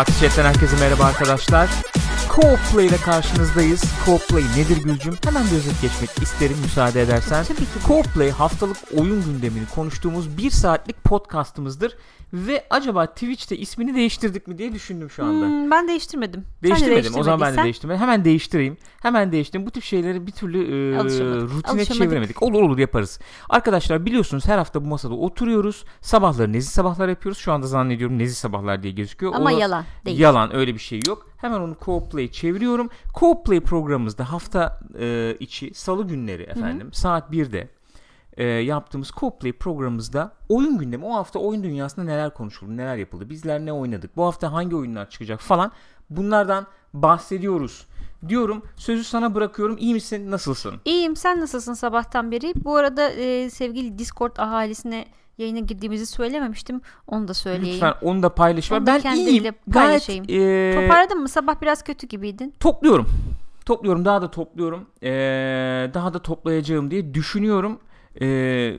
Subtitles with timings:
[0.00, 1.68] Fatih Chat'ten herkese merhaba arkadaşlar.
[2.28, 3.84] Co-Play ile karşınızdayız.
[4.06, 5.14] Co-Play nedir Gülcüm?
[5.24, 7.44] Hemen bir özet geçmek isterim müsaade edersen.
[7.44, 7.86] Tabii ki.
[7.88, 11.96] Co-Play haftalık oyun gündemini konuştuğumuz bir saatlik podcastımızdır.
[12.32, 15.46] Ve acaba Twitch'te ismini değiştirdik mi diye düşündüm şu anda.
[15.46, 16.44] Hmm, ben değiştirmedim.
[16.62, 17.14] Değiştirmedim.
[17.16, 18.00] O zaman ben de değiştirmedim.
[18.00, 18.76] Hemen değiştireyim.
[19.02, 19.66] Hemen değiştireyim.
[19.66, 20.58] Bu tip şeyleri bir türlü
[20.94, 21.42] e, Alışamadık.
[21.42, 21.94] rutine Alışamadık.
[21.94, 22.42] çeviremedik.
[22.42, 23.20] Olur olur yaparız.
[23.48, 25.84] Arkadaşlar biliyorsunuz her hafta bu masada oturuyoruz.
[26.00, 27.38] Sabahları nezih sabahlar yapıyoruz.
[27.38, 29.32] Şu anda zannediyorum nezih sabahlar diye gözüküyor.
[29.34, 30.18] Ama O- yalan değil.
[30.18, 31.30] Yalan öyle bir şey yok.
[31.36, 32.88] Hemen onu co-play çeviriyorum.
[33.14, 37.68] Co-play programımızda hafta e, içi salı günleri efendim saat 1'de
[38.36, 43.60] e, yaptığımız co-play programımızda oyun gündemi o hafta oyun dünyasında neler konuşuldu, neler yapıldı, bizler
[43.60, 45.72] ne oynadık, bu hafta hangi oyunlar çıkacak falan
[46.10, 47.86] bunlardan bahsediyoruz
[48.28, 48.62] diyorum.
[48.76, 49.76] Sözü sana bırakıyorum.
[49.78, 50.30] İyi misin?
[50.30, 50.74] Nasılsın?
[50.84, 52.52] İyiyim sen nasılsın sabahtan beri?
[52.64, 55.04] Bu arada e, sevgili Discord ahalisine
[55.38, 56.80] yayına girdiğimizi söylememiştim.
[57.06, 57.74] Onu da söyleyeyim.
[57.74, 58.72] Lütfen onu da paylaş.
[58.72, 59.42] Onu ben iyiyim.
[59.42, 60.24] Gayet paylaşayım.
[60.28, 61.28] e, Toparladın mı?
[61.28, 62.54] Sabah biraz kötü gibiydin.
[62.60, 63.06] Topluyorum.
[63.66, 64.04] Topluyorum.
[64.04, 64.86] Daha da topluyorum.
[65.02, 65.10] Ee,
[65.94, 67.78] daha da toplayacağım diye düşünüyorum.
[68.20, 68.76] Ee,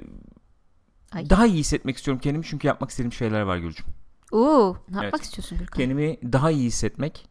[1.11, 1.29] Ay.
[1.29, 3.85] daha iyi hissetmek istiyorum kendimi çünkü yapmak istediğim şeyler var Gülcüm.
[4.31, 5.03] Oo, ne Evet.
[5.03, 5.77] yapmak istiyorsun Gürkan?
[5.77, 7.25] Kendimi daha iyi hissetmek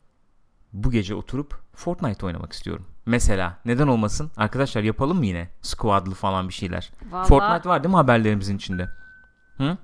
[0.72, 2.86] bu gece oturup Fortnite oynamak istiyorum.
[3.06, 4.30] Mesela neden olmasın?
[4.36, 5.48] Arkadaşlar yapalım mı yine?
[5.62, 6.90] Squad'lı falan bir şeyler.
[7.10, 8.88] Vallahi Fortnite var değil mi haberlerimizin içinde?
[9.56, 9.76] Hı?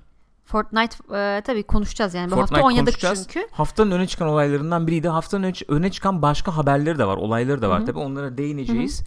[0.45, 2.31] Fortnite e, tabii konuşacağız yani.
[2.31, 3.47] Bu Fortnite hafta oynadık çünkü.
[3.51, 5.07] Haftanın öne çıkan olaylarından biriydi.
[5.07, 7.17] Haftanın öne, öne çıkan başka haberleri de var.
[7.17, 7.99] Olayları da var tabii.
[7.99, 9.03] Onlara değineceğiz.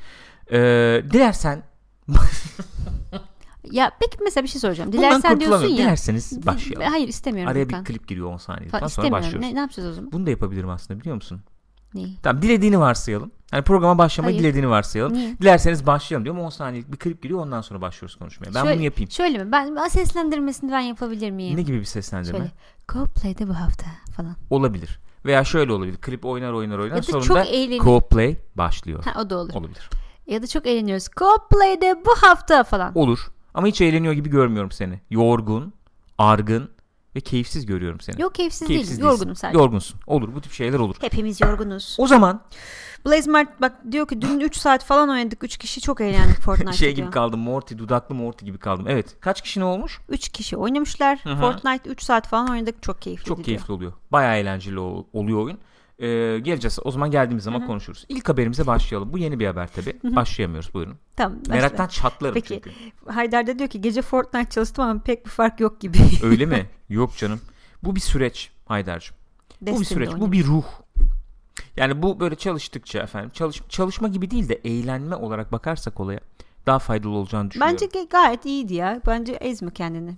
[0.53, 0.57] Ee,
[1.11, 1.63] dilersen
[3.73, 4.93] Ya peki mesela bir şey soracağım.
[4.93, 5.77] Dilersen diyorsun ya.
[5.77, 6.87] Dilerseniz başlayalım.
[6.93, 7.81] Hayır istemiyorum Araya Gürkan.
[7.81, 9.41] bir klip giriyor 10 saniye Fa- falan sonra başlıyoruz.
[9.41, 10.13] Ne, ne yapacağız o zaman?
[10.13, 11.41] Bunu da yapabilirim aslında biliyor musun?
[11.95, 12.17] Neyi?
[12.23, 13.31] Tamam dilediğini varsayalım.
[13.53, 14.45] Yani programa başlamayı Hayır.
[14.45, 15.13] dilediğini varsayalım.
[15.15, 15.39] Niye?
[15.39, 18.55] Dilerseniz başlayalım diyorum 10 saniyelik bir klip giriyor ondan sonra başlıyoruz konuşmaya.
[18.55, 19.11] Ben Şöyle- bunu yapayım.
[19.11, 19.53] Şöyle mi?
[19.53, 21.57] Ben, ben seslendirmesini ben yapabilir miyim?
[21.57, 22.39] Ne gibi bir seslendirme?
[22.39, 22.51] Şöyle.
[22.89, 23.87] Go play'de bu hafta
[24.17, 24.37] falan.
[24.51, 25.01] Olabilir.
[25.25, 25.97] Veya şöyle olabilir.
[25.97, 26.97] Klip oynar oynar oynar.
[26.97, 27.79] Ya da Sonunda çok eğlenir.
[27.81, 29.05] co-play başlıyor.
[29.05, 29.55] Ha, o da olur.
[29.55, 29.91] Olabilir.
[30.31, 31.09] Ya da çok eğleniyoruz.
[31.17, 32.93] Go play'de bu hafta falan.
[32.99, 33.19] Olur.
[33.55, 35.01] Ama hiç eğleniyor gibi görmüyorum seni.
[35.11, 35.73] Yorgun,
[36.19, 36.71] argın
[37.17, 38.23] ve keyifsiz görüyorum seni.
[38.23, 39.03] Yok keyifsiz, Keyifsiz değilim.
[39.09, 39.19] değilsin.
[39.19, 39.59] Yorgunum sadece.
[39.59, 40.01] Yorgunsun.
[40.07, 40.35] Olur.
[40.35, 40.97] Bu tip şeyler olur.
[41.01, 41.97] Hepimiz yorgunuz.
[41.99, 42.41] O zaman
[43.07, 45.45] Blaze Mart bak diyor ki dün 3 saat falan oynadık.
[45.45, 47.11] 3 kişi çok eğlendik Fortnite'da şey gibi diyor.
[47.13, 47.41] kaldım.
[47.41, 48.87] Morty, dudaklı Morty gibi kaldım.
[48.89, 49.17] Evet.
[49.21, 50.01] Kaç kişi ne olmuş?
[50.09, 51.19] 3 kişi oynamışlar.
[51.23, 51.41] Hı hı.
[51.41, 52.83] Fortnite 3 saat falan oynadık.
[52.83, 53.45] Çok keyifli Çok diyor.
[53.47, 53.93] keyifli oluyor.
[54.13, 55.59] Bayağı eğlenceli ol- oluyor oyun.
[56.01, 56.79] Ee, geleceğiz.
[56.85, 58.05] O zaman geldiğimiz zaman konuşuruz.
[58.09, 59.13] İlk haberimize başlayalım.
[59.13, 60.17] Bu yeni bir haber tabii.
[60.17, 60.75] Başlayamıyoruz.
[60.75, 60.97] Buyurun.
[61.17, 61.39] Tamam.
[61.41, 61.55] başla.
[61.55, 62.49] Meraktan çatlarım Peki.
[62.49, 62.71] çünkü.
[63.07, 65.99] Haydar da diyor ki gece Fortnite çalıştım ama pek bir fark yok gibi.
[66.23, 66.67] Öyle mi?
[66.89, 67.41] Yok canım.
[67.83, 69.17] Bu bir süreç Haydar'cığım.
[69.61, 70.11] Bu bir süreç.
[70.17, 70.65] Bu bir ruh.
[71.77, 76.21] Yani bu böyle çalıştıkça efendim çalış, çalışma gibi değil de eğlenme olarak bakarsak olaya
[76.67, 77.77] daha faydalı olacağını düşünüyorum.
[77.83, 79.01] Bence gayet iyiydi ya.
[79.07, 80.17] Bence ezme kendini.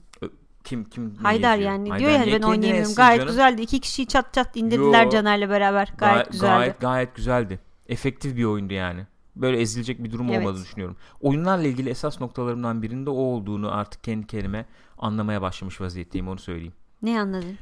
[0.65, 2.95] Kim kim Haydar yani Haydar diyor ya niye ben oynayamıyorum.
[2.95, 3.31] Gayet canım?
[3.33, 3.63] güzeldi.
[3.63, 5.11] İki kişiyi çat çat indirdiler Yo.
[5.11, 5.93] Caner'le beraber.
[5.99, 6.51] Gayet Gay- güzeldi.
[6.59, 7.61] Gayet, gayet güzeldi.
[7.89, 9.07] Efektif bir oyundu yani.
[9.37, 10.39] Böyle ezilecek bir durum Evet.
[10.39, 10.97] olmadığını düşünüyorum.
[11.21, 14.67] Oyunlarla ilgili esas noktalarımdan birinde o olduğunu artık kendi kendime
[14.99, 16.73] anlamaya başlamış vaziyetteyim onu söyleyeyim.
[17.03, 17.59] Ne anladın?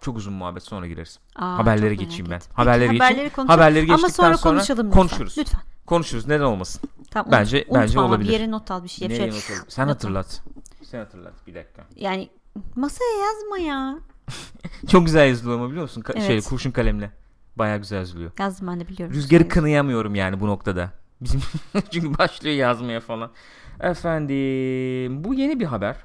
[0.00, 1.18] Çok uzun muhabbet sonra gireriz.
[1.36, 2.36] Aa, Haberlere geçeyim ben.
[2.36, 2.50] ettim.
[2.54, 3.12] Haberleri Peki, geçeyim.
[3.14, 3.60] haberleri konuşalım.
[3.60, 5.00] Haberleri Ama geçtikten sonra, sonra konuşalım lütfen.
[5.00, 5.38] konuşuruz.
[5.38, 5.60] Lütfen.
[5.86, 6.26] Konuşuruz.
[6.26, 6.82] Neden olmasın?
[7.10, 8.28] Tamam, Bence- unutma bence ama olabilir.
[8.28, 9.08] Bir yere not al bir şey.
[9.08, 9.34] not alayım?
[9.68, 10.22] Sen not al.
[10.92, 11.86] Sen hatırlat bir dakika.
[11.96, 12.30] Yani
[12.76, 13.98] masaya yazma ya.
[14.88, 16.02] Çok güzel yazılıyor ama biliyor musun?
[16.02, 16.26] Ka- Evet.
[16.26, 17.10] Şey, kurşun kalemle.
[17.56, 18.30] Bayağı güzel yazılıyor.
[18.38, 19.14] Yazdım ben de biliyorum.
[19.14, 20.92] Rüzgarı kınıyamıyorum yani bu noktada.
[21.20, 21.40] Bizim
[21.90, 23.30] çünkü başlıyor yazmaya falan.
[23.80, 25.96] Efendim bu yeni bir haber.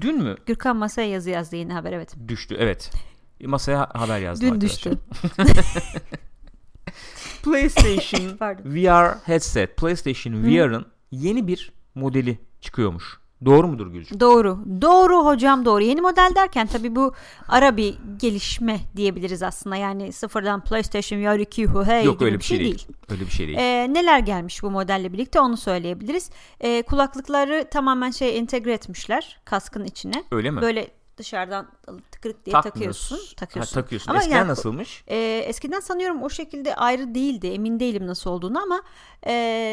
[0.00, 2.14] Dün mü Gürkan masaya yazı yazdı yeni haber evet.
[2.28, 2.56] düştü?
[2.58, 2.92] Evet.
[3.44, 4.92] Masaya ha- haber yazdım Dün arkadaşlar.
[4.92, 4.98] düştü.
[7.42, 8.38] PlayStation.
[8.64, 9.76] VR headset.
[9.76, 13.25] PlayStation VR'ın yeni bir modeli çıkıyormuş.
[13.44, 14.20] Doğru mudur Gülcüm?
[14.20, 14.58] Doğru.
[14.82, 15.82] Doğru hocam doğru.
[15.82, 17.12] Yeni model derken tabii bu
[17.48, 19.76] ara bir gelişme diyebiliriz aslında.
[19.76, 22.86] Yani sıfırdan PlayStation VR 2 hu hey Yok öyle bir şey değil.
[23.08, 23.58] Öyle bir şey değil.
[23.58, 26.30] Ee, neler gelmiş bu modelle birlikte onu söyleyebiliriz.
[26.60, 30.24] Ee, kulaklıkları tamamen şey entegre etmişler kaskın içine.
[30.32, 30.60] öyle mi?
[30.60, 31.66] Böyle dışarıdan
[32.12, 33.18] tıkırık diye takıyorsun.
[33.36, 33.74] Takıyorsun.
[33.76, 34.10] Ha, takıyorsun.
[34.10, 35.04] Ama Eskiden yani- nasılmış?
[35.08, 37.46] Ee, eskiden sanıyorum o şekilde ayrı değildi.
[37.46, 38.82] Emin değilim nasıl olduğunu ama
[39.26, 39.32] e,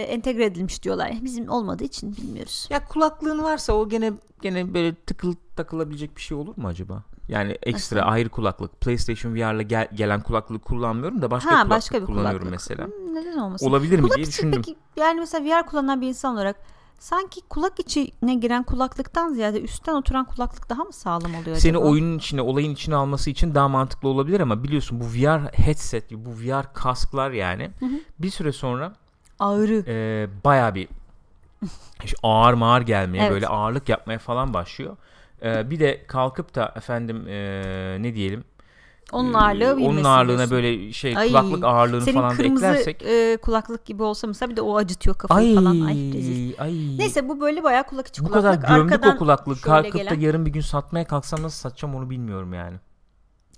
[0.10, 1.12] entegre edilmiş diyorlar.
[1.22, 2.68] Bizim olmadığı için bilmiyoruz.
[2.70, 7.04] Ya kulaklığın varsa o gene gene böyle tıkıl takılabilecek bir şey olur mu acaba?
[7.28, 8.12] Yani ekstra Nasıl?
[8.12, 8.82] ayrı kulaklık.
[8.82, 12.52] PlayStation VR'la gel, gelen kulaklığı kullanmıyorum da başka ha kulaklık başka bir kullanıyorum kulaklık.
[12.52, 12.86] mesela.
[12.88, 13.68] Hmm, neden olmasın?
[13.70, 14.62] Olabilir mi Kulak diye düşündüm.
[14.66, 16.56] peki yani mesela VR kullanan bir insan olarak
[17.04, 21.90] sanki kulak içine giren kulaklıktan ziyade üstten oturan kulaklık daha mı sağlam oluyor Seni acaba?
[21.90, 26.30] oyunun içine, olayın içine alması için daha mantıklı olabilir ama biliyorsun bu VR headset, bu
[26.30, 27.72] VR kasklar yani
[28.20, 28.94] bir süre sonra
[29.40, 29.84] Ağrı.
[29.88, 30.88] e, baya bir
[32.04, 33.32] işte ağır mağır gelmeye Evet.
[33.32, 34.98] böyle ağırlık yapmaya falan başlıyor.
[35.42, 38.44] E, bir de kalkıp da efendim e, ne diyelim
[39.14, 40.52] Onun e, ağırlığı onun bilmesin ağırlığına diyorsun.
[40.52, 44.50] böyle şey Ay, kulaklık ağırlığını Senin falan da kırmızı eklersek e, kulaklık gibi olsa mesela
[44.50, 45.82] bir de o acıtıyor kafayı ay falan.
[45.82, 46.54] Ay rezil.
[46.60, 48.62] ay Neyse bu böyle bayağı kulak içi bu kulaklık.
[48.62, 51.96] kadar gömdük o kulaklığı şöyle kalkıp da gelen- yarın bir gün satmaya kalksam nasıl satacağım
[51.96, 52.78] onu bilmiyorum yani.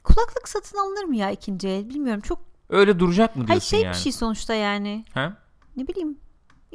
[0.03, 1.89] Kulaklık satın alınır mı ya ikinci el?
[1.89, 2.21] Bilmiyorum.
[2.21, 3.93] Çok Öyle duracak mı Hayır diyorsun şey yani?
[3.93, 5.05] bir şey sonuçta yani.
[5.13, 5.33] Ha?
[5.77, 6.17] Ne bileyim.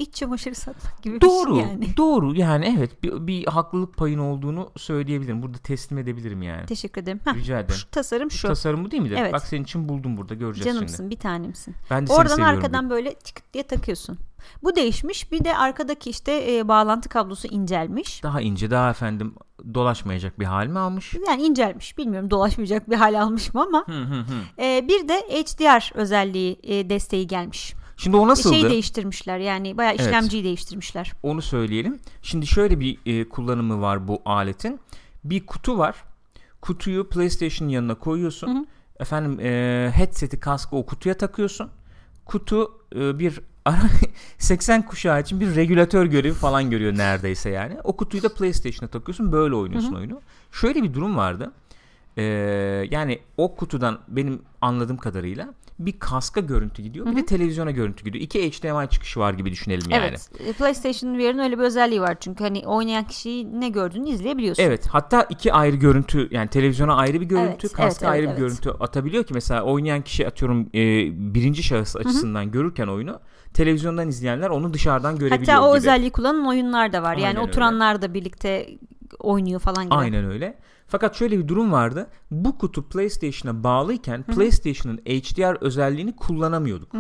[0.01, 1.55] İç çamaşırı satmak gibi Doğru.
[1.55, 1.97] bir şey yani.
[1.97, 2.35] Doğru.
[2.35, 5.43] Yani evet bir, bir haklılık payın olduğunu söyleyebilirim.
[5.43, 6.67] Burada teslim edebilirim yani.
[6.67, 7.21] Teşekkür ederim.
[7.25, 7.75] Heh, Rica ederim.
[7.75, 8.49] şu tasarım şu.
[8.49, 9.17] Tasarım bu değil midir?
[9.21, 9.33] Evet.
[9.33, 11.11] Bak senin için buldum burada göreceğiz Canımsın şimdi.
[11.11, 11.75] bir tanemsin.
[11.91, 12.57] Ben de seni Oradan seviyorum.
[12.57, 14.19] arkadan böyle tık diye takıyorsun.
[14.63, 15.33] Bu değişmiş.
[15.33, 18.23] Bir de arkadaki işte e, bağlantı kablosu incelmiş.
[18.23, 19.35] Daha ince daha efendim
[19.75, 21.15] dolaşmayacak bir hal mi almış?
[21.29, 21.99] Yani incelmiş.
[21.99, 23.85] Bilmiyorum dolaşmayacak bir hal almış mı ama.
[23.87, 24.63] Hı hı hı.
[24.65, 27.75] E, bir de HDR özelliği e, desteği gelmiş.
[28.01, 28.55] Şimdi o nasıldı?
[28.55, 30.01] Şey değiştirmişler yani bayağı Evet.
[30.01, 31.13] işlemciyi değiştirmişler.
[31.23, 31.99] Onu söyleyelim.
[32.23, 34.81] Şimdi şöyle bir e, kullanımı var bu aletin.
[35.25, 36.05] Bir kutu var.
[36.61, 38.49] Kutuyu PlayStation'ın yanına koyuyorsun.
[38.49, 38.65] Hı hı.
[39.01, 41.71] Efendim e, headset'i kaskı o kutuya takıyorsun.
[42.25, 43.83] Kutu e, bir ara
[44.39, 47.77] 80 kuşağı için bir regülatör görevi falan görüyor neredeyse yani.
[47.85, 49.33] O kutuyu da PlayStation'a takıyorsun.
[49.33, 50.21] Böyle oynuyorsun oyunu.
[50.53, 51.53] Şöyle bir durum vardı.
[52.17, 52.23] E,
[52.91, 55.55] yani o kutudan benim anladığım kadarıyla
[55.87, 57.07] bir kaska görüntü gidiyor.
[57.07, 58.25] Bir de televizyona görüntü gidiyor.
[58.25, 60.07] İki HDMI çıkışı var gibi düşünelim yani.
[60.09, 60.31] Evet.
[60.47, 64.63] e, PlayStation VR'ın öyle bir özelliği var çünkü hani oynayan kişi ne gördüğünü izleyebiliyorsun.
[64.63, 68.23] Evet hatta iki ayrı görüntü yani televizyona ayrı bir görüntü Evet, kaska evet, evet, ayrı
[68.23, 68.39] bir evet.
[68.39, 70.85] görüntü atabiliyor ki mesela oynayan kişi atıyorum e,
[71.35, 73.21] birinci şahıs açısından görürken oyunu
[73.55, 75.77] televizyondan izleyenler onu dışarıdan görebiliyor Hatta o gibi.
[75.77, 77.11] özelliği kullanan oyunlar da var.
[77.11, 77.49] Aynen yani öyle.
[77.49, 78.69] oturanlar da birlikte
[79.19, 79.95] oynuyor falan gibi.
[79.95, 80.59] Aynen öyle.
[80.91, 82.07] Fakat şöyle bir durum vardı.
[82.31, 86.93] Bu kutu PlayStation'a bağlıyken PlayStation'ın HDR özelliğini kullanamıyorduk.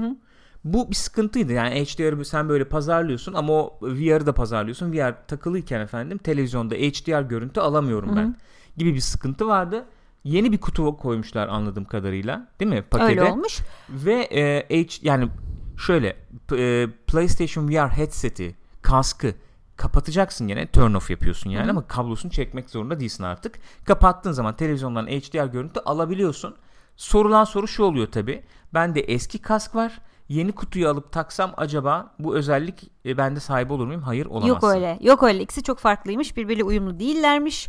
[0.64, 1.52] Bu bir sıkıntıydı.
[1.52, 4.92] Yani HDR'ı sen böyle pazarlıyorsun ama o VR'ı da pazarlıyorsun.
[4.92, 8.36] VR takılıyken efendim televizyonda HDR görüntü alamıyorum ben
[8.76, 9.84] gibi bir sıkıntı vardı.
[10.24, 12.48] Yeni bir kutu koymuşlar anladığım kadarıyla.
[12.60, 12.82] Değil mi?
[12.82, 13.20] Pakete.
[13.20, 13.58] Öyle olmuş.
[13.90, 15.28] Ve e, H yani
[15.76, 16.16] şöyle
[16.52, 19.34] e, PlayStation VR headset'i, kaskı
[19.80, 23.58] kapatacaksın yine turn off yapıyorsun yani ama kablosunu çekmek zorunda değilsin artık.
[23.84, 26.56] Kapattığın zaman televizyondan HDR görüntü alabiliyorsun.
[26.96, 28.42] Sorulan soru şu oluyor tabi.
[28.74, 30.00] Bende eski kask var.
[30.28, 34.02] Yeni kutuyu alıp taksam acaba bu özellik e, bende sahip olur muyum?
[34.02, 34.48] Hayır olamazsın.
[34.48, 34.98] Yok öyle.
[35.00, 35.42] Yok öyle.
[35.42, 36.36] İkisi çok farklıymış.
[36.36, 37.68] Birbiriyle uyumlu değillermiş.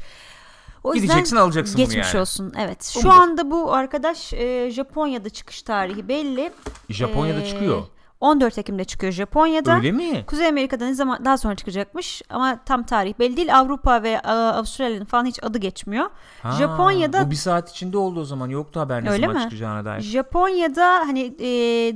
[0.83, 2.21] O Gideceksin alacaksın bunu geçmiş yani.
[2.21, 2.53] olsun.
[2.59, 2.83] Evet.
[2.83, 3.19] Şu mudur?
[3.19, 6.51] anda bu arkadaş e, Japonya'da çıkış tarihi belli.
[6.89, 7.81] Japonya'da E, çıkıyor.
[8.21, 9.75] 14 Ekim'de çıkıyor Japonya'da.
[9.75, 10.23] Öyle mi?
[10.27, 13.59] Kuzey Amerika'da ne zaman daha sonra çıkacakmış ama tam tarih belli değil.
[13.59, 16.09] Avrupa ve a, Avustralya'nın falan hiç adı geçmiyor.
[16.43, 18.49] Ha, Japonya'da- Bu bir saat içinde oldu o zaman.
[18.49, 19.43] Yoktu haber ne Öyle zaman mi?
[19.43, 20.01] çıkacağına dair.
[20.01, 21.47] Japonya'da hani e,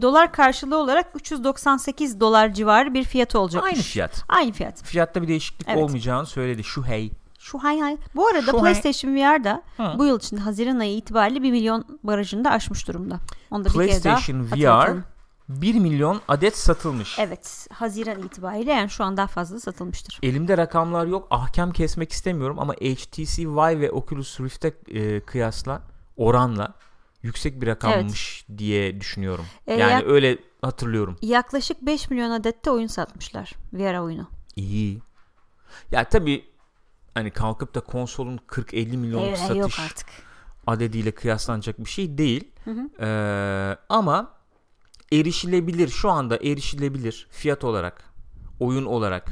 [0.01, 3.73] dolar karşılığı olarak 398 dolar civarı bir fiyat olacakmış.
[3.73, 4.23] Aynı fiyat.
[4.29, 4.83] Aynı fiyat.
[4.83, 5.83] Fiyatta bir değişiklik Evet.
[5.83, 6.63] olmayacağını söyledi.
[6.63, 7.11] Şu hey.
[7.39, 7.97] Şu hay hay.
[8.15, 8.61] Bu arada Şu hay.
[8.61, 9.83] PlayStation VR'da Hı.
[9.99, 13.19] bu yıl içinde Haziran ayı itibariyle 1 milyon barajını da aşmış durumda.
[13.51, 15.14] Onu da bir kere daha PlayStation VR.
[15.49, 17.19] 1 milyon adet satılmış.
[17.19, 17.67] Evet.
[17.73, 20.19] Haziran itibariyle yani şu an daha fazla satılmıştır.
[20.23, 21.27] Elimde rakamlar yok.
[21.31, 25.81] Ahkam kesmek istemiyorum ama HTC Vive ve Oculus Rift'e e, kıyasla
[26.17, 26.73] oranla
[27.23, 29.45] yüksek bir rakammış diye düşünüyorum.
[29.67, 31.17] E, yani yak- öyle hatırlıyorum.
[31.21, 33.51] Yaklaşık 5 milyon adette oyun satmışlar.
[33.73, 34.27] VR oyunu.
[34.55, 35.01] İyi.
[35.91, 36.45] Ya tabii
[37.13, 40.07] hani kalkıp da konsolun 40-50 milyonluk Ee, satış yok artık.
[40.67, 42.51] adediyle kıyaslanacak bir şey değil.
[42.99, 44.31] Ee, ama
[45.11, 48.03] erişilebilir şu anda erişilebilir fiyat olarak,
[48.59, 49.31] oyun olarak,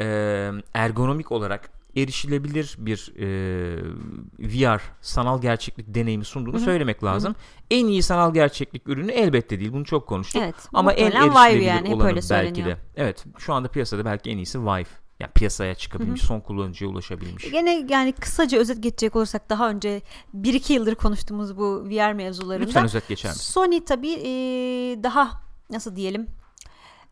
[0.00, 3.26] e, ergonomik olarak erişilebilir bir e,
[4.38, 7.34] VR sanal gerçeklik deneyimi sunduğunu söylemek lazım.
[7.70, 9.72] En iyi sanal gerçeklik ürünü elbette değil.
[9.72, 10.42] Bunu çok konuştuk.
[10.44, 12.76] Evet, Ama en erişilebilir yani, olanı belki de.
[12.96, 13.24] Evet.
[13.38, 15.01] Şu anda piyasada belki en iyisi Vive.
[15.22, 17.50] Yani piyasaya çıkabilmiş, son kullanıcıya ulaşabilmiş.
[17.50, 20.02] Gene yani kısaca özet geçecek olursak daha önce
[20.36, 23.42] 1-2 yıldır konuştuğumuz bu VR mevzularında Lütfen özet geçer misin?
[23.52, 24.28] Sony tabii e,
[25.02, 25.30] daha
[25.70, 26.26] nasıl diyelim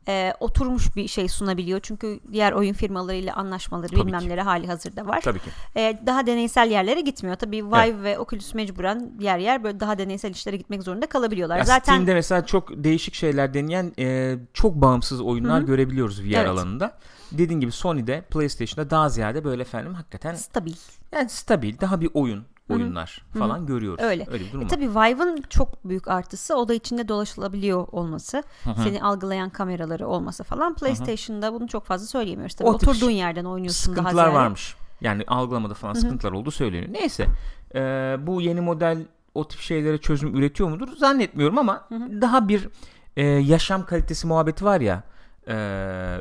[0.08, 1.80] e, oturmuş bir şey sunabiliyor.
[1.82, 5.20] Çünkü diğer oyun firmalarıyla anlaşmaları Tabii bilmemleri hali hazırda var.
[5.20, 5.50] Tabii ki.
[5.76, 7.36] E, daha deneysel yerlere gitmiyor.
[7.36, 11.58] Tabii Vive ve Oculus mecburen yer yer böyle daha deneysel işlere gitmek zorunda kalabiliyorlar.
[11.58, 16.48] Ya Zaten Steam'de mesela çok değişik şeyler deneyen e, çok bağımsız oyunlar görebiliyoruz VR Evet.
[16.48, 16.98] alanında.
[17.32, 20.72] Dediğin gibi Sony'de, PlayStation'da daha ziyade böyle efendim hakikaten stabil.
[21.12, 24.04] yani stabil, daha bir oyun oyunlar falan görüyoruz.
[24.04, 24.26] Öyle.
[24.30, 24.68] Öyle bir durum E, var.
[24.70, 28.42] tabii Vive'ın çok büyük artısı oda içinde dolaşılabiliyor olması,
[28.82, 30.74] seni algılayan kameraları olması falan.
[30.74, 32.54] PlayStation'da bunu çok fazla söyleyemiyoruz.
[32.56, 34.38] Tabii O oturduğun yerden oynuyorsun daha Sıkıntılar ziyade.
[34.44, 34.76] varmış.
[35.00, 36.92] Yani algılamada falan sıkıntılar olduğu söyleniyor.
[36.92, 37.26] Neyse.
[37.74, 37.80] e,
[38.20, 38.98] bu yeni model
[39.34, 40.88] o tip şeylere çözüm üretiyor mudur?
[40.96, 41.88] Zannetmiyorum ama
[42.20, 42.68] daha bir
[43.16, 45.02] e, yaşam kalitesi muhabbeti var ya.
[45.46, 45.52] e,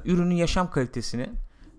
[0.05, 1.29] ürünün yaşam kalitesini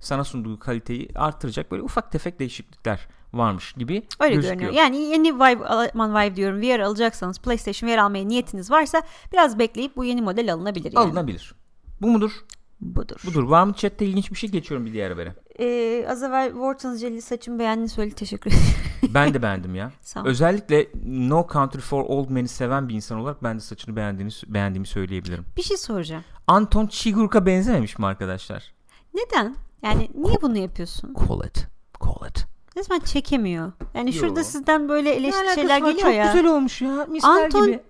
[0.00, 4.60] sana sunduğu kaliteyi artıracak böyle ufak tefek değişiklikler varmış gibi Öyle gözüküyor.
[4.60, 4.84] görünüyor.
[4.84, 9.96] Yani yeni Vive, aman Vive diyorum VR alacaksanız PlayStation VR almaya niyetiniz varsa biraz bekleyip
[9.96, 11.04] bu yeni model alınabilir yani.
[11.06, 11.54] Alınabilir.
[12.00, 12.32] Bu mudur?
[12.80, 13.16] Budur.
[13.26, 13.42] Budur.
[13.42, 15.34] Var mı chatte ilginç bir şey geçiyorum bir diğer habere.
[15.60, 19.14] Ee, az evvel Wharton's jelly saçımı beğendiğini söyle teşekkür ederim.
[19.14, 19.92] Ben de beğendim ya.
[20.00, 20.26] Sağ ol.
[20.26, 24.86] Özellikle No Country for Old Men'i seven bir insan olarak ben de saçını beğendiğini beğendiğimi
[24.86, 25.44] söyleyebilirim.
[25.56, 26.24] Bir şey soracağım.
[26.46, 28.72] Anton Chigurh'a benzememiş mi arkadaşlar?
[29.14, 29.56] Neden?
[29.82, 31.14] Yani niye bunu yapıyorsun?
[31.28, 31.66] Call it.
[32.04, 32.46] Call it.
[32.76, 33.72] Resmen çekemiyor.
[33.94, 34.20] Yani Yo.
[34.20, 36.32] şurada sizden böyle eleştiri şeyler geliyor Çok ya.
[36.32, 37.06] güzel olmuş ya.
[37.10, 37.80] Misler Anton- gibi.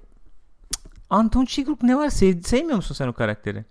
[1.11, 2.09] Anton Chigurh ne var?
[2.09, 3.65] Sev, sevmiyor musun sen o karakteri?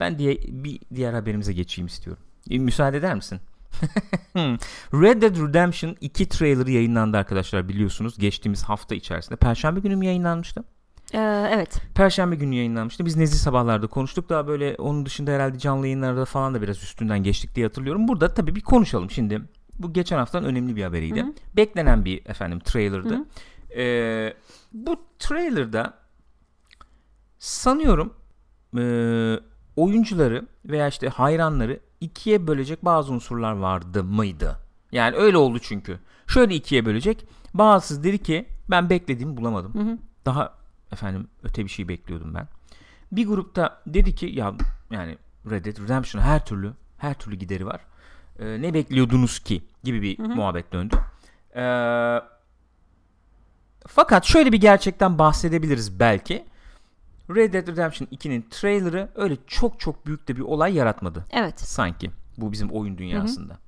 [0.00, 2.22] Ben diye bir diğer haberimize geçeyim istiyorum.
[2.50, 3.40] E, müsaade eder misin?
[4.92, 8.18] Red Dead Redemption 2 trailerı yayınlandı arkadaşlar biliyorsunuz.
[8.18, 9.36] Geçtiğimiz hafta içerisinde.
[9.36, 10.64] Perşembe günü mü yayınlanmıştı?
[11.14, 11.80] Ee, evet.
[11.94, 13.06] Perşembe günü yayınlanmıştı.
[13.06, 14.28] Biz nezih sabahlarda konuştuk.
[14.28, 18.08] Daha böyle onun dışında herhalde canlı yayınlarda falan da biraz üstünden geçtik diye hatırlıyorum.
[18.08, 19.40] Burada tabii bir konuşalım şimdi.
[19.78, 21.22] Bu geçen haftanın önemli bir haberiydi.
[21.22, 21.32] Hı hı.
[21.56, 23.14] Beklenen bir efendim trailer'dı.
[23.14, 23.24] Hı
[23.76, 24.34] Ee,
[24.72, 25.94] bu trailer'da
[27.38, 28.14] sanıyorum
[28.78, 28.82] e,
[29.76, 34.56] oyuncuları veya işte hayranları ikiye bölecek bazı unsurlar vardı mıydı?
[34.92, 35.98] Yani öyle oldu çünkü.
[36.26, 37.26] Şöyle ikiye bölecek.
[37.54, 39.74] Bazısı dedi ki ben beklediğimi bulamadım.
[39.74, 39.98] Hı hı.
[40.26, 40.57] Daha
[40.92, 42.48] efendim öte bir şey bekliyordum ben.
[43.12, 44.54] Bir grupta dedi ki ya
[44.90, 45.18] yani
[45.50, 47.80] Red Dead Redemption her türlü her türlü gideri var.
[48.38, 50.96] Ee, ne bekliyordunuz ki gibi bir muhabbet döndü.
[51.56, 52.18] Ee,
[53.86, 56.44] fakat şöyle bir gerçekten bahsedebiliriz belki.
[57.34, 61.60] Red Dead Redemption 2'nin trailerı öyle çok çok büyük de bir olay yaratmadı Evet.
[61.60, 63.58] sanki bu bizim oyun dünyasında.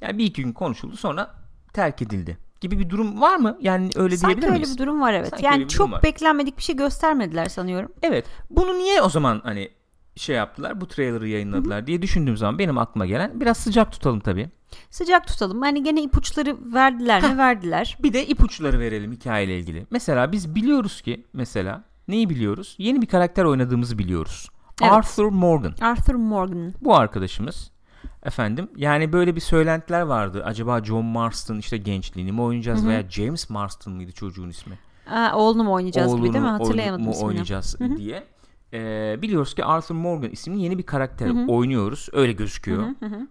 [0.00, 1.34] Yani bir iki gün konuşuldu sonra
[1.72, 3.58] terk edildi gibi bir durum var mı?
[3.60, 4.74] Yani öyle Sanki diyebilir öyle miyiz?
[4.74, 5.28] bir durum var evet.
[5.30, 6.02] Sanki öyle yani çok var.
[6.02, 7.92] beklenmedik bir şey göstermediler sanıyorum.
[8.02, 8.26] Evet.
[8.50, 9.70] Bunu niye o zaman hani
[10.16, 14.50] şey yaptılar bu trailer'ı yayınladılar diye düşündüğüm zaman benim aklıma gelen biraz sıcak tutalım tabii.
[14.90, 15.62] Sıcak tutalım.
[15.62, 17.38] Hani gene ipuçları verdiler mi?
[17.38, 17.98] Verdiler.
[18.02, 19.86] Bir de ipuçları verelim hikayeyle ilgili.
[19.90, 22.74] Mesela biz biliyoruz ki mesela neyi biliyoruz?
[22.78, 24.48] Yeni bir karakter oynadığımızı biliyoruz.
[24.82, 24.92] Evet.
[24.92, 25.74] Arthur Morgan.
[25.80, 26.74] Arthur Morgan.
[26.80, 27.70] Bu arkadaşımız
[28.22, 30.42] efendim yani böyle bir söylentiler vardı.
[30.44, 34.78] Acaba John Marston işte gençliğini mi oynayacağız veya James Marston mıydı çocuğun ismi?
[35.10, 36.50] Aa, oğlunu mu oynayacağız gibi değil mi?
[36.50, 37.26] Oğlunu Hatırlayamadım mu ismini.
[37.26, 38.24] oynayacağız diye.
[38.72, 42.08] Ee, biliyoruz ki Arthur Morgan isimli yeni bir karakter oynuyoruz.
[42.12, 42.82] Öyle gözüküyor.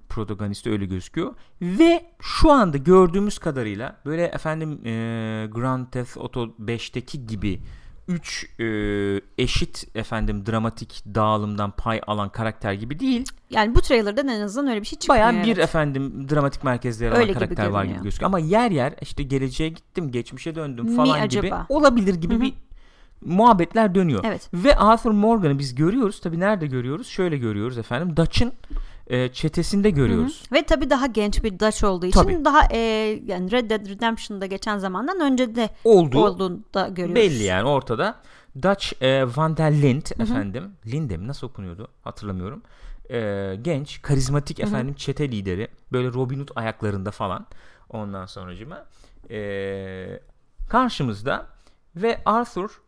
[0.09, 1.35] Protagonist öyle gözüküyor.
[1.61, 4.89] Ve şu anda gördüğümüz kadarıyla böyle efendim e,
[5.51, 7.59] Grand Theft Auto 5'teki gibi
[8.07, 8.49] 3
[9.37, 13.25] eşit efendim dramatik dağılımdan pay alan karakter gibi değil.
[13.49, 15.25] Yani bu trailer'dan en azından öyle bir şey çıkmıyor.
[15.25, 15.63] Bayağı bir evet.
[15.63, 18.27] efendim dramatik merkezde yer alan Öyle gibi karakter var gibi gözüküyor.
[18.27, 21.65] Ama yer yer işte geleceğe gittim, geçmişe döndüm Mi falan gibi acaba?
[21.69, 22.53] olabilir gibi bir
[23.21, 24.23] muhabbetler dönüyor.
[24.23, 24.49] Evet.
[24.53, 26.19] Ve Arthur Morgan'ı biz görüyoruz.
[26.21, 27.07] Tabii nerede görüyoruz?
[27.07, 28.17] Şöyle görüyoruz efendim.
[28.17, 28.53] Dutch'ın
[29.07, 30.43] e, çetesinde görüyoruz.
[30.51, 32.45] Ve tabii daha genç bir Dutch olduğu için Tabii.
[32.45, 32.77] daha e,
[33.25, 37.15] yani Red Dead Redemption'da geçen zamandan önce de Olduğu olduğunu da görüyoruz.
[37.15, 38.15] belli yani ortada.
[38.61, 40.71] Dutch e, Van der Lind efendim.
[40.85, 41.27] Linde mi?
[41.27, 41.87] Nasıl okunuyordu?
[42.03, 42.61] Hatırlamıyorum.
[43.11, 45.67] E, genç, karizmatik efendim çete lideri.
[45.91, 47.45] Böyle Robin Hood ayaklarında falan.
[47.89, 48.85] Ondan sonracıma.
[49.29, 50.19] E,
[50.69, 51.47] karşımızda
[51.95, 52.81] ve Arthur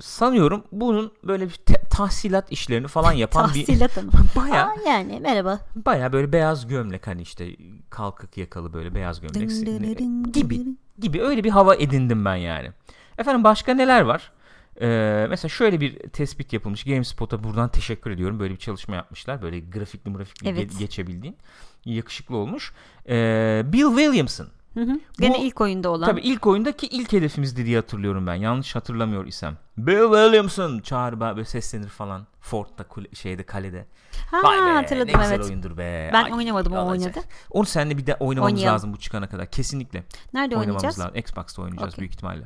[0.00, 3.96] sanıyorum bunun böyle bir te- tahsilat işlerini falan yapan bir Tahsilat
[4.36, 5.60] bayağı Aa, yani merhaba.
[5.76, 7.56] Baya böyle beyaz gömlek hani işte
[7.90, 10.64] kalkık yakalı böyle beyaz gömlek gibi
[10.98, 12.70] gibi öyle bir hava edindim ben yani.
[13.18, 14.32] Efendim başka neler var?
[14.80, 16.84] Ee, mesela şöyle bir tespit yapılmış.
[16.84, 18.40] GameSpot'a buradan teşekkür ediyorum.
[18.40, 19.42] Böyle bir çalışma yapmışlar.
[19.42, 20.78] Böyle grafikli grafikli Evet.
[20.78, 21.36] geçebildiğin.
[21.84, 22.72] Yakışıklı olmuş.
[23.08, 24.48] Ee, Bill Williamson.
[24.74, 25.00] Hı hı.
[25.20, 26.06] Gene Bu- ilk oyunda olan.
[26.06, 28.34] Tabii ilk oyundaki ilk hedefimizdi diye hatırlıyorum ben.
[28.34, 29.56] Yanlış hatırlamıyor isem.
[29.78, 32.26] Bill Williamson çağır be- seslenir falan.
[32.40, 33.86] Fort'ta kule- şeyde kalede.
[34.30, 35.44] ha Vay be, hatırladım ne güzel evet.
[35.44, 36.10] oyundur be.
[36.12, 37.20] Ben Ay, oynamadım, o oynadı.
[37.50, 38.74] Onu seninle bir de oynamamız Oynayalım.
[38.74, 39.46] lazım bu çıkana kadar.
[39.50, 40.04] Kesinlikle.
[40.34, 40.98] Nerede oynamamız oynayacağız?
[40.98, 41.16] lazım.
[41.16, 42.00] Xbox'ta oynayacağız Okey.
[42.02, 42.44] büyük ihtimalle.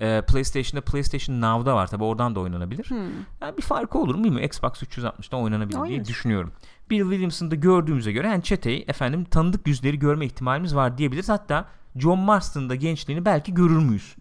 [0.00, 2.84] Ee, PlayStation'da PlayStation Now'da var tabi oradan da oynanabilir.
[2.90, 2.98] Hmm.
[3.40, 4.46] Yani bir farkı olur mu bilmiyorum.
[4.46, 6.04] Xbox 360'da oynanabilir diye Oynanır.
[6.04, 6.52] düşünüyorum.
[6.90, 11.28] Bill Williamson'da gördüğümüze göre yani çeteyi efendim tanıdık yüzleri görme ihtimalimiz var diyebiliriz.
[11.28, 11.64] Hatta
[11.96, 14.16] John Marston'da gençliğini belki görür müyüz?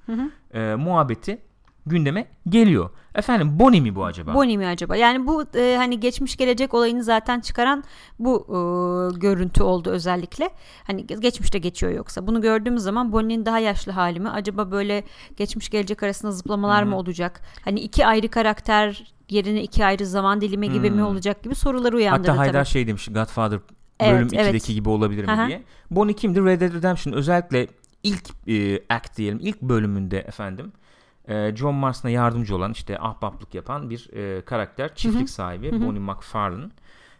[0.53, 1.41] Ee, muhabbeti
[1.85, 2.89] gündeme geliyor.
[3.15, 4.33] Efendim Bonnie mi bu acaba?
[4.33, 4.95] Bonnie mi acaba?
[4.95, 7.83] Yani bu e, hani geçmiş gelecek olayını zaten çıkaran
[8.19, 10.49] bu e, görüntü oldu özellikle.
[10.87, 12.27] Hani ge- geçmişte geçiyor yoksa.
[12.27, 14.29] Bunu gördüğümüz zaman Bonnie'nin daha yaşlı hali mi?
[14.29, 15.03] Acaba böyle
[15.37, 17.41] geçmiş gelecek arasında zıplamalar mı olacak?
[17.65, 22.31] Hani iki ayrı karakter yerine iki ayrı zaman dilimi gibi mi olacak gibi soruları uyandırdı
[22.31, 22.71] Hatta Haydar tabii.
[22.71, 23.59] şey demiş Godfather
[23.99, 24.55] Evet, bölüm evet.
[24.55, 25.47] 2'deki gibi olabilir mi Aha.
[25.47, 25.63] diye.
[25.91, 26.45] Bonnie kimdi?
[26.45, 27.67] Red Dead Redemption özellikle
[28.03, 30.71] ilk e, act diyelim ilk bölümünde efendim
[31.27, 36.69] e, John Marston'a yardımcı olan işte ahbaplık yapan bir e, karakter çiftlik sahibi Bonnie McFarlane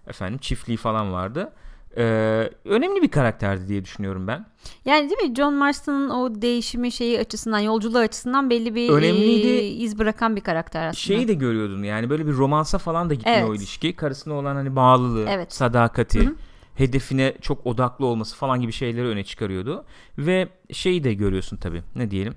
[0.08, 1.54] Efendim çiftliği falan vardı.
[1.98, 4.46] Ee, önemli bir karakterdi diye düşünüyorum ben.
[4.86, 9.48] Yani değil mi John Marston'ın o değişimi şeyi açısından yolculuğu açısından belli bir Önemliydi.
[9.48, 10.94] e, iz bırakan bir karakter aslında.
[10.94, 13.50] Şeyi de görüyordun yani böyle bir romansa falan da gitmiyor Evet.
[13.50, 13.96] o ilişki.
[13.96, 15.54] Karısına olan hani bağlılığı, Evet.
[15.54, 16.36] sadakati, Hı hı.
[16.76, 19.86] hedefine çok odaklı olması falan gibi şeyleri öne çıkarıyordu.
[20.18, 22.36] Ve şeyi de görüyorsun tabii ne diyelim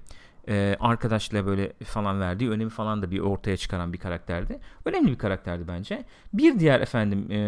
[0.49, 4.59] e, arkadaşla böyle falan verdiği önemi falan da bir ortaya çıkaran bir karakterdi.
[4.85, 6.05] Önemli bir karakterdi bence.
[6.33, 7.39] Bir diğer efendim e,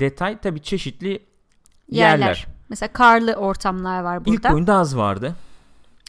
[0.00, 1.26] detay tabii çeşitli
[1.90, 2.18] yerler.
[2.18, 2.46] yerler.
[2.68, 4.48] Mesela karlı ortamlar var burada.
[4.48, 5.34] İlk oyunda az vardı.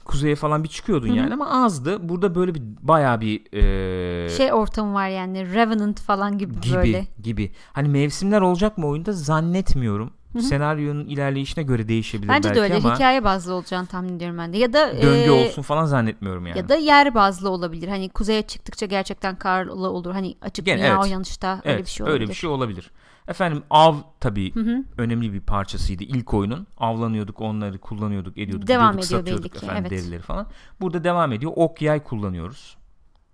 [0.06, 1.16] Kuzeye falan bir çıkıyordun Hı hı.
[1.16, 2.10] yani ama azdı.
[2.10, 7.08] Burada böyle bir bayağı bir e, şey ortamı var yani Revenant falan gibi, gibi böyle.
[7.24, 7.52] gibi.
[7.74, 10.12] Hani mevsimler olacak mı oyunda zannetmiyorum.
[10.38, 10.48] Hı hı.
[10.48, 14.54] Senaryonun ilerleyişine göre değişebilir Bence belki de öyle ama hikaye bazlı olacağını tahmin ediyorum ben
[14.54, 14.58] de.
[14.58, 16.58] Ya da döngü e, olsun falan zannetmiyorum yani.
[16.58, 17.88] ya da yer bazlı olabilir.
[17.88, 20.12] Hani kuzeye çıktıkça gerçekten karlı olur.
[20.12, 21.04] Hani açık Gene dünya evet.
[21.04, 22.22] uyanışta evet, öyle bir şey olabilir.
[22.22, 22.92] öyle bir şey olabilir.
[23.28, 24.84] Efendim av tabii Hı hı.
[24.98, 26.68] önemli bir parçasıydı ilk oyunun.
[26.78, 30.04] Avlanıyorduk, onları kullanıyorduk, ediyorduk, Devam gidiyorduk, ediyor satıyorduk belli ki, efendim evet.
[30.04, 30.48] derileri falan.
[30.82, 31.52] Burada devam ediyor.
[31.56, 32.78] Ok yay kullanıyoruz.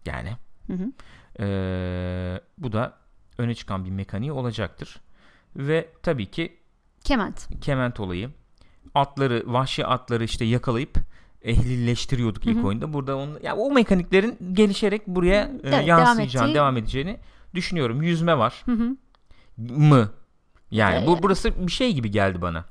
[0.05, 0.29] Yani
[0.67, 0.91] Hı hı.
[1.39, 2.93] eee, bu da
[3.38, 4.98] öne çıkan bir mekaniği olacaktır.
[5.55, 6.57] Ve tabii ki
[7.03, 7.48] Kement.
[7.62, 8.29] kement olayı.
[8.95, 10.98] Atları, vahşi atları işte yakalayıp
[11.41, 12.93] ehlileştiriyorduk ilk oyunda.
[12.93, 17.17] Burada onu, ya o mekaniklerin gelişerek buraya e, Evet, devam yansıyacağını, edeceği- devam edeceğini
[17.53, 18.01] düşünüyorum.
[18.01, 18.95] Yüzme var Hı hı.
[19.77, 20.10] mı?
[20.72, 22.65] Yani Ee, bu burası bir şey gibi geldi bana.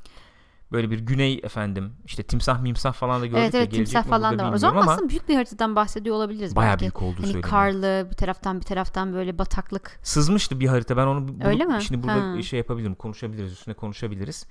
[0.72, 4.44] Böyle bir güney efendim işte timsah mimsah falan da gördük Evet evet timsah falan da
[4.44, 4.52] var.
[4.52, 6.80] O zaman ama aslında büyük bir haritadan bahsediyor olabiliriz bayağı belki.
[6.80, 7.50] büyük olduğu Hani söyleniyor.
[7.50, 9.98] karlı bir taraftan bir taraftan böyle bataklık.
[10.02, 11.82] Sızmıştı bir harita ben onu bulup, Öyle mi?
[11.82, 12.42] şimdi burada Ha.
[12.42, 14.46] şey yapabilirim konuşabiliriz üstüne konuşabiliriz.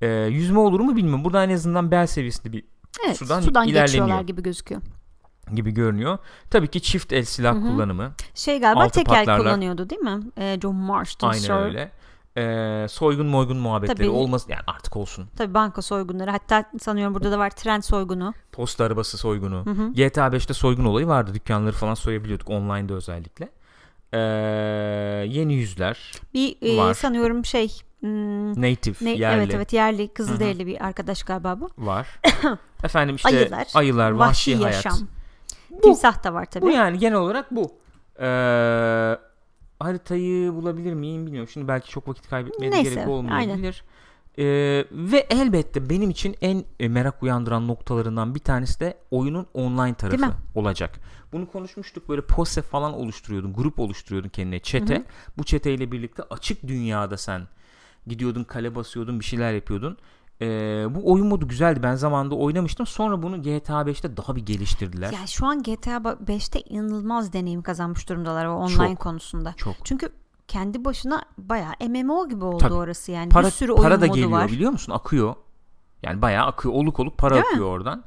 [0.00, 1.24] Ee, yüzme olur mu bilmiyorum.
[1.24, 2.64] Burada en azından bel seviyesinde bir
[3.06, 4.20] Evet Sudan sudan, ilerleniyor.
[4.20, 4.82] gibi gözüküyor.
[5.54, 6.18] gibi görünüyor.
[6.50, 7.62] Tabii ki çift el silah Hı hı.
[7.62, 8.12] kullanımı.
[8.34, 9.38] Şey galiba tekel patlarlar.
[9.38, 10.20] kullanıyordu değil mi?
[10.38, 11.52] Ee, John Marston Aynen Sir.
[11.54, 11.90] öyle.
[12.38, 14.08] Ee, soygun moygun muhabbetleri Tabii.
[14.08, 15.28] olmasın yani artık olsun.
[15.36, 16.30] Tabii banka soygunları.
[16.30, 18.34] Hatta sanıyorum burada da var tren soygunu.
[18.52, 19.66] Posta arabası soygunu.
[19.66, 19.92] Hı hı.
[19.92, 21.34] GTA 5'te soygun olayı vardı.
[21.34, 23.48] Dükkanları falan soyabiliyorduk online'da özellikle.
[24.12, 24.18] Ee,
[25.28, 26.12] yeni yüzler.
[26.34, 26.94] Bir e, Var.
[26.94, 27.68] sanıyorum şey
[28.00, 31.70] hmm, Native ne, yerli evet evet yerli Kızılderili bir arkadaş galiba bu.
[31.78, 32.06] var.
[32.84, 34.84] Efendim işte Ayılar, ayılar, vahşi, Vahşi hayat.
[34.84, 34.98] yaşam.
[35.82, 36.64] Timsah da var tabii.
[36.64, 37.72] Bu yani genel olarak bu.
[38.20, 39.16] Ee,
[39.78, 41.50] haritayı bulabilir miyim bilmiyorum.
[41.52, 43.84] Şimdi belki çok vakit kaybetmeye Neyse, gerek olmayabilir.
[44.38, 44.44] Ee,
[44.90, 50.34] ve elbette benim için en e, merak uyandıran noktalarından bir tanesi de oyunun online tarafı
[50.54, 51.00] olacak.
[51.32, 54.94] Bunu konuşmuştuk böyle pose falan oluşturuyordun, grup oluşturuyordun kendine çete.
[54.94, 55.04] Hı hı.
[55.38, 57.48] Bu çeteyle birlikte açık dünyada sen
[58.06, 59.98] gidiyordun, kale basıyordun, bir şeyler yapıyordun.
[60.40, 60.46] Ee,
[60.90, 61.82] bu oyun modu güzeldi.
[61.82, 62.86] Ben zamanında oynamıştım.
[62.86, 65.12] Sonra bunu GTA 5'te daha bir geliştirdiler.
[65.12, 68.98] Ya şu an GTA 5'te inanılmaz deneyim kazanmış durumdalar o online Çok.
[68.98, 69.54] konusunda.
[69.56, 69.74] Çok.
[69.84, 70.08] Çünkü
[70.48, 72.74] kendi başına bayağı MMO gibi oldu Tabii.
[72.74, 73.28] orası yani.
[73.28, 74.48] para, bir sürü oyun para da modu geliyor var.
[74.48, 74.92] biliyor musun?
[74.92, 75.34] Akıyor.
[76.02, 76.74] Yani bayağı akıyor.
[76.74, 77.50] Oluk oluk para Değil mi?
[77.50, 78.04] akıyor oradan.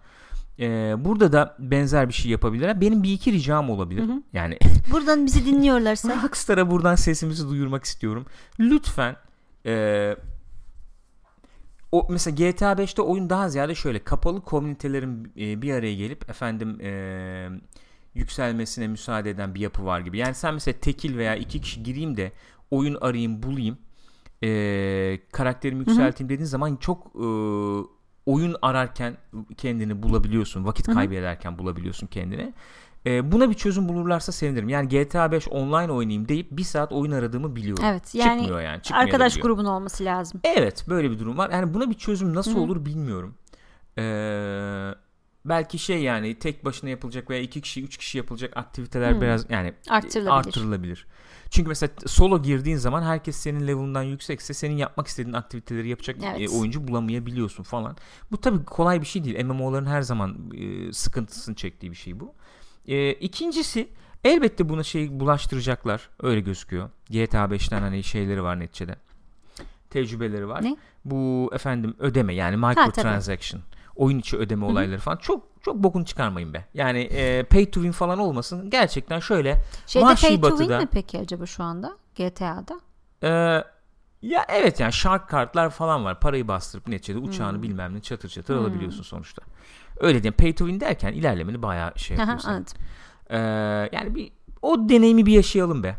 [0.60, 2.82] Ee, burada da benzer bir şey yapabilirler.
[2.82, 4.08] Benim bir iki ricam olabilir.
[4.08, 4.22] Hı hı.
[4.34, 4.58] Yani
[4.92, 8.26] Buradan bizi dinliyorlarsa Rockstar'a buradan sesimizi duyurmak istiyorum.
[8.60, 9.16] Lütfen
[9.66, 10.16] e,
[11.92, 16.82] o mesela GTA 5'te oyun daha ziyade şöyle kapalı komünitelerin e, bir araya gelip efendim
[16.82, 17.50] e,
[18.16, 20.18] yükselmesine müsaade eden bir yapı var gibi.
[20.18, 22.32] Yani sen mesela tekil veya iki kişi gireyim de
[22.72, 23.78] oyun arayayım bulayım
[24.44, 27.28] e, karakterimi yükselteyim dediğin zaman çok e,
[28.26, 29.18] oyun ararken
[29.58, 30.66] kendini bulabiliyorsun.
[30.66, 32.54] Vakit kaybederken bulabiliyorsun kendini.
[33.06, 34.70] E, buna bir çözüm bulurlarsa sevinirim.
[34.70, 37.84] Yani GTA 5 online oynayayım deyip bir saat oyun aradığımı biliyorum.
[37.88, 38.82] Evet, yani Çıkmıyor yani.
[38.92, 40.42] arkadaş grubun olması lazım.
[40.44, 41.50] Evet böyle bir durum var.
[41.50, 42.60] Yani buna bir çözüm nasıl Hı hı.
[42.62, 43.36] olur bilmiyorum.
[43.98, 44.92] Ee,
[45.46, 49.22] belki şey yani tek başına yapılacak veya iki kişi üç kişi yapılacak aktiviteler Hı.
[49.22, 50.48] biraz yani Arttırılabilir.
[50.48, 51.08] artırılabilir.
[51.50, 56.42] Çünkü mesela solo girdiğin zaman herkes senin level'ından yüksekse senin yapmak istediğin aktiviteleri yapacak Evet.
[56.42, 57.98] e, oyuncu bulamayabiliyorsun falan.
[58.32, 59.46] Bu tabii kolay bir şey değil.
[59.46, 62.34] MMO'ların her zaman e, sıkıntısını çektiği bir şey bu.
[62.90, 63.90] E, ikincisi
[64.24, 66.10] elbette buna şey bulaştıracaklar.
[66.22, 66.90] Öyle gözüküyor.
[67.10, 68.96] GTA 5'ten hani şeyleri var neticede.
[69.90, 70.64] Tecrübeleri var.
[70.64, 70.78] Ne?
[71.06, 73.62] Bu efendim ödeme yani microtransaction.
[73.96, 74.72] oyun içi ödeme Hı hı.
[74.72, 76.66] olayları falan çok çok bokunu çıkarmayın be.
[76.74, 78.70] Yani e, pay to win falan olmasın.
[78.70, 82.80] Gerçekten şöyle Şeyde Vahşi pay to win Batı'da- mi peki acaba şu anda GTA'da?
[83.24, 83.30] e,
[84.22, 86.20] ya evet yani shark kartlar falan var.
[86.20, 87.64] Parayı bastırıp neticede uçağını Hmm.
[87.64, 88.62] bilmem ne çatır çatır Hmm.
[88.62, 89.42] alabiliyorsun sonuçta.
[90.00, 90.34] Öyle diyeyim.
[90.38, 92.54] Pay to win derken ilerlemeni bayağı şey Aha, yapıyor senin.
[92.54, 92.74] Anladım.
[93.30, 93.38] Ee,
[93.98, 94.32] yani bir
[94.62, 95.96] o deneyimi bir yaşayalım be.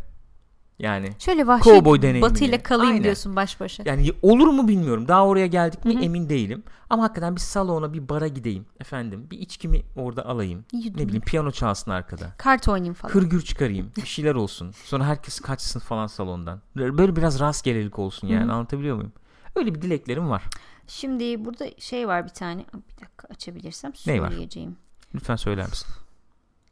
[0.78, 2.22] Yani Şöyle vahşi Cowboy deneyimini.
[2.30, 3.04] batıyla kalayım Aynen.
[3.04, 3.82] diyorsun baş başa.
[3.86, 5.08] yani olur mu bilmiyorum.
[5.08, 6.02] Daha oraya geldik mi Hı hı.
[6.02, 6.62] emin değilim.
[6.90, 9.26] Ama hakikaten bir salona, bir bara gideyim efendim.
[9.30, 10.64] Bir içkimi orada alayım.
[10.72, 12.32] İyi, Ne bileyim piyano çalsın arkada.
[12.38, 13.14] Kart oynayayım falan.
[13.14, 13.92] Hırgür çıkarayım.
[13.96, 14.72] Bir şeyler olsun.
[14.84, 16.60] Sonra herkes kaçsın falan salondan.
[16.76, 18.44] Böyle biraz rastgelelik olsun yani.
[18.44, 18.52] Hı hı.
[18.52, 19.12] Anlatabiliyor muyum?
[19.56, 20.42] Öyle bir dileklerim var.
[20.90, 22.64] Şimdi burada şey var bir tane.
[22.74, 24.76] Bir dakika açabilirsem söyleyeceğim.
[25.14, 25.88] Lütfen söyler misin?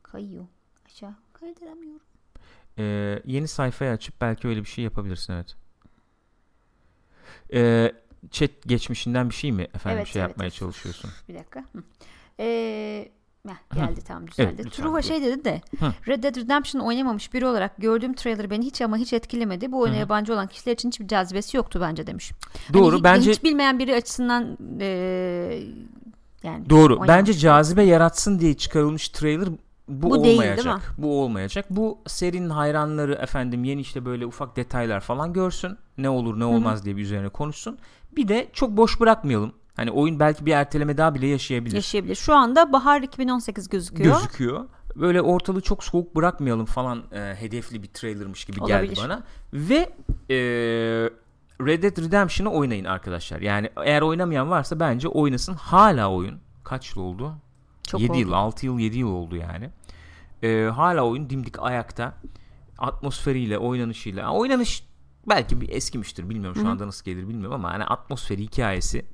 [0.02, 0.46] Kayıyor.
[0.86, 2.00] Aşağı kaydıramıyorum.
[2.78, 5.56] Ee, yeni sayfayı açıp belki öyle bir şey yapabilirsin evet.
[7.52, 7.92] Ee,
[8.30, 10.54] chat geçmişinden bir şey mi efendim Evet, şey evet, yapmaya evet.
[10.54, 11.10] çalışıyorsun?
[11.28, 11.60] Bir dakika.
[11.60, 11.82] Hı.
[12.40, 13.08] Ee,
[13.46, 14.56] heh, geldi tamam düzeldi.
[14.60, 15.60] Evet, Truva şey dedi de.
[16.08, 19.72] Red Dead Redemption oynamamış biri olarak gördüğüm trailer beni hiç ama hiç etkilemedi.
[19.72, 22.32] Bu oyuna Hı yabancı olan kişiler için hiçbir cazibesi yoktu bence demiş.
[22.72, 25.62] Doğru Hani bence hiç bilmeyen biri açısından ee,
[26.42, 27.08] yani doğru.
[27.08, 29.48] Bence cazibe yaratsın diye çıkarılmış trailer
[29.88, 30.76] bu, Bu değil, değil olmayacak.
[30.76, 31.04] mi?
[31.04, 31.66] Bu olmayacak.
[31.70, 35.78] Bu serinin hayranları efendim yeni işte böyle ufak detaylar falan görsün.
[35.98, 37.78] Ne olur ne olmaz diye bir üzerine konuşsun.
[38.16, 39.52] Bir de çok boş bırakmayalım.
[39.78, 41.74] Hani oyun belki bir erteleme daha bile yaşayabilir.
[41.74, 42.14] yaşayabilir.
[42.14, 44.14] Şu anda bahar 2018 gözüküyor.
[44.14, 44.64] gözüküyor.
[44.96, 48.88] Böyle ortalığı çok soğuk bırakmayalım falan e, hedefli bir trailermış gibi Olabilir.
[48.88, 49.22] geldi bana.
[49.52, 49.76] Ve
[50.30, 50.36] e,
[51.66, 53.40] Red Dead Redemption'ı oynayın arkadaşlar.
[53.40, 55.54] Yani eğer oynamayan varsa bence oynasın.
[55.54, 56.38] Hala oyun.
[56.64, 57.34] Kaç yıl oldu?
[57.82, 58.18] Çok 7 oldu.
[58.20, 59.70] yıl, 6 yıl, 7 yıl oldu yani.
[60.42, 62.14] E, hala oyun dimdik ayakta.
[62.78, 64.30] Atmosferiyle, oynanışıyla.
[64.30, 64.84] Oynanış
[65.28, 66.30] belki bir eskimiştir.
[66.30, 66.70] Bilmiyorum şu Hı hı.
[66.72, 69.04] anda nasıl gelir bilmiyorum ama hani atmosferi, hikayesi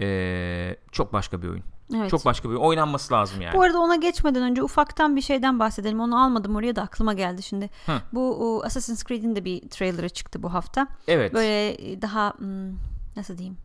[0.00, 1.64] e, çok başka bir oyun.
[1.96, 2.10] Evet.
[2.10, 2.64] Çok başka bir oyun.
[2.64, 3.54] Oynanması lazım yani.
[3.54, 6.00] Bu arada ona geçmeden önce ufaktan bir şeyden bahsedelim.
[6.00, 7.70] Onu almadım oraya da aklıma geldi şimdi.
[7.86, 7.92] Hı.
[8.12, 10.86] Bu o, Assassin's Creed'in de bir trailerı çıktı bu hafta.
[11.08, 11.34] Evet.
[11.34, 12.70] Böyle e, daha hmm,
[13.16, 13.56] nasıl diyeyim?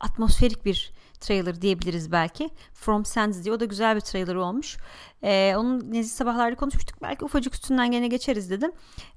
[0.00, 2.50] Atmosferik bir trailer diyebiliriz belki.
[2.74, 3.54] From Sands diye.
[3.54, 4.76] O da güzel bir trailer olmuş.
[5.22, 7.02] Ee, onun nezih sabahlarda konuşmuştuk.
[7.02, 8.72] Belki ufacık üstünden gene geçeriz dedim.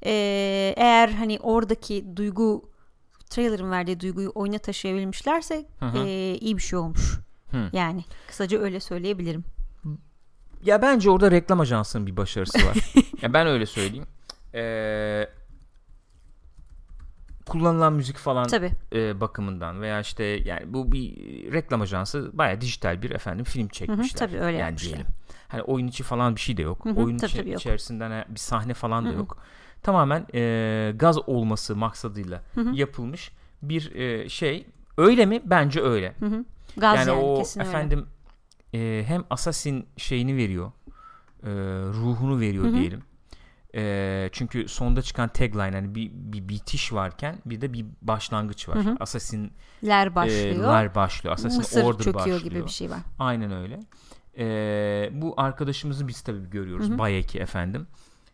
[0.06, 2.69] Ee, eğer hani oradaki duygu
[3.30, 5.98] trailer'ın verdiği duyguyu oyuna taşıyabilmişlerse Hı hı.
[5.98, 7.20] e, iyi bir şey olmuş.
[7.52, 7.70] Hı.
[7.74, 9.44] Yani kısaca öyle söyleyebilirim.
[10.63, 12.78] Ya bence orada reklam ajansının bir başarısı var.
[13.22, 14.06] ya ben öyle söyleyeyim.
[14.54, 15.28] Ee,
[17.46, 18.72] kullanılan müzik falan Tabii.
[18.94, 21.15] e, bakımından veya işte yani bu bir
[21.54, 24.28] reklam ajansı baya dijital bir efendim film çekmişler.
[24.28, 24.89] tabii öyle yani yapmışlar.
[24.94, 25.08] diyelim.
[25.48, 26.86] Hani oyun içi falan bir şey de yok.
[26.86, 27.60] Hı hı, oyun tabii içi- tabii yok.
[27.62, 29.18] içerisinden ha- bir sahne falan da Hı hı.
[29.18, 29.38] yok.
[29.84, 32.76] Tamamen e, gaz olması maksadıyla Hı hı.
[32.76, 34.65] yapılmış bir e, şey.
[34.98, 35.42] Öyle mi?
[35.46, 36.15] Bence öyle.
[36.20, 36.46] Hı hı.
[36.78, 37.70] Gaz yani, yani, o kesin öyle.
[37.70, 38.06] efendim
[38.74, 40.72] e, hem Assassin şeyini veriyor
[41.44, 41.50] e,
[41.94, 42.74] ruhunu veriyor Hı hı.
[42.74, 43.02] diyelim
[43.76, 48.76] E, çünkü sonda çıkan tagline hani bir, bir bitiş varken bir de bir başlangıç var
[48.86, 48.98] Hı hı.
[49.00, 50.56] Assassin Ler başlıyor.
[50.56, 53.00] e, lar başlıyor Assassin Mısır Order çöküyor başlıyor gibi bir şey var.
[53.20, 53.80] aynen öyle
[54.38, 56.98] E, bu arkadaşımızı biz tabii görüyoruz Hı hı.
[56.98, 57.88] Bayeki efendim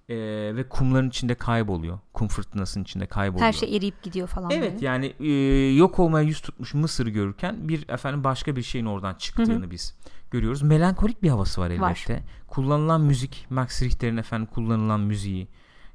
[0.09, 0.15] E,
[0.55, 4.51] ve kumların içinde kayboluyor kum fırtınasının içinde kayboluyor Her şey eriyip gidiyor falan.
[4.51, 4.85] Evet böyle.
[4.85, 5.29] yani e,
[5.75, 9.95] yok olmaya yüz tutmuş Mısır'ı görürken bir efendim başka bir şeyin oradan çıktığını biz
[10.31, 10.61] görüyoruz.
[10.61, 12.05] Melankolik bir havası var Var.
[12.07, 12.23] elbette.
[12.47, 15.47] Kullanılan müzik, Max Richter'in efendim kullanılan müziği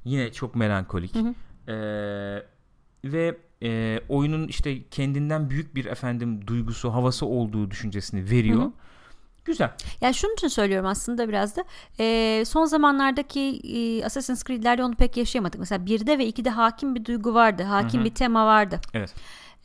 [0.04, 1.14] yine çok melankolik.
[1.14, 1.34] Hı hı.
[3.04, 8.60] Ve e, oyunun işte kendinden büyük bir efendim duygusu, havası olduğu düşüncesini veriyor.
[8.60, 8.72] Hı hı.
[9.44, 9.70] Güzel.
[10.00, 11.64] Yani şunun için söylüyorum aslında biraz da
[12.00, 15.60] e, son zamanlardaki e, Assassin's Creed'lerde onu pek yaşayamadık.
[15.60, 17.62] Mesela 1'de ve 2'de hakim bir duygu vardı.
[17.62, 18.04] Hakim Hı hı.
[18.04, 18.80] bir tema vardı.
[18.94, 19.14] Evet.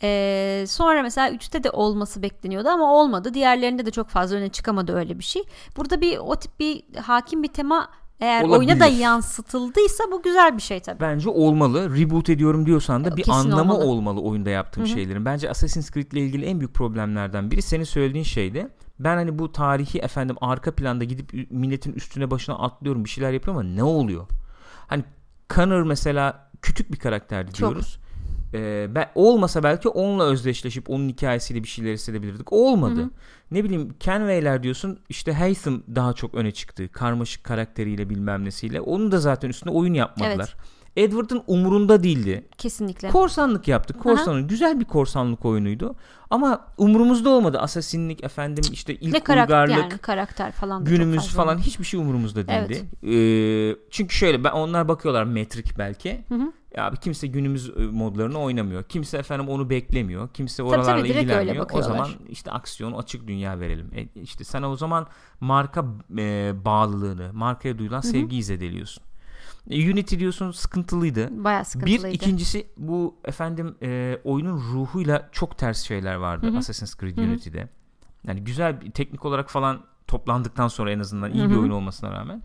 [0.03, 3.33] E, sonra mesela 3'te de olması bekleniyordu ama olmadı.
[3.33, 5.43] Diğerlerinde de çok fazla öne çıkamadı öyle bir şey.
[5.77, 8.99] Burada bir o tip bir hakim bir tema eğer oyuna da Olabilir.
[9.01, 10.99] yansıtıldıysa bu güzel bir şey tabii.
[10.99, 11.97] Bence olmalı.
[11.97, 13.88] Reboot ediyorum diyorsan da bir Kesin anlamı olmalı.
[13.89, 14.21] olmalı.
[14.21, 14.89] oyunda yaptığın Hı hı.
[14.89, 15.25] şeylerin.
[15.25, 18.67] Bence Assassin's Creed ile ilgili en büyük problemlerden biri senin söylediğin şeydi.
[18.99, 23.62] Ben hani bu tarihi efendim arka planda gidip milletin üstüne başına atlıyorum bir şeyler yapıyorum
[23.62, 24.27] ama ne oluyor?
[24.88, 25.03] Hani
[25.49, 27.71] Connor mesela küçük bir karakterdi Çok.
[27.71, 27.99] diyoruz.
[28.53, 32.53] Ee, ben, olmasa belki onunla özdeşleşip onun hikayesiyle bir şeyler hissedebilirdik.
[32.53, 32.99] Olmadı.
[32.99, 33.10] Hı hı.
[33.51, 36.89] Ne bileyim Kenway'ler diyorsun işte Haytham daha çok öne çıktı.
[36.91, 38.81] Karmaşık karakteriyle bilmem nesiyle.
[38.81, 40.55] Onun da zaten üstüne oyun yapmadılar.
[40.95, 42.47] Edward'ın umurunda değildi.
[42.58, 43.10] Kesinlikle.
[43.10, 43.99] Korsanlık yaptık.
[43.99, 45.95] Korsanlık güzel bir korsanlık oyunuydu.
[46.29, 47.60] Ama umurumuzda olmadı.
[47.60, 52.47] Asasinlik efendim işte ilk ne karakter uygarlık yani karakter falan günümüz falan hiçbir şey umurumuzda
[52.47, 52.86] değildi.
[53.03, 56.23] Ee, çünkü şöyle ben onlar bakıyorlar metrik belki.
[56.29, 56.51] Hı hı.
[56.77, 58.84] Ya abi kimse günümüz e, modlarını oynamıyor.
[58.84, 60.29] Kimse efendim onu beklemiyor.
[60.34, 61.69] Kimse tabii, oralarla direkt öyle ilgilenmiyor.
[61.73, 63.91] O zaman işte aksiyon açık dünya verelim.
[63.95, 65.08] E, işte sen o zaman
[65.39, 65.86] marka
[66.17, 69.03] e, bağlılığını, markaya duyulan sevgiyi zedeliyorsun.
[69.69, 71.43] E, Unity diyorsun sıkıntılıydı.
[71.43, 72.08] Bayağı sıkıntılıydı.
[72.08, 76.58] Bir ikincisi bu efendim e, oyunun ruhuyla çok ters şeyler vardı Hı hı.
[76.58, 77.25] Assassin's Creed Hı hı.
[77.25, 77.69] Unity'de.
[78.28, 82.12] Yani güzel bir teknik olarak falan toplandıktan sonra en azından iyi Hı bir oyun olmasına
[82.12, 82.41] rağmen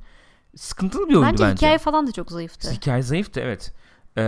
[0.57, 1.57] sıkıntılı bir oyundu Bence, bence.
[1.57, 2.71] hikaye falan da çok zayıftı.
[2.71, 3.75] Hikaye zayıftı evet.
[4.17, 4.23] Ee,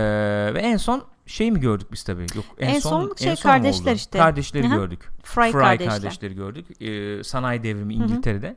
[0.53, 2.25] ve en son şey mi gördük biz tabii?
[2.35, 3.95] Yok en, En son, son şey en son kardeşler oldu?
[3.95, 4.17] işte.
[4.19, 4.75] Kardeşleri Hı hı.
[4.75, 5.09] gördük.
[5.23, 5.93] Fry, Fry kardeşler.
[5.93, 6.81] kardeşleri gördük.
[6.81, 8.55] Ee, sanayi devrimi İngiltere'de.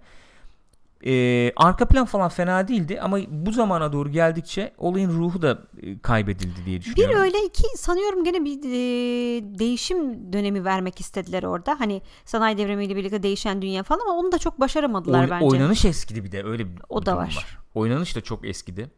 [1.07, 5.99] Ee, arka plan falan fena değildi ama bu zamana doğru geldikçe olayın ruhu da e,
[5.99, 7.21] kaybedildi diye Bir düşünüyorum.
[7.21, 11.81] öyle iki sanıyorum gene bir e, değişim dönemi vermek istediler orada.
[11.81, 15.45] Hani sanayi devrimiyle birlikte değişen dünya falan ama onu da çok başaramadılar Oyn- bence.
[15.47, 17.59] Oynanış eskidi bir de öyle bir O da durum var.
[17.75, 18.91] Oynanış da çok eskidi.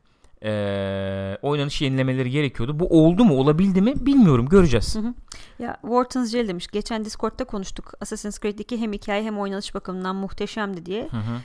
[0.43, 2.81] Ee, oynanış yenilemeleri gerekiyordu.
[2.81, 4.97] Bu oldu mu olabildi mi bilmiyorum göreceğiz.
[5.59, 6.67] Ya Wharton's Jail demiş.
[6.69, 7.93] Geçen Discord'da konuştuk.
[8.01, 11.03] Assassin's Creed 2 hem hikaye hem oynanış bakımından muhteşemdi diye.
[11.11, 11.41] Hı hı.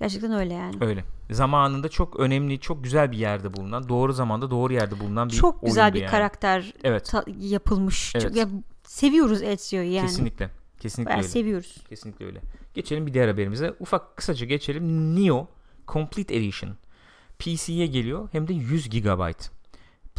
[0.00, 0.76] Gerçekten öyle yani.
[0.80, 1.04] Öyle.
[1.30, 5.62] Zamanında çok önemli, çok güzel bir yerde bulunan, doğru zamanda doğru yerde bulunan bir Çok
[5.62, 6.10] güzel bir yani.
[6.10, 7.06] karakter Evet.
[7.10, 8.12] ta- yapılmış.
[8.14, 8.22] Evet.
[8.26, 8.48] Çok, ya,
[8.84, 10.06] seviyoruz Ezio'yu yani.
[10.06, 10.50] Kesinlikle.
[10.78, 11.28] Kesinlikle Bayağı öyle.
[11.28, 11.76] seviyoruz.
[11.88, 12.40] Kesinlikle öyle.
[12.74, 13.74] Geçelim bir diğer haberimize.
[13.80, 15.16] Ufak kısaca geçelim.
[15.16, 15.48] Neo
[15.88, 16.76] Complete Edition.
[17.38, 19.32] PC'ye geliyor hem de 100 GB.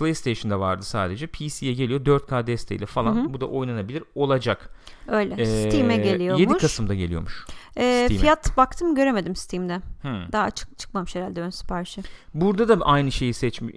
[0.01, 1.27] PlayStation'da vardı sadece.
[1.27, 3.15] PC'ye geliyor 4K desteğiyle falan.
[3.15, 3.33] Hı hı.
[3.33, 4.69] Bu da oynanabilir olacak.
[5.07, 5.35] Öyle.
[5.37, 6.41] Ee, Steam'e geliyormuş.
[6.41, 7.45] 7 Kasım'da geliyormuş.
[7.77, 9.81] Ee, fiyat baktım göremedim Steam'de.
[10.01, 10.31] Hmm.
[10.31, 12.01] Daha çık çıkmamış herhalde ön siparişi.
[12.33, 13.73] Burada da aynı şeyi seçmiş,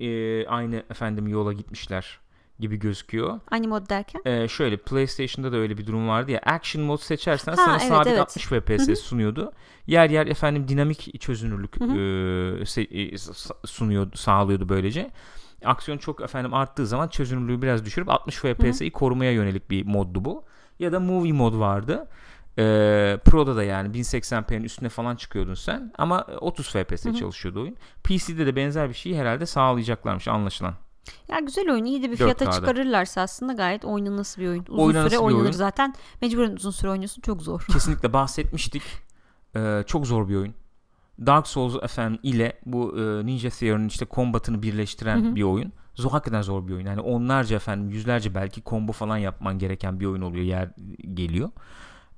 [0.48, 2.18] aynı efendim yola gitmişler
[2.60, 3.40] gibi gözüküyor.
[3.50, 4.20] Aynı mod derken?
[4.24, 6.40] Ee, şöyle PlayStation'da da öyle bir durum vardı ya.
[6.46, 8.20] Action mod seçersen Ha, sana evet, sabit evet.
[8.20, 8.96] 60 FPS Hı hı.
[8.96, 9.52] sunuyordu.
[9.86, 11.90] Yer yer efendim dinamik çözünürlük Hı hı.
[11.92, 13.18] e, se- e,
[13.66, 15.10] sunuyordu, sağlıyordu böylece.
[15.66, 20.44] Aksiyon çok efendim arttığı zaman çözünürlüğü biraz düşürüp 60 FPS'yi korumaya yönelik bir moddu bu.
[20.78, 22.08] Ya da movie mod vardı.
[22.58, 27.14] Ee, Pro'da da yani 1080p'nin üstüne falan çıkıyordun sen ama 30 FPS Hı hı.
[27.14, 27.76] çalışıyordu oyun.
[28.04, 30.74] PC'de de benzer bir şeyi herhalde sağlayacaklarmış anlaşılan.
[31.28, 31.84] Ya güzel oyun.
[31.84, 32.52] iyi de bir fiyata 4K'da.
[32.52, 34.64] çıkarırlarsa aslında gayet oynanası bir oyun.
[34.68, 35.52] Uzun Oynanası süre oynanır oyun.
[35.52, 35.94] zaten.
[36.22, 37.22] Mecburen uzun süre oynuyorsun.
[37.22, 37.66] Çok zor.
[37.72, 38.82] Kesinlikle bahsetmiştik.
[39.56, 40.54] Ee, çok zor bir oyun.
[41.26, 45.34] Dark Souls efendim ile bu e, Ninja Theory'nin işte kombatını birleştiren Hı hı.
[45.34, 45.72] bir oyun.
[45.94, 46.86] Zor hakikaten zor bir oyun.
[46.86, 50.68] Yani onlarca efendim yüzlerce belki combo falan yapman gereken bir oyun oluyor yer
[51.14, 51.50] geliyor.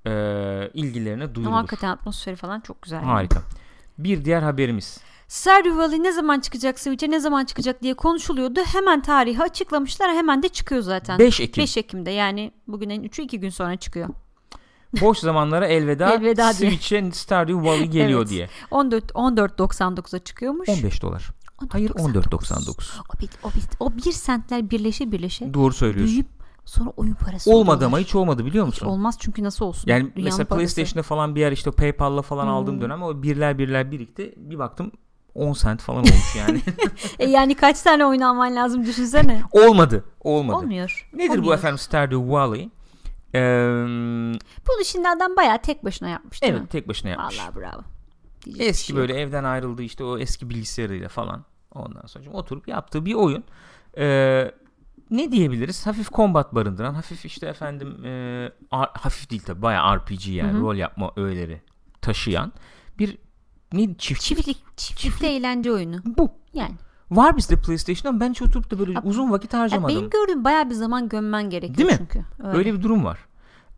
[0.06, 1.52] Ee, ilgilerine duyurulur.
[1.52, 3.02] Ama hakikaten atmosferi falan çok güzel.
[3.02, 3.42] Harika.
[3.98, 5.00] Bir diğer haberimiz.
[5.28, 8.60] Stardew Valley ne zaman çıkacak Switch'e ne zaman çıkacak diye konuşuluyordu.
[8.60, 10.10] Hemen tarihi açıklamışlar.
[10.10, 11.18] Hemen de çıkıyor zaten.
[11.18, 11.62] 5 Ekim.
[11.62, 14.08] 5 Ekim'de yani bugünün 3'ü 2 gün sonra çıkıyor.
[15.00, 16.52] Boş zamanlara elveda, Elveda.
[16.52, 18.30] Switch'e Stardew Valley geliyor Evet.
[18.30, 18.48] diye.
[18.70, 20.68] 14 14.99'a çıkıyormuş.
[20.68, 21.30] 15 dolar.
[21.70, 22.98] Hayır 14.99.
[23.16, 26.06] O bir, o bir, o bir sentler birleşe birleşe Doğru söylüyorsun.
[26.06, 26.26] büyüyüp
[26.64, 27.86] sonra oyun parası Olmadı oluyorlar.
[27.86, 28.86] ama hiç olmadı biliyor Hiç musun?
[28.86, 29.90] olmaz çünkü nasıl olsun?
[29.90, 30.44] Yani Dünyanın mesela.
[30.44, 32.80] PlayStation'da falan bir yer işte PayPal'la falan aldığım Hmm.
[32.82, 34.34] dönem o birler birler birikti.
[34.36, 34.92] Bir baktım
[35.34, 36.60] 10 sent falan olmuş yani.
[37.18, 39.42] E yani kaç tane oyun alman lazım düşünsene.
[39.52, 40.04] olmadı.
[40.20, 40.56] Olmadı.
[40.56, 41.08] Olmuyor.
[41.12, 41.54] Nedir bu Olmuyor.
[41.54, 42.70] efendim Stardew Valley?
[43.34, 43.38] Ee,
[44.68, 46.58] Bunu şimdi adam bayağı tek başına yapmış değil mi?
[46.60, 47.38] evet tek başına yapmış.
[47.38, 47.82] Vallahi bravo.
[48.44, 49.20] Diyecek Eski şey böyle yok.
[49.22, 51.44] evden ayrıldı işte o eski bilgisayarıyla falan.
[51.74, 53.44] Ondan sonra oturup yaptığı bir oyun.
[53.98, 54.50] Ee,
[55.10, 55.86] ne diyebiliriz?
[55.86, 60.56] Hafif combat barındıran, hafif işte efendim e, ar- hafif değil tabi bayağı RPG yani Hı
[60.56, 60.60] hı.
[60.60, 61.62] rol yapma öğeleri
[62.02, 62.52] taşıyan
[62.98, 63.18] bir
[63.72, 65.96] ne çiftçilik Çiftlik, çiftlikte eğlence oyunu.
[66.04, 66.30] bu.
[66.54, 66.74] Yani.
[67.10, 69.96] Var bizde PlayStation'da ben hiç oturup da böyle Ya- uzun vakit Ya harcamadım.
[69.96, 71.96] benim gördüğüm bayağı bir zaman gömmen gerekiyor Değil mi?
[71.98, 72.24] çünkü.
[72.48, 72.58] Öyle.
[72.58, 73.18] Öyle bir durum var.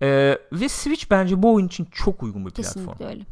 [0.03, 2.75] Ee, ve Switch bence bu oyun için çok uygun bir platform.
[2.85, 3.23] Kesinlikle öyle.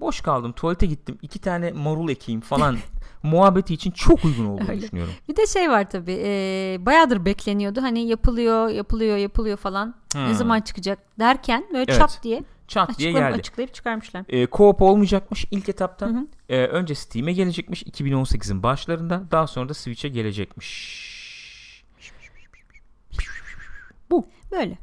[0.00, 2.76] Boş kaldım, tuvalete gittim, iki tane marul ekeyim falan
[3.22, 4.80] muhabbeti için çok uygun olduğunu Öyle.
[4.82, 5.12] düşünüyorum.
[5.28, 6.20] Bir de şey var tabii.
[6.24, 7.82] E, bayağıdır bekleniyordu.
[7.82, 9.94] Hani yapılıyor, yapılıyor, yapılıyor falan.
[10.14, 10.34] Ne Hmm.
[10.34, 12.00] zaman çıkacak derken böyle Evet.
[12.00, 13.34] çat diye Çat diye geldi.
[13.34, 14.24] açıklayıp çıkarmışlar.
[14.28, 16.06] Ee, co-op olmayacakmış ilk etapta.
[16.06, 16.26] Hı hı.
[16.48, 19.22] Ee, önce Steam'e gelecekmiş 2018'in başlarında.
[19.30, 21.12] Daha sonra da Switch'e gelecekmiş.
[24.52, 24.78] Böyle.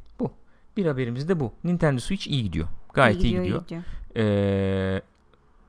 [0.78, 1.54] Bir haberimiz de bu.
[1.64, 2.68] Nintendo Switch iyi gidiyor.
[2.94, 3.64] Gayet iyi gidiyor.
[4.16, 5.02] Ee,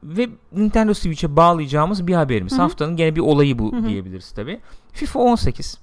[0.02, 2.52] ve Nintendo Switch'e bağlayacağımız bir haberimiz.
[2.52, 2.62] Hı hı.
[2.62, 3.88] Haftanın gene bir olayı bu Hı hı.
[3.88, 4.60] diyebiliriz tabi.
[4.92, 5.78] FIFA 18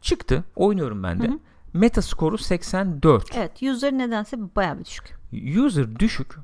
[0.00, 0.44] çıktı.
[0.56, 1.26] Oynuyorum ben de.
[1.28, 1.38] Hı hı.
[1.78, 3.36] Meta skoru 84.
[3.36, 3.62] Evet.
[3.62, 5.18] User nedense bayağı bir düşük.
[5.56, 6.34] User düşük.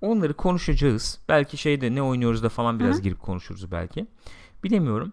[0.00, 1.20] Onları konuşacağız.
[1.28, 3.02] Belki şeyde ne oynuyoruz da falan biraz Hı hı.
[3.02, 4.06] girip konuşuruz belki.
[4.64, 5.12] Bilemiyorum.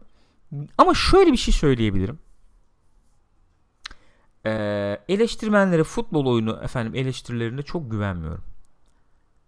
[0.77, 2.19] Ama şöyle bir şey söyleyebilirim.
[4.45, 8.43] Ee, eleştirmenlere futbol oyunu efendim eleştirilerine çok güvenmiyorum.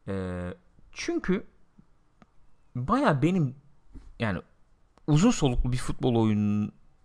[0.08, 0.54] Ee,
[0.92, 1.44] çünkü
[2.76, 3.56] baya benim
[4.20, 4.42] yani
[5.08, 6.16] uzun soluklu bir futbol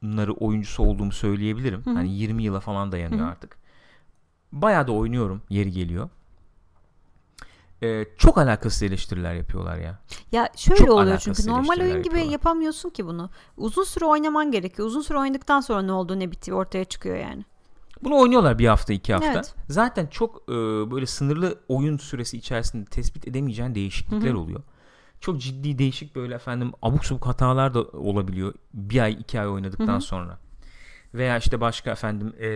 [0.04, 1.82] oyunları oyuncusu olduğumu söyleyebilirim.
[1.84, 1.94] Hı hı.
[1.94, 3.30] Hani 20 yıla falan dayanıyor Hı hı.
[3.30, 3.56] artık.
[4.52, 6.08] Baya da oynuyorum yeri geliyor.
[7.82, 9.98] Ee, çok alakasız eleştiriler yapıyorlar ya.
[10.32, 12.32] Ya şöyle Çok oluyor çünkü normal oyun gibi yapıyorlar.
[12.32, 13.30] yapamıyorsun ki bunu.
[13.56, 14.88] Uzun süre oynaman gerekiyor.
[14.88, 17.44] Uzun süre oynadıktan sonra ne oldu ne bitti ortaya çıkıyor yani.
[18.02, 19.32] Bunu oynuyorlar bir hafta iki hafta.
[19.32, 19.54] Evet.
[19.68, 20.52] Zaten çok e,
[20.90, 24.38] böyle sınırlı oyun süresi içerisinde tespit edemeyeceğin değişiklikler Hı hı.
[24.38, 24.62] oluyor.
[25.20, 29.86] Çok ciddi değişik böyle efendim abuk subuk hatalar da olabiliyor bir ay iki ay oynadıktan
[29.92, 30.00] Hı hı.
[30.00, 30.38] sonra
[31.14, 32.48] veya işte başka efendim e,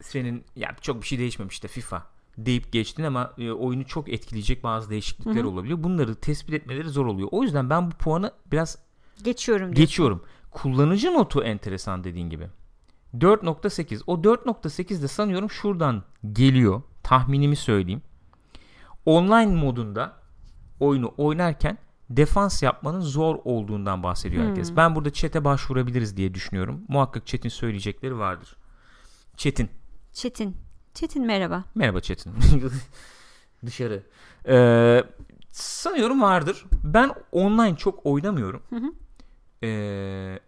[0.00, 2.06] senin ya çok bir şey değişmemiş işte FIFA
[2.38, 5.48] deyip geçtin ama e, oyunu çok etkileyecek bazı değişiklikler Hı hı.
[5.48, 5.82] olabiliyor.
[5.82, 7.28] Bunları tespit etmeleri zor oluyor.
[7.32, 8.78] O yüzden ben bu puanı biraz
[9.24, 9.82] Geçiyorum diyorsun.
[9.82, 10.24] geçiyorum.
[10.50, 12.48] Kullanıcı notu enteresan dediğin gibi.
[13.18, 14.02] 4.8.
[14.06, 16.82] O 4.8 de sanıyorum şuradan geliyor.
[17.02, 18.02] Tahminimi söyleyeyim.
[19.06, 20.12] Online modunda
[20.80, 21.78] oyunu oynarken
[22.10, 24.68] defans yapmanın zor olduğundan bahsediyor herkes.
[24.70, 24.76] Hmm.
[24.76, 26.84] Ben burada chat'e başvurabiliriz diye düşünüyorum.
[26.88, 28.56] Muhakkak chat'in söyleyecekleri vardır.
[29.36, 29.70] Çetin.
[30.12, 30.56] Çetin.
[30.94, 31.64] Çetin merhaba.
[31.74, 32.34] Merhaba Çetin.
[33.66, 34.02] Dışarı.
[34.48, 35.04] Ee,
[35.50, 36.64] sanıyorum vardır.
[36.84, 38.62] Ben online çok oynamıyorum.
[38.70, 38.92] Hı hı.
[39.62, 40.38] Ee,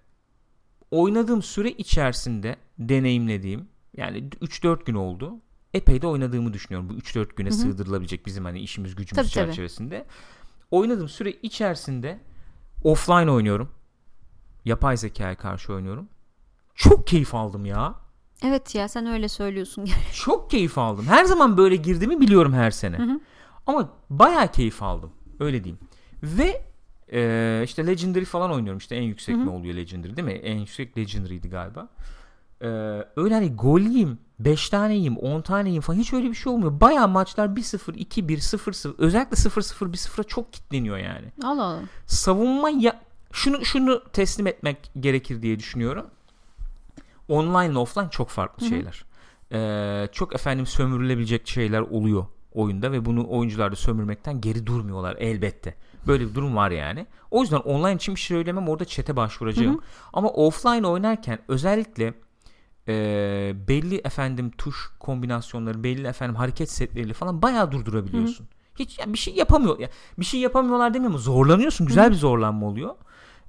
[0.90, 5.38] oynadığım süre içerisinde deneyimlediğim yani 3-4 gün oldu.
[5.74, 6.88] Epey de oynadığımı düşünüyorum.
[6.88, 7.58] Bu 3-4 güne Hı hı.
[7.58, 9.46] sığdırılabilecek bizim hani işimiz gücümüz Tabii, tabii.
[9.46, 10.06] çerçevesinde.
[10.70, 12.20] Oynadığım süre içerisinde
[12.84, 13.68] offline oynuyorum.
[14.64, 16.08] Yapay zekaya karşı oynuyorum.
[16.74, 17.94] Çok keyif aldım ya.
[18.44, 19.88] Evet ya sen öyle söylüyorsun.
[20.14, 21.06] Çok keyif aldım.
[21.06, 22.98] Her zaman böyle girdiğimi biliyorum her sene.
[22.98, 23.20] Hı hı.
[23.66, 25.10] Ama bayağı keyif aldım.
[25.40, 25.78] Öyle diyeyim.
[26.22, 26.62] Ve
[27.12, 28.78] e, işte Legendary falan oynuyorum.
[28.78, 29.46] İşte en yüksek Hı hı.
[29.46, 30.32] ne oluyor Legendary değil mi?
[30.32, 31.88] En yüksek Legendary'di galiba.
[32.62, 32.66] E,
[33.16, 36.52] öyle hani gol yiyeyim, 5 tane yiyeyim, 10 tane yiyeyim falan hiç öyle bir şey
[36.52, 36.80] olmuyor.
[36.80, 41.32] Bayağı maçlar 1-0, 2-1, 0-0 özellikle 0-0, 1-0'a çok kitleniyor yani.
[41.44, 41.82] Allah Allah.
[42.06, 43.00] Savunma ya
[43.32, 46.06] şunu şunu teslim etmek gerekir diye düşünüyorum.
[47.28, 49.04] Online ile offline çok farklı şeyler.
[49.52, 55.74] Ee, çok efendim sömürülebilecek şeyler oluyor oyunda ve bunu oyuncular da sömürmekten geri durmuyorlar elbette.
[56.06, 57.06] Böyle bir durum var yani.
[57.30, 59.74] O yüzden online için bir şey söylemem orada chat'e başvuracağım.
[59.74, 59.82] Hı hı.
[60.12, 62.14] Ama offline oynarken özellikle
[62.90, 68.46] e, belli efendim tuş kombinasyonları, belli efendim hareket setleriyle falan bayağı durdurabiliyorsun.
[68.78, 69.78] Hiç yani bir şey yapamıyor.
[69.78, 71.18] Ya bir şey yapamıyorlar demiyorum.
[71.18, 71.86] Zorlanıyorsun.
[71.86, 72.10] Güzel Hı.
[72.10, 72.94] bir zorlanma oluyor.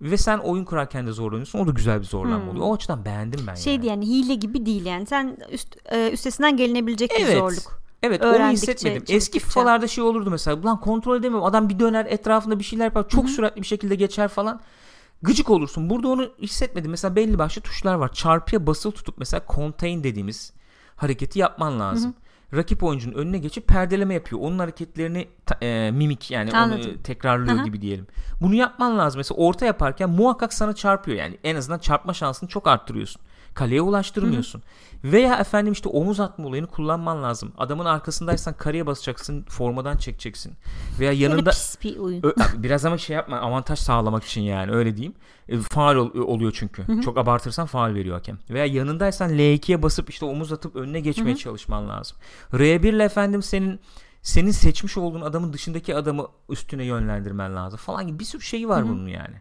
[0.02, 1.60] Ve sen oyun kurarken de zorlanıyorsun.
[1.60, 2.50] O da güzel bir zorlanma Hı.
[2.50, 2.66] oluyor.
[2.66, 3.86] O açıdan beğendim ben Şey yani.
[3.86, 5.06] yani hile gibi değil yani.
[5.06, 7.38] Sen üst, e, üstesinden gelinebilecek bir Evet.
[7.38, 7.82] zorluk.
[8.04, 9.16] Evet onu Öğrendikçe, hissetmedim.
[9.16, 9.40] Eski.
[9.40, 10.58] FIFA'larda şey olurdu mesela.
[10.58, 11.46] Ulan kontrol edemiyorum.
[11.46, 13.10] Adam bir döner etrafında bir şeyler yapar.
[13.10, 13.32] Çok Hı hı.
[13.32, 14.62] süratli bir şekilde geçer falan.
[15.22, 15.90] Gıcık olursun.
[15.90, 16.92] Burada onu hissetmedim.
[16.92, 18.14] Mesela belli başlı tuşlar var.
[18.14, 20.54] Çarpıya basılı tutup mesela contain dediğimiz
[20.96, 22.14] hareketi yapman lazım.
[22.56, 24.42] Rakip oyuncunun önüne geçip perdeleme yapıyor.
[24.42, 25.28] Onun hareketlerini
[25.62, 26.92] e, mimik yani Anladım.
[26.92, 27.66] onu tekrarlıyor Hı hı.
[27.66, 28.08] gibi diyelim.
[28.42, 29.20] Bunu yapman lazım.
[29.20, 31.18] Mesela orta yaparken muhakkak sana çarpıyor.
[31.18, 33.22] Yani en azından çarpma şansını çok arttırıyorsun.
[33.54, 34.62] Kaleye ulaştırmıyorsun.
[35.04, 37.52] Veya efendim işte omuz atma olayını kullanman lazım.
[37.58, 40.54] Adamın arkasındaysan kareye basacaksın, formadan çekeceksin.
[41.00, 42.24] Veya yanında pis bir oyun.
[42.58, 45.14] Biraz ama şey yapma avantaj sağlamak için yani öyle diyeyim.
[45.50, 47.02] E, faal ol- oluyor çünkü.
[47.02, 48.38] Çok abartırsan faal veriyor hakem.
[48.50, 52.18] Veya yanındaysan L2'ye basıp işte omuz atıp önüne geçmeye çalışman lazım.
[52.54, 53.80] R1 ile efendim senin
[54.22, 58.84] senin seçmiş olduğun adamın dışındaki adamı üstüne yönlendirmen lazım falan gibi bir sürü şeyi var
[58.90, 59.36] bunun yani.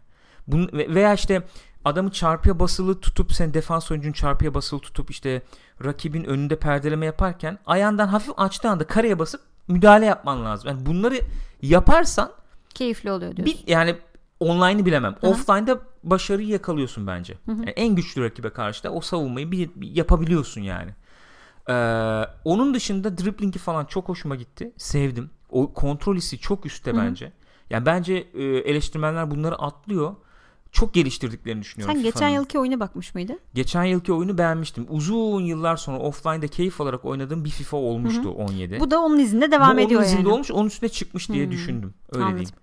[0.51, 1.43] Bunun, ve- veya işte
[1.85, 5.41] adamı çarpıya basılı tutup sen defans oyuncunun çarpıya basılı tutup işte
[5.83, 10.69] rakibin önünde perdeleme yaparken ayağından hafif açtığı anda kareye basıp müdahale yapman lazım.
[10.69, 11.19] Yani bunları
[11.61, 12.31] yaparsan
[12.73, 13.55] Keyifli oluyor diyorsun.
[13.67, 13.95] bir, yani
[14.39, 15.15] online'ı bilemem.
[15.21, 15.31] Hı hı.
[15.31, 17.37] Offline'da başarıyı yakalıyorsun bence.
[17.47, 20.91] Yani en güçlü rakibe karşı da o savunmayı bir, bir yapabiliyorsun yani.
[21.69, 21.73] Ee,
[22.45, 24.71] onun dışında dribbling'i falan çok hoşuma gitti.
[24.77, 25.29] Sevdim.
[25.49, 26.99] O kontrol hissi çok üstte Hı hı.
[27.01, 27.31] bence.
[27.69, 30.15] Yani bence e, eleştirmenler bunları atlıyor.
[30.71, 31.95] Çok geliştirdiklerini düşünüyorum.
[31.95, 33.39] Sen geçen yılki oyuna bakmış mıydın?
[33.53, 34.85] Geçen yılki oyunu beğenmiştim.
[34.89, 38.79] Uzun yıllar sonra offline'da keyif olarak oynadığım bir FIFA olmuştu 17.
[38.79, 40.33] Bu da onun izinde devam Bu ediyor onun izinde yani.
[40.33, 41.93] olmuş onun üstüne çıkmış diye Hmm, düşündüm.
[42.11, 42.39] Öyle anladım.
[42.39, 42.55] diyeyim.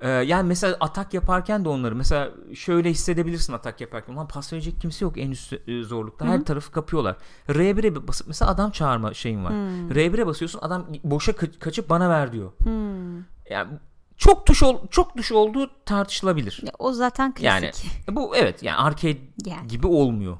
[0.00, 4.14] Ee, yani mesela atak yaparken de onları mesela şöyle hissedebilirsin atak yaparken.
[4.14, 6.26] Ulan pas verecek kimse yok en üst e, zorlukta.
[6.26, 7.16] Her tarafı kapıyorlar.
[7.48, 9.52] R1'e basıp mesela adam çağırma şeyin var.
[9.52, 9.90] Hmm.
[9.90, 12.52] R1'e basıyorsun adam boşa ka- kaçıp bana ver diyor.
[12.64, 13.16] Hmm.
[13.50, 13.68] Yani
[14.16, 16.60] çok tuş ol, çok tuş olduğu tartışılabilir.
[16.66, 17.44] Ya, o zaten klasik.
[17.44, 17.70] Yani
[18.16, 19.68] bu evet yani arcade Yani.
[19.68, 20.36] gibi olmuyor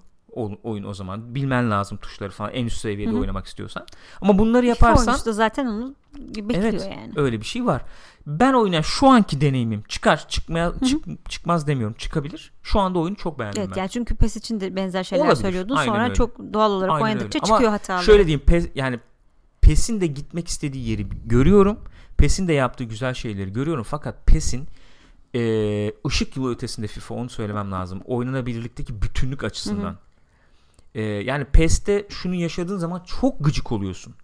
[0.63, 1.35] oyun o zaman.
[1.35, 3.87] Bilmen lazım tuşları falan en üst seviyede oynamak istiyorsan.
[4.21, 7.13] Ama bunları yaparsan da zaten onu bekliyor Evet yani.
[7.17, 7.83] öyle bir şey var.
[8.27, 12.53] Ben oyuna şu anki deneyimim çıkar çıkmaya çık- çıkmaz demiyorum çıkabilir.
[12.63, 13.81] Şu anda oyunu çok beğendim Evet ben.
[13.81, 15.43] yani çünkü PES için de benzer şeyler Olabilir.
[15.43, 15.77] söylüyordun.
[15.77, 16.15] Aynen Sonra öyle.
[16.15, 17.47] çok doğal olarak Aynen oynadıkça öyle.
[17.47, 18.03] çıkıyor Ama hatalar.
[18.03, 19.01] Şöyle diyeyim PES, yani
[19.61, 21.79] PES'in de gitmek istediği yeri görüyorum.
[22.17, 23.85] PES'in de yaptığı güzel şeyleri görüyorum.
[23.89, 24.67] Fakat PES'in
[25.35, 28.01] e, ışık yılı ötesinde FIFA onu söylemem lazım.
[28.05, 29.97] Oynanabilirlikteki bütünlük açısından.
[30.95, 34.15] E, yani PES'te şunu yaşadığın zaman çok gıcık oluyorsun.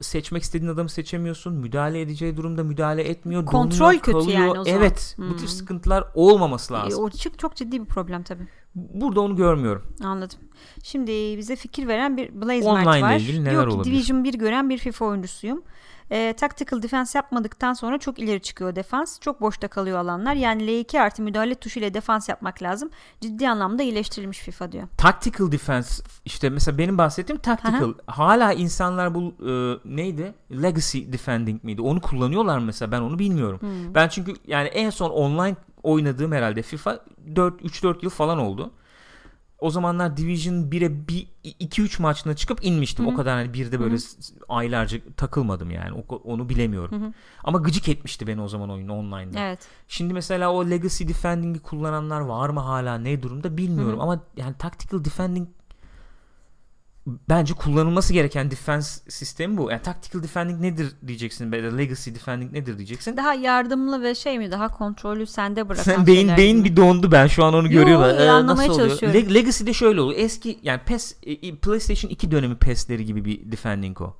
[0.00, 1.52] Seçmek istediğin adamı seçemiyorsun.
[1.54, 3.46] Müdahale edeceği durumda müdahale etmiyor.
[3.46, 4.38] Kontrol kötü kalıyor.
[4.38, 4.80] yani o zaman.
[4.80, 5.14] Evet.
[5.18, 5.36] Bu Hmm.
[5.36, 7.04] tür sıkıntılar olmaması E, lazım.
[7.04, 8.46] o çık çok ciddi bir problem tabii.
[8.74, 9.82] Burada onu görmüyorum.
[10.04, 10.38] Anladım.
[10.82, 13.18] Şimdi bize fikir veren bir Blaze Online Mert var.
[13.50, 13.94] Diyor ki olabilir?
[13.94, 15.62] Division 1 gören bir FIFA oyuncusuyum.
[16.10, 19.20] E, tactical defense yapmadıktan sonra çok ileri çıkıyor defans.
[19.20, 20.34] Çok boşta kalıyor alanlar.
[20.34, 22.90] Yani L2 artı müdahale tuşuyla defans yapmak lazım.
[23.20, 24.88] Ciddi anlamda iyileştirilmiş FIFA diyor.
[24.96, 27.94] Tactical defense işte mesela benim bahsettiğim tactical.
[28.06, 29.52] Hala insanlar bu e,
[29.96, 30.34] neydi?
[30.62, 31.82] Legacy defending miydi?
[31.82, 33.60] Onu kullanıyorlar mesela ben onu bilmiyorum.
[33.60, 33.94] Hmm.
[33.94, 36.98] Ben çünkü yani en son online oynadığım herhalde FIFA
[37.36, 38.70] 4 3-4 yıl falan oldu.
[39.60, 43.06] O zamanlar Division 1'e 2-3 maçına çıkıp inmiştim.
[43.06, 43.14] Hı-hı.
[43.14, 44.44] O kadar hani bir de böyle Hı-hı.
[44.48, 46.04] aylarca takılmadım yani.
[46.08, 47.02] O, onu bilemiyorum.
[47.02, 47.12] Hı-hı.
[47.44, 49.40] Ama gıcık etmişti beni o zaman oyun online'da.
[49.40, 49.58] Evet.
[49.88, 53.94] Şimdi mesela o Legacy Defending'i kullananlar var mı hala ne durumda bilmiyorum.
[53.98, 54.02] Hı-hı.
[54.02, 55.48] Ama yani Tactical Defending
[57.06, 59.70] bence kullanılması gereken defense sistemi bu.
[59.70, 63.16] Yani tactical defending nedir diyeceksin ya da legacy defending nedir diyeceksin.
[63.16, 66.64] Daha yardımlı ve şey mi daha kontrolü sende bırakan Sen beyin beyin mi?
[66.64, 68.18] bir dondu ben şu an onu Yo, görüyorum.
[68.18, 69.20] iyi, anlamaya çalışıyorum.
[69.20, 70.20] Le- Legacy'de şöyle oluyor.
[70.20, 74.16] Eski yani PES e, PlayStation 2 dönemi PES'leri gibi bir defending o.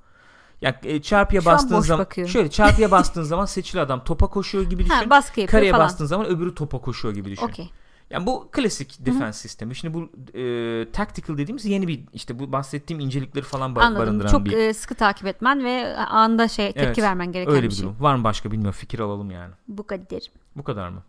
[0.62, 2.33] Yani e, çarpıya Şu bastığın zaman bakıyorum.
[2.33, 4.95] şöyle çarpıya bastığın zaman seçili adam topa koşuyor gibi düşün.
[4.95, 5.85] Ha, baskı Kareye falan.
[5.85, 7.47] bastığın zaman öbürü topa koşuyor gibi düşün.
[7.47, 7.70] Okey.
[8.11, 9.74] Yani bu klasik defense sistemi.
[9.74, 10.02] Şimdi bu
[10.38, 14.02] e, tactical dediğimiz yeni bir işte bu bahsettiğim incelikleri falan ba- Anladım.
[14.06, 17.62] barındıran Çok bir e, sıkı takip etmen ve anda şey tepki Evet, vermen gereken öyle
[17.62, 17.84] bir bir şey.
[17.84, 17.96] durum.
[18.00, 19.54] Var mı başka bilmiyorum fikir alalım yani.
[19.68, 20.20] Bu kadar.
[20.56, 21.02] Bu kadar mı?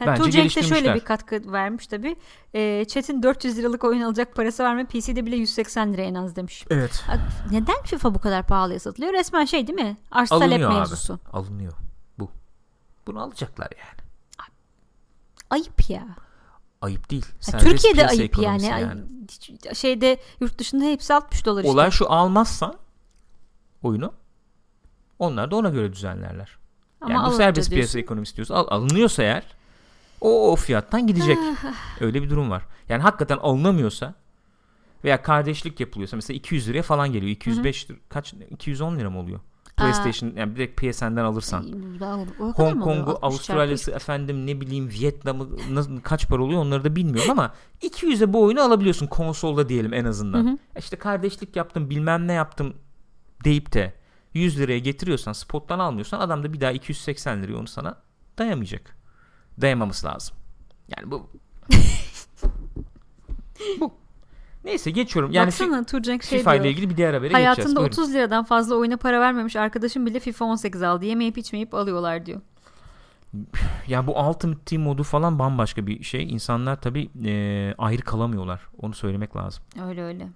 [0.00, 2.16] Yani Bence Tuğ Cenk de şöyle bir katkı vermiş tabi.
[2.54, 4.86] E, Chat'in 400 liralık oyun alacak parası var mı?
[4.86, 6.64] PC'de bile 180 lira en az demiş.
[6.70, 7.04] Evet.
[7.50, 9.12] Neden FIFA bu kadar pahalıya satılıyor?
[9.12, 9.96] Resmen şey değil mi?
[10.10, 10.76] Arz talep Alınıyor abi.
[10.78, 11.18] mevzusu.
[11.32, 11.72] Alınıyor.
[12.18, 12.30] Bu.
[13.06, 13.99] Bunu alacaklar yani.
[15.50, 16.06] Ayıp ya.
[16.80, 17.26] Ayıp değil.
[17.52, 18.74] Ha, Türkiye'de ayıp yani.
[18.74, 21.72] Ay, Şeyde yurt dışında hepsi 60 dolar işte.
[21.72, 22.74] Olay şu almazsan
[23.82, 24.12] oyunu
[25.18, 26.58] onlar da ona göre düzenlerler.
[27.00, 29.42] Ama yani bu serbest piyasa ekonomisi diyorsa al, alınıyorsa eğer
[30.20, 31.38] o, o fiyattan gidecek.
[31.40, 32.62] Ah, Öyle bir durum var.
[32.88, 34.14] Yani hakikaten alınamıyorsa
[35.04, 37.30] veya kardeşlik yapılıyorsa mesela 200 liraya falan geliyor.
[37.32, 39.40] 205 lira, kaç 210 lira mı oluyor?
[39.80, 41.62] PlayStation yani direkt PSN'den alırsan.
[42.38, 42.82] Hong?
[42.82, 47.54] Kong'u, 60 Avustralya'sı efendim ne bileyim Vietnam'ı nasıl, kaç para oluyor onları da bilmiyorum ama
[47.82, 50.46] 200'e bu oyunu alabiliyorsun konsolda diyelim en azından.
[50.46, 50.58] Hı hı.
[50.78, 52.74] İşte kardeşlik yaptım bilmem ne yaptım
[53.44, 53.94] deyip de
[54.34, 57.98] 100 liraya getiriyorsan spottan almıyorsan adam da bir daha 280 liraya onu sana
[58.38, 58.96] dayamayacak.
[59.60, 60.36] Dayamaması lazım.
[60.96, 61.30] Yani bu
[63.80, 63.99] bu.
[64.64, 65.32] Neyse geçiyorum.
[65.32, 67.46] Yani Baksana Turcenk şey FIFA ile ilgili bir diğer habere geçeceğiz.
[67.46, 67.92] Hayatında Buyurun.
[67.92, 71.04] 30 liradan fazla oyuna para vermemiş arkadaşım bile FIFA 18 aldı.
[71.04, 72.40] Yemeyip içmeyip alıyorlar diyor.
[73.88, 76.32] Ya bu Ultimate Team modu falan bambaşka bir şey.
[76.32, 78.60] İnsanlar tabii e, ayrı kalamıyorlar.
[78.82, 79.62] Onu söylemek lazım.
[79.88, 80.28] Öyle öyle.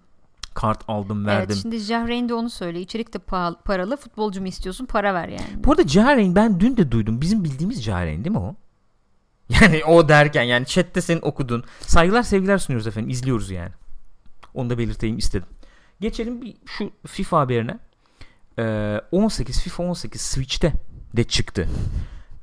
[0.55, 1.47] Kart aldım verdim.
[1.51, 2.85] Evet şimdi Jahreyn de onu söylüyor.
[2.85, 3.97] İçerik de pahalı, paralı.
[3.97, 4.87] Futbolcu mu istiyorsun?
[4.87, 5.65] Para ver yani.
[5.65, 7.21] Bu arada Jaren ben dün de duydum.
[7.21, 8.55] Bizim bildiğimiz Jaren değil mi o?
[9.61, 11.65] Yani o derken yani chatte senin okudun.
[11.81, 13.11] Saygılar sevgiler sunuyoruz efendim.
[13.11, 13.71] İzliyoruz yani.
[14.55, 15.47] Onu da belirteyim istedim.
[16.01, 17.79] Geçelim bir şu FIFA haberine.
[18.59, 20.73] Ee, 18 FIFA 18 Switch'te
[21.17, 21.69] de çıktı.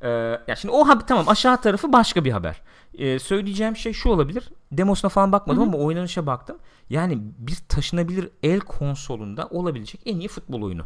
[0.01, 0.09] Ee,
[0.47, 2.61] ya şimdi o haber tamam aşağı tarafı başka bir haber.
[2.97, 4.49] Ee, söyleyeceğim şey şu olabilir.
[4.71, 5.69] Demosuna falan bakmadım Hı hı.
[5.69, 6.57] ama oynanışa baktım.
[6.89, 10.85] Yani bir taşınabilir el konsolunda olabilecek en iyi futbol oyunu.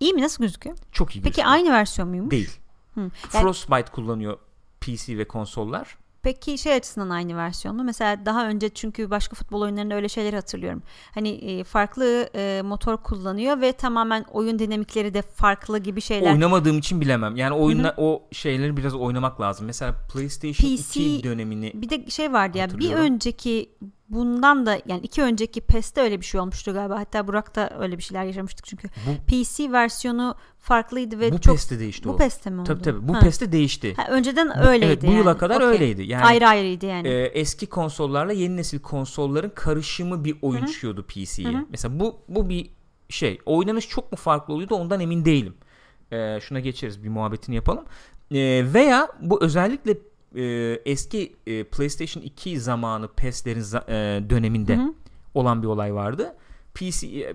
[0.00, 0.22] İyi mi?
[0.22, 0.76] Nasıl gözüküyor?
[0.92, 1.48] Çok iyi Peki gözüküyor.
[1.48, 2.30] aynı versiyon muymuş?
[2.30, 2.50] Değil.
[2.94, 3.00] Hı.
[3.00, 4.38] Yani Frostbite kullanıyor
[4.80, 5.96] PC ve konsollar.
[6.26, 7.84] Peki şey açısından aynı versiyon mu?
[7.84, 10.82] Mesela daha önce çünkü başka futbol oyunlarında öyle şeyleri hatırlıyorum.
[11.14, 16.32] Hani e, farklı e, motor kullanıyor ve tamamen oyun dinamikleri de farklı gibi şeyler.
[16.32, 17.36] Oynamadığım için bilemem.
[17.36, 19.66] Yani oyunla o şeyleri biraz oynamak lazım.
[19.66, 23.70] Mesela PlayStation PC 2 dönemini Bir de şey vardı ya bir önceki
[24.08, 26.98] bundan da yani iki önceki PES'te öyle bir şey olmuştu galiba.
[27.00, 28.88] Hatta Burak'ta öyle bir şeyler yaşamıştık çünkü.
[29.06, 32.16] bu, PC versiyonu farklıydı ve bu çok PES'te değişti bu o.
[32.16, 32.66] PES'te mi oldu?
[32.68, 33.08] Tabii tabii.
[33.08, 33.20] Bu Ha.
[33.20, 33.94] PES'te değişti.
[33.96, 35.38] Ha, önceden Bu- öyleydi evet, bu yıla yani.
[35.38, 35.68] kadar Okey.
[35.68, 36.02] öyleydi.
[36.02, 37.08] Yani ayrı ayrıydı yani.
[37.08, 41.64] e, eski konsollarla yeni nesil konsolların karışımı bir oyun çıkıyordu PC'ye.
[41.70, 42.70] Mesela bu bu bir
[43.08, 43.38] şey.
[43.46, 45.54] Oynanış çok mu farklı oluyordu ondan emin değilim.
[46.12, 47.84] E, şuna geçeriz bir muhabbetini yapalım.
[48.30, 49.98] E, veya bu özellikle
[50.36, 50.42] e,
[50.84, 54.94] eski e, PlayStation 2 zamanı PES'lerin e, döneminde Hı hı.
[55.34, 56.36] olan bir olay vardı.
[56.74, 57.34] PC e,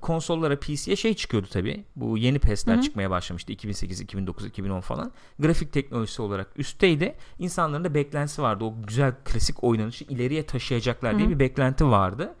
[0.00, 1.84] konsollara PC'ye şey çıkıyordu tabi.
[1.96, 2.82] Bu yeni PES'ler Hı hı.
[2.82, 5.12] çıkmaya başlamıştı 2008, 2009, 2010 falan.
[5.38, 7.14] Grafik teknolojisi olarak üstteydi.
[7.38, 8.64] İnsanların da beklentisi vardı.
[8.64, 11.34] O güzel klasik oynanışı ileriye taşıyacaklar diye Hı hı.
[11.34, 12.34] bir beklenti vardı.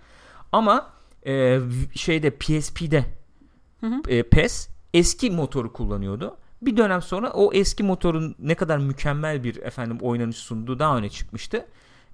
[0.52, 0.92] Ama
[1.26, 1.60] e,
[1.94, 3.04] şeyde PSP'de
[3.80, 4.02] Hı hı.
[4.08, 6.36] e, PES eski motoru kullanıyordu.
[6.62, 11.10] Bir dönem sonra o eski motorun ne kadar mükemmel bir efendim oynanış sunduğu daha öne
[11.10, 11.66] çıkmıştı.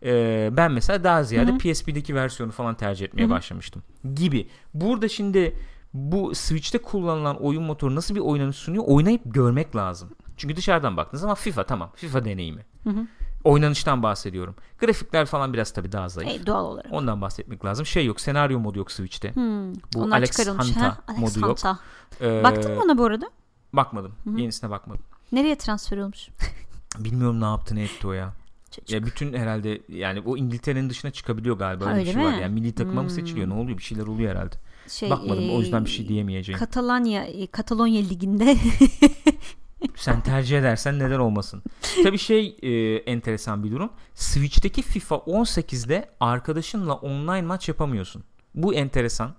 [0.02, 1.58] Ee, ben mesela daha ziyade Hı hı.
[1.58, 3.30] PSP'deki versiyonu falan tercih etmeye Hı hı.
[3.30, 3.82] başlamıştım
[4.14, 4.48] gibi.
[4.74, 5.56] Burada şimdi
[5.94, 10.10] bu Switch'te kullanılan oyun motoru nasıl bir oynanış sunuyor oynayıp görmek lazım.
[10.36, 12.66] Çünkü dışarıdan baktığınız zaman FIFA tamam FIFA deneyimi.
[12.84, 13.06] Hı hı.
[13.44, 14.54] Oynanıştan bahsediyorum.
[14.80, 16.42] Grafikler falan biraz tabii daha zayıf.
[16.42, 16.92] E, doğal olarak.
[16.92, 17.86] Ondan bahsetmek lazım.
[17.86, 19.34] Şey yok, senaryo modu yok Switch'te.
[19.34, 20.48] Hmm, Bu onlar Alex.
[20.48, 21.50] Hunta Ha, Alex modu yok.
[21.50, 21.78] Hunta.
[22.20, 23.30] Ee, Baktın mı ona bu arada?
[23.72, 24.12] Bakmadım.
[24.36, 25.02] Yenisine bakmadım.
[25.32, 26.28] Nereye transfer olmuş?
[26.98, 28.32] Bilmiyorum ne yaptı ne etti o ya.
[28.70, 28.90] Çocuk.
[28.90, 31.86] Ya bütün herhalde yani o İngiltere'nin dışına çıkabiliyor galiba.
[31.86, 32.34] Ha, öyle bir öyle şey var.
[32.36, 32.42] mi?
[32.42, 33.14] Yani milli takıma mı Hmm.
[33.14, 33.48] seçiliyor?
[33.48, 33.78] Ne oluyor?
[33.78, 34.54] Bir şeyler oluyor herhalde.
[34.88, 36.58] Şey, Bakmadım o yüzden bir şey e, diyemeyeceğim.
[36.58, 38.56] Katalanya, e, Katalonya liginde
[39.96, 41.62] Sen tercih edersen neden olmasın.
[42.02, 43.90] Tabii şey e, enteresan bir durum.
[44.14, 48.24] Switch'teki FIFA 18'de arkadaşınla online maç yapamıyorsun.
[48.54, 49.34] Bu enteresan.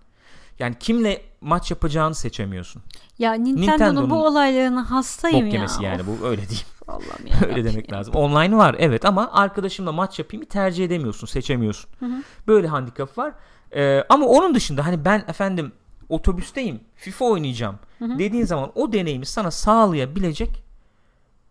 [0.59, 2.81] Yani kimle maç yapacağını seçemiyorsun.
[3.19, 5.53] ya Nintendo'nun, Nintendo'nun bu olaylarına hastayım Bok ya.
[5.53, 6.65] yemesi yani Of, bu öyle değil.
[6.87, 7.47] Allah'ım ya.
[7.47, 8.13] öyle demek lazım.
[8.15, 11.89] Online var evet ama arkadaşımla maç yapayım tercih edemiyorsun, seçemiyorsun.
[11.99, 12.05] hı.
[12.47, 13.33] Böyle handikap var.
[13.75, 15.71] Ee, ama onun dışında hani ben efendim
[16.09, 20.63] otobüsteyim, FIFA oynayacağım dediğin zaman o deneyimi sana sağlayabilecek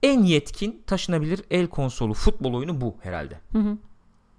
[0.02, 3.40] en yetkin taşınabilir el konsolu futbol oyunu bu herhalde.
[3.52, 3.76] Hı hı.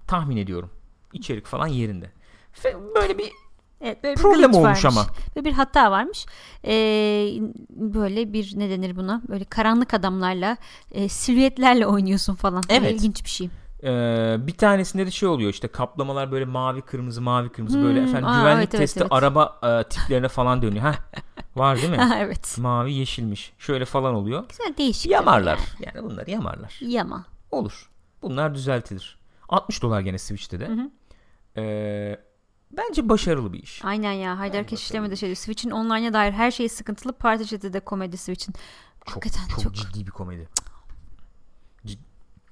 [0.07, 0.69] Tahmin ediyorum.
[1.13, 2.11] İçerik falan yerinde.
[2.65, 3.31] Ve böyle bir
[3.81, 4.85] Evet, böyle bir problem olmuş varmış.
[4.85, 5.05] ama.
[5.35, 6.25] Böyle bir hata varmış.
[6.65, 6.71] Ee,
[7.69, 9.21] böyle bir ne denir buna?
[9.29, 10.57] Böyle karanlık adamlarla,
[10.91, 12.63] e, silüetlerle oynuyorsun falan.
[12.69, 12.91] Evet.
[12.91, 13.49] İlginç bir şey.
[13.83, 18.03] Ee, bir tanesinde de şey oluyor işte kaplamalar böyle mavi kırmızı mavi kırmızı Hmm, böyle
[18.03, 19.11] efendim aa, güvenlik evet, testi evet.
[19.11, 20.85] araba e, tiplerine falan dönüyor.
[20.85, 20.97] Heh,
[21.55, 21.97] var değil mi?
[21.97, 22.57] Ha, evet.
[22.57, 23.53] mavi yeşilmiş.
[23.57, 24.43] Şöyle falan oluyor.
[24.49, 25.11] Güzel değişik.
[25.11, 25.57] Yamarlar.
[25.57, 26.77] tabii Yani bunları yamarlar.
[26.81, 26.93] Yani.
[26.93, 27.25] Yama.
[27.51, 27.89] Olur.
[28.21, 29.19] Bunlar düzeltilir.
[29.49, 30.67] 60 dolar gene Switch'te de.
[30.67, 30.89] Hı hı.
[31.57, 32.19] Ee,
[32.71, 33.85] bence başarılı bir iş.
[33.85, 34.39] Aynen ya.
[34.39, 35.35] Haydar Keşişleme de şey.
[35.35, 37.13] Switch'in online'a dair her şeyi sıkıntılı.
[37.13, 38.53] Parti chat'i de komedi Switch'in.
[39.05, 39.75] Çok, Hakikaten çok, çok.
[39.75, 40.49] ciddi bir komedi.
[41.85, 41.99] Cid-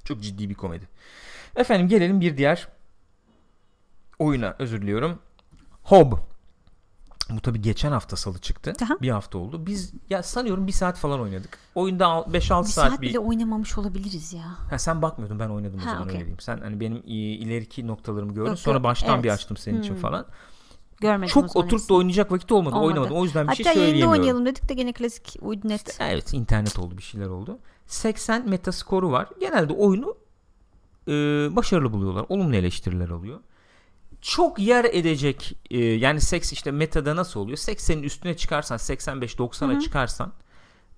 [0.04, 0.88] çok ciddi bir komedi.
[1.56, 2.68] Efendim gelelim bir diğer
[4.20, 4.56] oyuna.
[4.60, 5.20] Özür diliyorum.
[5.84, 6.14] Hob.
[7.30, 8.74] Bu tabi geçen hafta salı çıktı.
[8.84, 8.98] Aha.
[9.02, 9.66] Bir hafta oldu.
[9.66, 11.58] Biz ya sanıyorum bir saat falan oynadık.
[11.76, 13.10] Oyunda 5-6 Bir saat, saat bir...
[13.10, 14.46] bile oynamamış olabiliriz ya.
[14.70, 16.14] Ha, sen bakmıyordun ben oynadım o Ha, zaman okey.
[16.16, 16.40] öyle diyeyim.
[16.40, 18.50] Sen hani benim ileriki noktalarımı gördün.
[18.50, 19.40] Yok, Sonra baştan bir evet.
[19.40, 20.02] açtım senin için Hmm.
[20.02, 20.26] falan.
[21.02, 22.76] Görmedim o Çok oturup da oynayacak vakit olmadı.
[22.76, 22.88] Olmadı.
[22.88, 23.16] Oynamadım.
[23.18, 24.20] O yüzden bir Hatta şey yayında söyleyemiyorum.
[24.22, 25.90] oynayalım dedik de gene klasik uydu net.
[25.90, 27.60] İşte evet internet oldu bir şeyler oldu.
[27.86, 29.30] 80 metaskoru var.
[29.40, 30.16] Genelde oyunu
[31.08, 31.12] e,
[31.56, 32.26] başarılı buluyorlar.
[32.30, 33.40] Olumlu eleştiriler alıyor.
[34.22, 37.58] Çok yer edecek e, yani seks işte metada nasıl oluyor?
[37.58, 39.80] 80'in üstüne çıkarsan 85-90'a Hı hı.
[39.80, 40.34] çıkarsan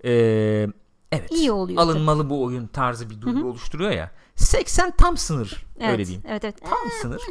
[0.04, 0.10] e,
[1.12, 4.10] evet İyi oluyor alınmalı bu oyun tarzı bir duygu oluşturuyor ya.
[4.36, 6.22] 80 tam sınır Evet, öyle diyeyim.
[6.28, 6.60] Evet evet.
[6.60, 7.22] Tam sınır.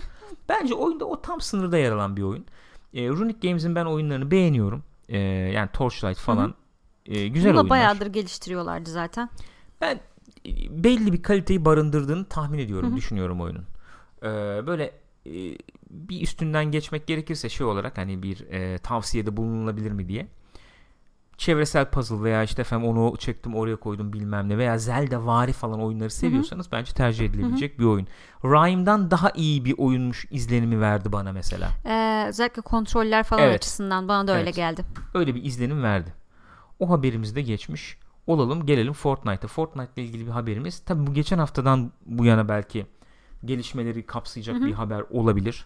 [0.49, 2.45] Bence oyunda o tam sınırda yer alan bir oyun.
[2.93, 4.83] E, Runic Games'in ben oyunlarını beğeniyorum.
[5.09, 6.53] E, yani Torchlight falan.
[7.05, 7.69] E, güzel Bunu oyunlar.
[7.69, 9.29] bayağıdır geliştiriyorlardı zaten.
[9.81, 9.99] Ben
[10.45, 12.97] e, belli bir kaliteyi barındırdığını tahmin ediyorum, Hı hı.
[12.97, 13.63] düşünüyorum oyunun.
[14.23, 14.27] Ee,
[14.67, 14.91] böyle e,
[15.89, 20.27] bir üstünden geçmek gerekirse şey olarak hani bir e, tavsiyede bulunulabilir mi diye.
[21.38, 25.82] Çevresel puzzle veya işte efendim onu çektim oraya koydum bilmem ne veya Zelda vari falan
[25.82, 28.07] oyunları seviyorsanız bence tercih edilebilecek bir oyun.
[28.43, 31.69] Rhyme'dan daha iyi bir oyunmuş izlenimi verdi bana mesela.
[31.86, 33.55] Ee, özellikle kontroller falan Evet.
[33.55, 34.55] açısından bana da öyle Evet.
[34.55, 34.86] geldi.
[35.13, 36.13] Öyle bir izlenim verdi.
[36.80, 37.97] O haberimiz de geçmiş.
[38.27, 39.47] Olalım gelelim Fortnite'a.
[39.47, 40.80] Fortnite ile ilgili bir haberimiz.
[40.80, 42.86] Tabi bu geçen haftadan bu yana belki
[43.45, 45.65] gelişmeleri kapsayacak bir haber olabilir.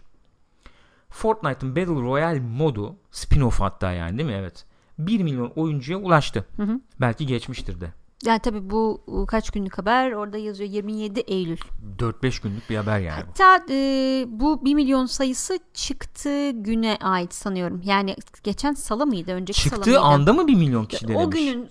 [1.10, 4.34] Fortnite'ın Battle Royale modu spin-off hatta yani değil mi?
[4.38, 4.64] Evet.
[4.98, 6.46] 1 milyon oyuncuya ulaştı.
[6.56, 6.80] Hı hı.
[7.00, 7.92] Belki geçmiştir de.
[8.24, 11.58] Yani tabii bu kaç günlük haber orada yazıyor 27 Eylül.
[11.98, 13.22] 4-5 günlük bir haber yani.
[13.22, 17.80] Hatta e, bu 1 milyon sayısı çıktığı güne ait sanıyorum.
[17.84, 19.32] Yani geçen salı mıydı?
[19.32, 20.00] Önceki salı Çıktığı mıydı?
[20.00, 21.26] anda mı 1 milyon kişi denemiş?
[21.26, 21.68] o günün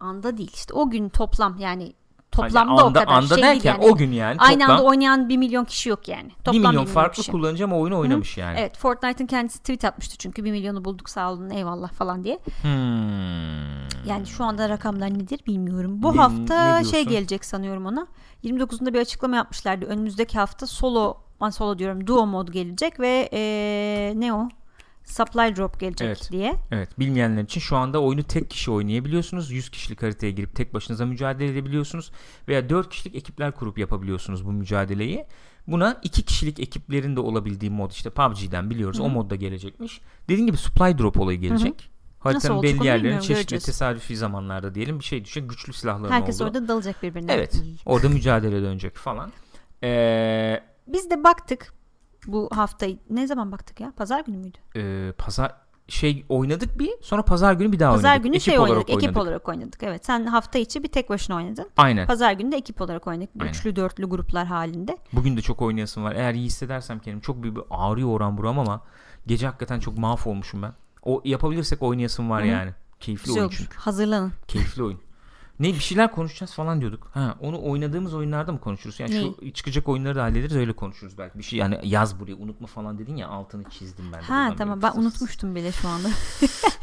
[0.00, 1.92] anda değil işte o gün toplam yani
[2.36, 3.84] toplamda Hani o anda, kadar anda şey derken yani.
[3.92, 6.28] o gün yani Aynı toplam anda oynayan 1 milyon kişi yok yani.
[6.28, 7.32] 1 Toplam milyon farklı kişi.
[7.32, 8.56] kullanıcı ama oyunu oynamış yani.
[8.60, 12.38] Evet Fortnite'ın kendisi tweet atmıştı çünkü 1 milyonu bulduk sağ olun eyvallah falan diye.
[12.62, 14.08] Hmm.
[14.08, 16.02] Yani şu anda rakamlar nedir bilmiyorum.
[16.02, 18.06] Bu Ne- hafta ne şey gelecek sanıyorum ona.
[18.44, 19.84] 29'unda bir açıklama yapmışlardı.
[19.86, 24.48] Önümüzdeki hafta solo, ben solo diyorum duo mod gelecek ve eee, ne o?
[25.04, 26.28] Supply drop gelecek Evet.
[26.32, 26.54] diye.
[26.70, 29.50] Evet bilmeyenler için şu anda oyunu tek kişi oynayabiliyorsunuz.
[29.50, 32.10] 100 kişilik haritaya girip tek başınıza mücadele edebiliyorsunuz.
[32.48, 35.24] Veya 4 kişilik ekipler kurup yapabiliyorsunuz bu mücadeleyi.
[35.66, 39.00] Buna 2 kişilik ekiplerin de olabildiği mod işte PUBG'den biliyoruz.
[39.00, 40.00] O modda gelecekmiş.
[40.28, 41.90] Dediğim gibi supply drop olayı gelecek.
[42.18, 43.64] Haritanın olacak belli yerlerine çeşitli göreceğiz.
[43.64, 45.50] tesadüfi zamanlarda diyelim bir şey düşecek.
[45.50, 46.48] Güçlü silahların Herkes olduğu.
[46.48, 47.32] orada dalacak birbirine.
[47.32, 47.62] Evet.
[47.86, 49.32] Orada mücadele dönecek falan.
[49.82, 51.72] Ee, Biz de baktık
[52.26, 52.98] bu haftayı.
[53.10, 53.92] Ne zaman baktık ya?
[53.96, 54.58] Pazar günü müydü?
[54.76, 55.52] e, pazar
[55.88, 58.24] şey oynadık bir sonra pazar günü bir daha Pazar oynadık.
[58.24, 59.22] günü Ekip şey olarak oynadık, ekip oynadık.
[59.22, 59.82] olarak oynadık.
[59.82, 60.06] Evet.
[60.06, 61.70] Sen hafta içi bir tek başına oynadın.
[61.76, 62.06] Aynen.
[62.06, 63.30] Pazar günü de ekip olarak oynadık.
[63.40, 63.50] Aynen.
[63.52, 64.98] Üçlü dörtlü gruplar halinde.
[65.12, 66.14] Bugün de çok oynayasım var.
[66.14, 68.80] Eğer iyi hissedersem kendim çok büyük bir ağrıyor oran buram ama
[69.26, 70.72] gece hakikaten çok mahvolmuşum ben.
[71.02, 72.50] O yapabilirsek oynayasım var Hı hı.
[72.50, 72.70] yani.
[73.00, 73.56] Keyifli Güzel oyun olur.
[73.58, 73.76] çünkü.
[73.76, 74.32] Hazırlanın.
[74.48, 75.00] Keyifli oyun.
[75.60, 77.10] Ne bir şeyler konuşacağız falan diyorduk.
[77.14, 79.00] Ha onu oynadığımız oyunlarda mı konuşuruz?
[79.00, 81.38] Yani şu çıkacak oyunları da hallederiz öyle konuşuruz belki.
[81.38, 84.20] Bir şey yani yaz buraya unutma falan dedin ya altını çizdim ben.
[84.20, 86.08] de Ha tamam ben unutmuştum bile şu anda.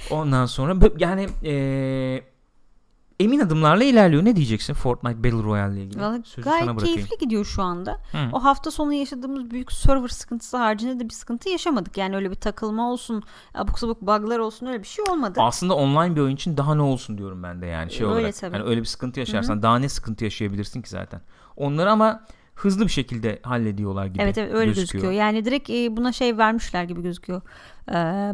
[0.09, 2.30] Ondan sonra yani eee,
[3.21, 4.25] emin adımlarla ilerliyor.
[4.25, 6.01] Ne diyeceksin Fortnite Battle Royale ile ilgili?
[6.01, 7.91] Vallahi Sözü gayet keyifli gidiyor şu anda.
[8.11, 8.17] Hı.
[8.33, 11.97] O hafta sonu yaşadığımız büyük server sıkıntısı haricinde de bir sıkıntı yaşamadık.
[11.97, 15.39] Yani öyle bir takılma olsun, abuk sabuk bug'lar olsun öyle bir şey olmadı.
[15.41, 18.35] Aslında online bir oyun için daha ne olsun diyorum ben de yani şey Öyle olarak.
[18.35, 18.57] tabii.
[18.57, 21.21] Yani öyle bir sıkıntı yaşarsan daha ne sıkıntı yaşayabilirsin ki zaten.
[21.57, 22.23] Onları ama
[22.55, 24.91] hızlı bir şekilde hallediyorlar gibi Evet evet öyle gözüküyor.
[25.03, 25.13] gözüküyor.
[25.13, 27.41] Yani direkt e, buna şey vermişler gibi gözüküyor.
[27.93, 28.31] Ee,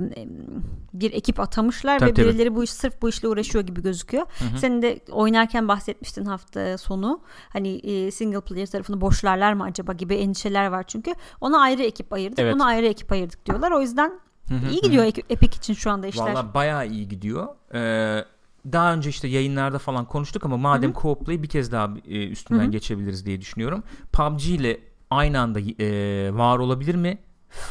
[0.94, 2.26] bir ekip atamışlar Tabii, ve tabii.
[2.28, 4.26] birileri bu iş sırf bu işle uğraşıyor gibi gözüküyor.
[4.58, 7.22] Senin de oynarken bahsetmiştin hafta sonu.
[7.50, 11.14] Hani e, single player tarafını boşlarlar mı acaba gibi endişeler var çünkü.
[11.42, 12.54] Ona ayrı ekip ayırdık, Evet.
[12.56, 13.72] buna ayrı ekip ayırdık diyorlar.
[13.72, 14.12] O yüzden
[14.50, 16.34] Hı hı, iyi gidiyor Ek- Epic için şu anda işler.
[16.34, 17.48] Valla bayağı iyi gidiyor.
[17.74, 18.26] Ee,
[18.72, 22.64] daha önce işte yayınlarda falan konuştuk ama madem co-op play bir kez daha e, üstünden
[22.64, 22.72] Hı hı.
[22.72, 23.84] geçebiliriz diye düşünüyorum.
[24.14, 27.18] PUBG ile aynı anda e, var olabilir mi?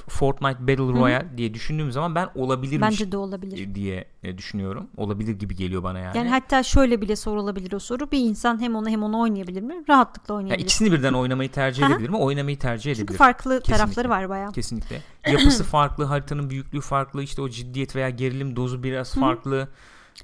[0.08, 3.58] Fortnite Battle Royale diye düşündüğüm zaman ben olabilirmiş Bence de olabilir.
[3.68, 4.86] e, diye e, düşünüyorum.
[4.96, 6.18] Olabilir gibi geliyor bana yani.
[6.18, 8.10] Yani hatta şöyle bile sorulabilir o soru.
[8.10, 9.74] Bir insan hem onu hem onu oynayabilir mi?
[9.88, 10.64] Rahatlıkla Ya oynayabilir.
[10.64, 12.16] ikisini birden oynamayı tercih edebilir mi?
[12.16, 13.06] Oynamayı tercih edebilir.
[13.06, 13.72] Çünkü farklı Kesinlikle.
[13.84, 14.52] tarafları var bayağı.
[14.52, 15.02] Kesinlikle.
[15.26, 19.68] Yapısı farklı, haritanın büyüklüğü farklı, işte o ciddiyet veya gerilim dozu biraz farklı.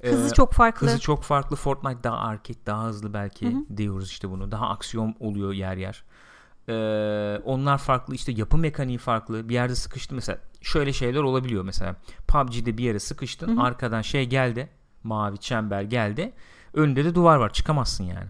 [0.01, 0.87] Hızı Ee, çok farklı.
[0.87, 1.57] Hızı çok farklı.
[1.57, 3.77] Fortnite daha arcade, daha hızlı belki Hı hı.
[3.77, 4.51] diyoruz işte bunu.
[4.53, 6.05] Daha aksiyon oluyor yer yer.
[6.69, 9.49] Ee, onlar farklı işte yapı mekaniği farklı.
[9.49, 10.39] Bir yerde sıkıştı mesela.
[10.61, 11.97] Şöyle şeyler olabiliyor mesela.
[12.29, 13.57] PUBG'de bir yere sıkıştın.
[13.57, 13.65] Hı hı.
[13.65, 14.69] Arkadan şey geldi.
[15.03, 16.33] Mavi çember geldi.
[16.75, 17.53] Önünde de duvar var.
[17.53, 18.27] Çıkamazsın yani.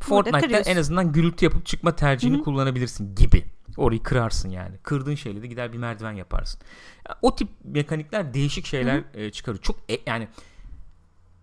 [0.00, 2.44] Fortnite'da en azından gürültü yapıp çıkma tercihini Hı hı.
[2.44, 3.44] kullanabilirsin gibi.
[3.76, 4.78] Orayı kırarsın yani.
[4.82, 6.60] Kırdığın şeyle de gider bir merdiven yaparsın.
[7.08, 9.62] Ya, O tip mekanikler değişik şeyler e, çıkarıyor.
[9.62, 10.28] Çok e- yani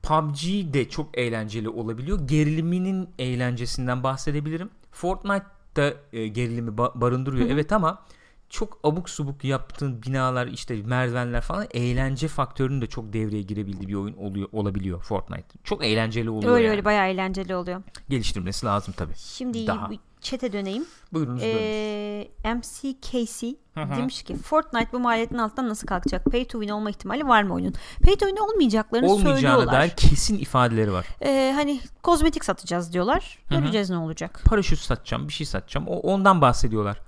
[0.06, 2.28] PUBG de çok eğlenceli olabiliyor.
[2.28, 4.70] Geriliminin eğlencesinden bahsedebilirim.
[4.92, 7.54] Fortnite'da e, gerilimi ba- barındırıyor Hı hı.
[7.54, 8.02] evet ama
[8.50, 13.94] çok abuk subuk yaptığın binalar işte merdivenler falan eğlence faktörünün de çok devreye girebildiği bir
[13.94, 15.44] oyun oluyor olabiliyor Fortnite.
[15.64, 16.72] Çok eğlenceli oluyor Öyle yani.
[16.72, 17.82] öyle bayağı eğlenceli oluyor.
[18.10, 19.14] Geliştirmesi lazım tabii.
[19.16, 19.90] Şimdi Daha.
[19.90, 19.94] bu
[20.26, 20.86] chat'e döneyim.
[21.14, 21.42] Buyurunuz.
[21.44, 26.26] Ee, MCKC demiş ki Fortnite bu maliyetin altından nasıl kalkacak?
[26.26, 27.74] Pay to win olma ihtimali var mı oyunun?
[28.04, 29.74] Pay to win olmayacaklarını Olmayacağına söylüyorlar.
[29.76, 31.06] dair kesin ifadeleri var.
[31.22, 33.40] Ee, hani kozmetik satacağız diyorlar.
[33.50, 34.42] Göreceğiz ne olacak.
[34.46, 35.88] Paraşüt satacağım, bir şey satacağım.
[35.88, 37.02] O, ondan bahsediyorlar.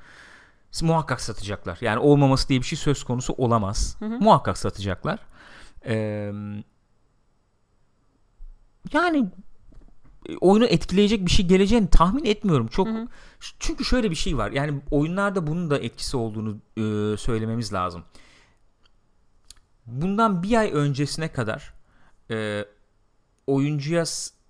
[0.81, 1.77] Muhakkak satacaklar.
[1.81, 3.95] Yani olmaması diye bir şey söz konusu olamaz.
[3.99, 4.19] Hı hı.
[4.19, 5.19] Muhakkak satacaklar.
[5.85, 6.31] Ee,
[8.93, 9.29] yani
[10.41, 12.67] oyunu etkileyecek bir şey geleceğini tahmin etmiyorum.
[12.67, 13.07] Çok Hı hı.
[13.59, 14.51] çünkü şöyle bir şey var.
[14.51, 18.03] Yani oyunlarda bunun da etkisi olduğunu e, söylememiz lazım.
[19.85, 21.73] Bundan bir ay öncesine kadar
[22.31, 22.65] e,
[23.47, 24.03] oyuncuya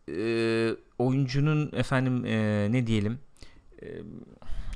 [0.09, 3.19] e, oyuncunun efendim e, ne diyelim
[3.81, 3.87] e,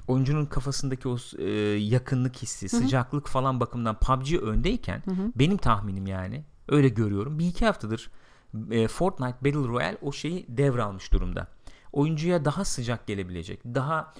[0.07, 2.81] oyuncunun kafasındaki o e, yakınlık hissi, Hı hı.
[2.81, 5.31] sıcaklık falan bakımından PUBG öndeyken Hı hı.
[5.35, 7.39] benim tahminim yani öyle görüyorum.
[7.39, 8.11] Bir iki haftadır
[8.71, 11.47] e, Fortnite Battle Royale o şeyi devralmış durumda.
[11.93, 14.13] Oyuncuya daha sıcak gelebilecek, daha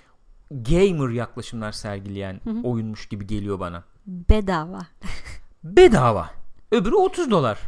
[0.51, 2.61] gamer yaklaşımlar sergileyen Hı hı.
[2.63, 3.84] oyunmuş gibi geliyor bana.
[4.05, 4.79] Bedava.
[5.63, 6.29] Bedava.
[6.71, 7.59] Öbürü 30 dolar.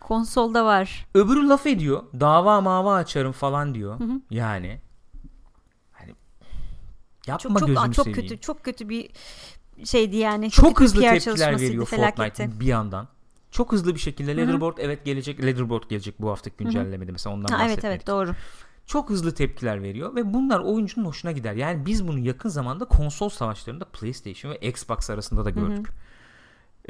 [0.00, 1.06] Konsolda var.
[1.14, 2.02] Öbürü laf ediyor.
[2.20, 4.00] Dava mava açarım falan diyor.
[4.00, 4.20] Hı hı.
[4.30, 4.80] Yani
[5.92, 6.14] hani
[7.26, 8.28] yapma Çok çok gözünü çok seveyim.
[8.28, 9.10] kötü çok kötü bir
[9.84, 10.50] şeydi yani.
[10.50, 11.86] Çok bir hızlı tepkiler veriyor.
[11.86, 13.08] Fortnite bir yandan.
[13.50, 14.36] Çok hızlı bir şekilde.
[14.36, 15.42] Leaderboard evet gelecek.
[15.44, 18.30] Leaderboard gelecek bu haftaki güncellemede mesela ondan Ha, evet bahsetmek evet doğru.
[18.86, 21.54] çok hızlı tepkiler veriyor ve bunlar oyuncunun hoşuna gider.
[21.54, 25.88] Yani biz bunu yakın zamanda konsol savaşlarında PlayStation ve Xbox arasında da gördük.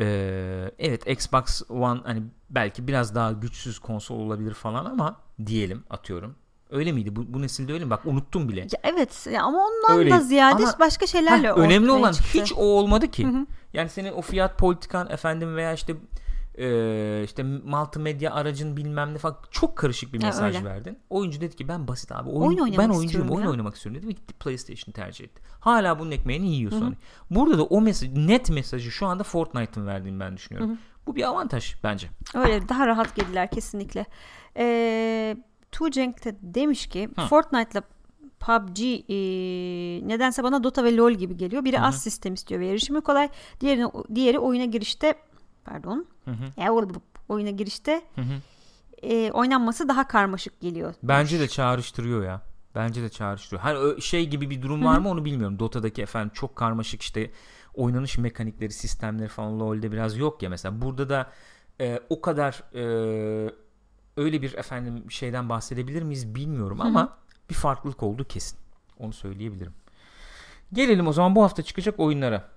[0.01, 6.35] Ee, evet Xbox One hani belki biraz daha güçsüz konsol olabilir falan ama diyelim atıyorum.
[6.71, 7.17] Öyle miydi?
[7.17, 7.91] Bu, bu nesilde öyle mi?
[7.91, 8.61] Bak unuttum bile.
[8.61, 10.11] Ya evet ya ama ondan Öyle.
[10.11, 12.39] da ziyade Ama- başka şeylerle Heh, önemli olan çıktı.
[12.43, 13.27] hiç o olmadı ki.
[13.27, 13.47] Hı hı.
[13.73, 15.97] Yani senin o fiyat politikan efendim veya işte
[16.59, 20.65] e, işte multimedya aracın bilmem ne falan çok karışık bir Ha, mesaj öyle.
[20.65, 20.99] verdin.
[21.11, 23.51] Oyuncu dedi ki ben basit abi Oyun oyun, oynamak ben oyuncuyum oyun ya.
[23.51, 25.43] oynamak istiyorum dedi ve gitti PlayStation tercih etti.
[25.61, 26.71] Hala bunun ekmeğini yiyor.
[26.73, 26.95] Sony.
[27.31, 30.71] Burada da o mesaj net mesajı şu anda Fortnite'ın verdiğini ben düşünüyorum.
[30.71, 30.79] Hı hı.
[31.07, 32.09] Bu bir avantaj bence.
[32.35, 34.07] Öyle daha rahat girdiler kesinlikle.
[34.57, 35.37] Ee,
[35.91, 37.27] Cenk de demiş ki Hı.
[37.27, 37.83] Fortnite'la
[38.41, 39.17] PUBG e,
[40.09, 41.65] nedense bana Dota ve LoL gibi geliyor.
[41.65, 41.87] Biri Hı hı.
[41.87, 43.29] az sistem istiyor ve erişimi kolay.
[43.61, 43.85] Diğeri,
[44.15, 45.15] diğeri oyuna girişte
[45.69, 46.93] pardon Hı hı, ya oğlum,
[47.29, 48.41] oyuna girişte hı hı.
[49.03, 50.95] e, oynanması daha karmaşık geliyor.
[51.03, 52.43] Bence de çağrıştırıyor ya.
[52.75, 53.63] Bence de çağrıştırıyor.
[53.63, 55.59] Hani şey gibi bir durum var mı onu bilmiyorum.
[55.59, 57.31] Dota'daki efendim çok karmaşık işte
[57.75, 60.83] oynanış mekanikleri, sistemleri falan LoL'de biraz yok ya mesela.
[60.83, 61.31] Burada da
[61.81, 62.83] e, o kadar e,
[64.17, 67.19] öyle bir efendim şeyden bahsedebilir miyiz bilmiyorum ama
[67.51, 68.59] bir farklılık oldu kesin.
[68.99, 69.73] Onu söyleyebilirim.
[70.73, 72.49] Gelelim o zaman bu hafta çıkacak oyunlara.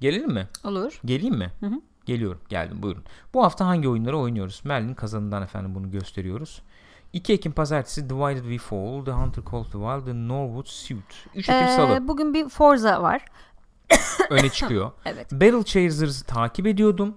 [0.00, 0.48] Gelelim mi?
[0.64, 1.00] Olur.
[1.04, 1.52] Geleyim mi?
[1.60, 1.80] Hı hı.
[2.06, 2.40] Geliyorum.
[2.48, 2.82] Geldim.
[2.82, 3.04] Buyurun.
[3.34, 4.60] Bu hafta hangi oyunları oynuyoruz?
[4.64, 6.62] Merlin kazanından efendim bunu gösteriyoruz.
[7.12, 11.26] 2 Ekim pazartesi Divided We Fall, The Hunter Call of the Wild, The Norwood Suit.
[11.34, 13.24] 3 Ekim Ee, salı bugün bir Forza var.
[14.30, 14.92] öne çıkıyor.
[15.04, 15.32] Evet.
[15.32, 17.16] Battle Chasers'ı takip ediyordum.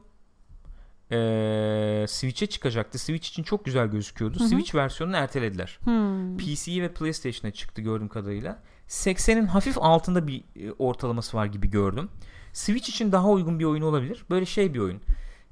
[1.12, 3.00] Ee, Switch'e çıkacaktı.
[3.00, 4.40] Switch için çok güzel gözüküyordu.
[4.40, 5.80] Switch versiyonunu ertelediler.
[5.84, 6.38] Hmm.
[6.38, 8.60] PC ve PlayStation'a çıktı gördüğüm kadarıyla.
[8.88, 12.10] 80'in hafif altında bir e, ortalaması var gibi gördüm.
[12.56, 14.26] Switch için daha uygun bir oyun olabilir.
[14.30, 15.01] Böyle şey bir oyun.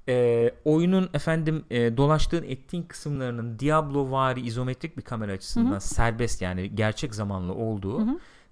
[0.08, 6.76] Ee, oyunun efendim e, dolaştığın ettiğin kısımlarının Diablo vari izometrik bir kamera açısından serbest yani
[6.76, 8.06] gerçek zamanlı olduğu.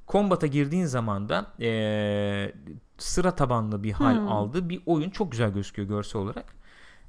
[0.07, 2.51] Kombat'a girdiğin zaman da e,
[2.97, 4.69] sıra tabanlı bir hal aldı.
[4.69, 6.45] Bir oyun çok güzel gözüküyor görsel olarak.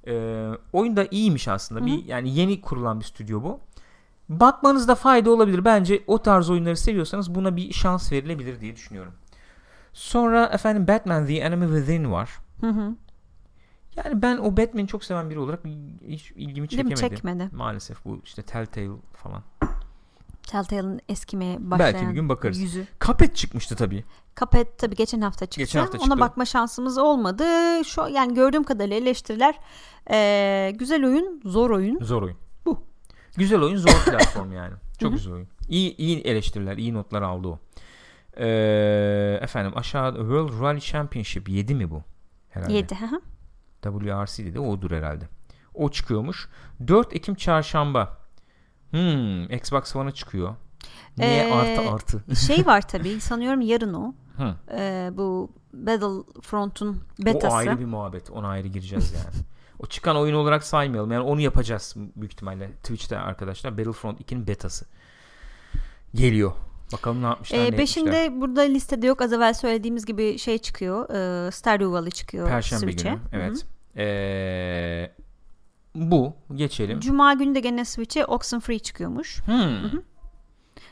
[0.07, 1.86] E, oyun da iyiymiş aslında.
[1.86, 3.61] Bir yani yeni kurulan bir stüdyo bu.
[4.28, 5.64] Bakmanızda fayda olabilir.
[5.64, 9.12] Bence o tarz oyunları seviyorsanız buna bir şans verilebilir diye düşünüyorum.
[9.93, 12.30] Sonra efendim Batman The Enemy Within var.
[12.61, 12.95] Hı hı.
[13.97, 15.61] Yani ben o Batman'i çok seven biri olarak
[16.09, 16.90] hiç ilgimi Değil mi?
[16.95, 16.97] çekemedi.
[17.16, 17.49] Çekmedi.
[17.53, 19.43] Maalesef bu işte Telltale falan.
[20.43, 22.59] Telltale'ın eskimeye başlayan Belki bir gün bakarız.
[22.61, 22.86] yüzü.
[23.01, 24.05] Cuphead çıkmıştı tabii.
[24.36, 25.61] Cuphead tabii geçen hafta çıktı.
[25.61, 26.20] Geçen hafta Ona çıktı.
[26.20, 27.45] bakma şansımız olmadı.
[27.84, 29.55] Şu yani gördüğüm kadarıyla eleştiriler
[30.11, 31.99] eee, güzel oyun, zor oyun.
[32.05, 32.36] Zor oyun.
[32.66, 32.78] Bu.
[33.36, 34.74] Güzel oyun zor platform yani.
[35.01, 35.49] Çok güzel oyun.
[35.68, 37.59] İyi, iyi eleştiriler, iyi notlar aldı o.
[38.37, 42.03] Ee, efendim aşağı World Rally Championship 7 mi bu?
[42.51, 42.72] Herhalde.
[42.72, 42.95] 7.
[42.95, 43.20] hı hı.
[43.83, 45.24] WRC dedi odur herhalde.
[45.74, 46.49] O çıkıyormuş.
[46.89, 48.18] 4 Ekim çarşamba.
[48.91, 50.55] Hmm, Xbox One'a çıkıyor.
[51.18, 52.35] Niye Ee, artı artı?
[52.47, 54.14] şey var tabii sanıyorum yarın o.
[54.37, 54.55] Hı.
[54.70, 57.57] Eee, bu Battlefront'un O betası.
[57.57, 58.30] ayrı bir muhabbet.
[58.30, 59.45] Ona ayrı gireceğiz yani.
[59.78, 61.12] o çıkan oyun olarak saymayalım.
[61.12, 62.72] Yani onu yapacağız büyük ihtimalle.
[62.72, 64.87] Twitch'te arkadaşlar Battlefront 2'nin betası
[66.14, 66.53] geliyor.
[66.93, 69.22] Bakalım ne yapmışlar Ee, ne beşinde burada listede yok.
[69.22, 71.09] Az evvel söylediğimiz gibi şey çıkıyor.
[71.45, 73.09] eee Stardew Valley çıkıyor Perşembe Switch'e.
[73.09, 73.18] günü.
[73.32, 73.66] Evet.
[73.97, 75.11] Ee,
[75.95, 76.34] bu.
[76.55, 77.01] Geçelim.
[77.01, 79.43] Cuma günü de gene Switch'e Oxenfree çıkıyormuş.
[79.47, 80.01] Hmm.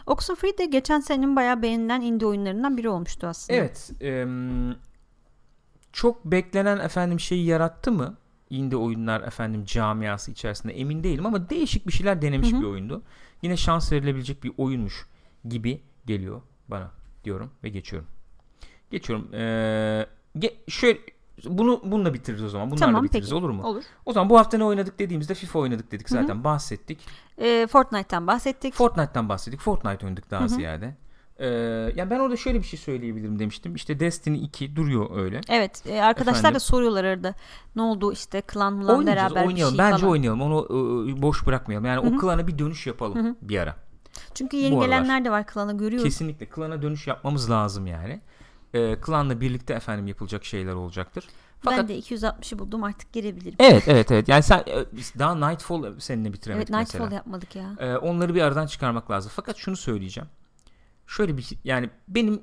[0.07, 3.59] Oxenfree de geçen senenin bayağı beğenilen indie oyunlarından biri olmuştu aslında.
[3.59, 3.90] Evet.
[4.01, 4.76] em,
[5.92, 8.16] çok beklenen efendim şeyi yarattı mı?
[8.51, 13.03] Indie oyunlar efendim camiası içerisinde emin değilim ama değişik bir şeyler denemiş bir oyundu.
[13.42, 15.07] Yine şans verilebilecek bir oyunmuş
[15.48, 15.80] gibi
[16.11, 16.90] geliyor bana
[17.24, 18.08] diyorum ve geçiyorum.
[18.90, 19.28] Geçiyorum.
[19.34, 20.06] Ee,
[20.38, 20.98] ge- şöyle
[21.44, 22.70] bunu bununla bitiririz o zaman.
[22.70, 23.34] Bunlarla Tamam bitiririz peki.
[23.34, 23.62] olur mu?
[23.62, 23.82] Olur.
[24.06, 26.98] O zaman bu hafta ne oynadık dediğimizde FIFA oynadık dedik zaten bahsettik.
[27.38, 28.74] Ee, Fortnite'tan bahsettik.
[28.74, 29.61] Fortnite'tan bahsettik.
[29.61, 30.96] Fortnite oynadık daha ziyade.
[31.38, 31.46] Ee,
[31.96, 33.74] yani ben orada şöyle bir şey söyleyebilirim demiştim.
[33.74, 35.40] İşte Destiny 2 duruyor öyle.
[35.48, 36.54] evet e, arkadaşlar Efendim?
[36.54, 37.34] da soruyorlar arada.
[37.76, 39.74] Ne oldu işte klan beraber oynayalım.
[39.74, 40.12] bir şey Bence falan.
[40.12, 40.42] oynayalım.
[40.42, 40.64] Onu
[41.08, 41.86] e, boş bırakmayalım.
[41.86, 43.76] Yani o klana bir dönüş yapalım bir ara.
[44.35, 44.87] Çünkü yeni Bu aralar.
[45.01, 46.05] gelenler de var klana görüyoruz.
[46.05, 48.20] Kesinlikle klana dönüş yapmamız lazım yani.
[48.74, 51.24] Ee, klanla birlikte efendim yapılacak şeyler olacaktır.
[51.61, 53.57] Fakat Ben de 260'ı buldum artık girebilirim.
[53.59, 54.28] Evet evet evet.
[54.28, 54.87] Yani sen e,
[55.18, 57.14] daha Nightfall seninle bitiremedik Evet Nightfall mesela.
[57.16, 57.74] yapmadık ya.
[57.78, 59.33] Ee, onları bir aradan çıkarmak lazım.
[59.35, 60.28] Fakat şunu söyleyeceğim.
[61.07, 62.43] Şöyle bir yani benim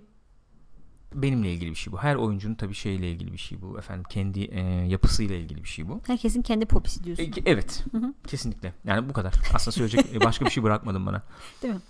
[1.14, 1.97] benimle ilgili bir şey bu.
[1.97, 3.78] Her oyuncunun tabii şeyle ilgili bir şey bu.
[3.78, 6.01] Efendim kendi e, yapısıyla ilgili bir şey bu.
[6.08, 7.24] Herkesin kendi popisi diyorsun.
[7.24, 7.86] E, evet.
[8.28, 8.74] Kesinlikle.
[8.86, 9.34] Yani bu kadar.
[9.53, 11.24] Aslında söyleyecek e, başka bir şey bırakmadım bana.
[11.64, 11.82] Değil mi?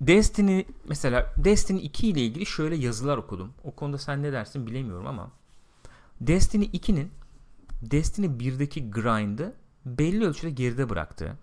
[0.00, 3.52] Destiny mesela Destiny 2 ile ilgili şöyle yazılar okudum.
[3.64, 5.30] O konuda sen ne dersin bilemiyorum ama
[6.20, 7.10] Destiny 2'nin
[7.82, 9.54] Destiny 1'deki grind'ı
[9.86, 11.36] belli ölçüde geride bıraktı.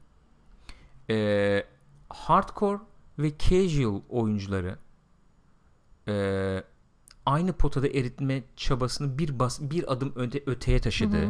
[1.09, 1.63] Ee,
[2.09, 2.79] hardcore
[3.19, 4.77] ve casual oyuncuları
[6.07, 6.63] ee,
[7.27, 11.29] aynı potada eritme çabasını bir bas, bir adım öte, öteye taşıdı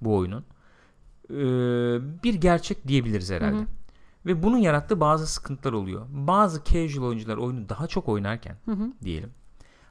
[0.00, 0.44] bu oyunun.
[1.30, 1.34] Ee,
[2.22, 3.66] bir gerçek diyebiliriz herhalde.
[4.26, 6.06] Ve bunun yarattığı bazı sıkıntılar oluyor.
[6.10, 8.56] Bazı casual oyuncular oyunu daha çok oynarken
[9.04, 9.30] diyelim.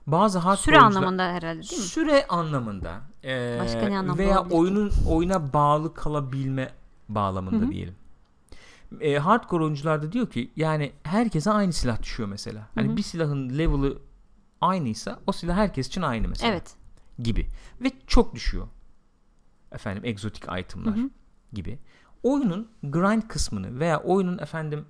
[0.08, 1.88] Bazı hardcore Süre oyuncular- anlamında herhalde değil mi?
[1.88, 6.70] Süre anlamında ee, Başka ne anlamda veya olabilir oyunun oyuna bağlı kalabilme
[7.10, 7.96] bağlamında diyelim.
[9.02, 12.68] E, hardcore oyuncular da diyor ki yani herkese aynı silah düşüyor mesela.
[12.76, 13.98] Hani bir silahın level'ı
[14.62, 16.76] aynıysa o silah herkes için aynı mesela Evet.
[17.20, 17.48] gibi
[17.82, 18.68] ve çok düşüyor.
[19.72, 20.96] Efendim egzotik itemlar
[21.54, 21.80] gibi.
[22.24, 24.86] Oyunun grind kısmını veya oyunun efendim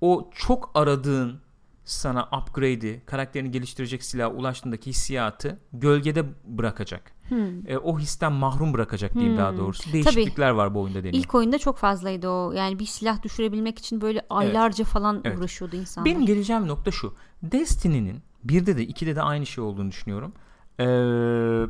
[0.00, 1.40] o çok aradığın
[1.84, 7.12] sana upgrade'i, karakterini geliştirecek silaha ulaştığındaki hissiyatı gölgede bırakacak.
[7.66, 9.92] E, o histen mahrum bırakacak diyeyim daha doğrusu.
[9.92, 11.14] Değişiklikler var bu oyunda deniyor.
[11.24, 12.52] İlk oyunda çok fazlaydı o.
[12.52, 15.38] Yani bir silah düşürebilmek için böyle aylarca falan Evet.
[15.38, 16.10] uğraşıyordu insanlar.
[16.10, 17.14] Benim geleceğim nokta şu.
[17.42, 20.32] Destiny'nin birde de ikide de aynı şey olduğunu düşünüyorum.
[20.80, 21.66] Ee,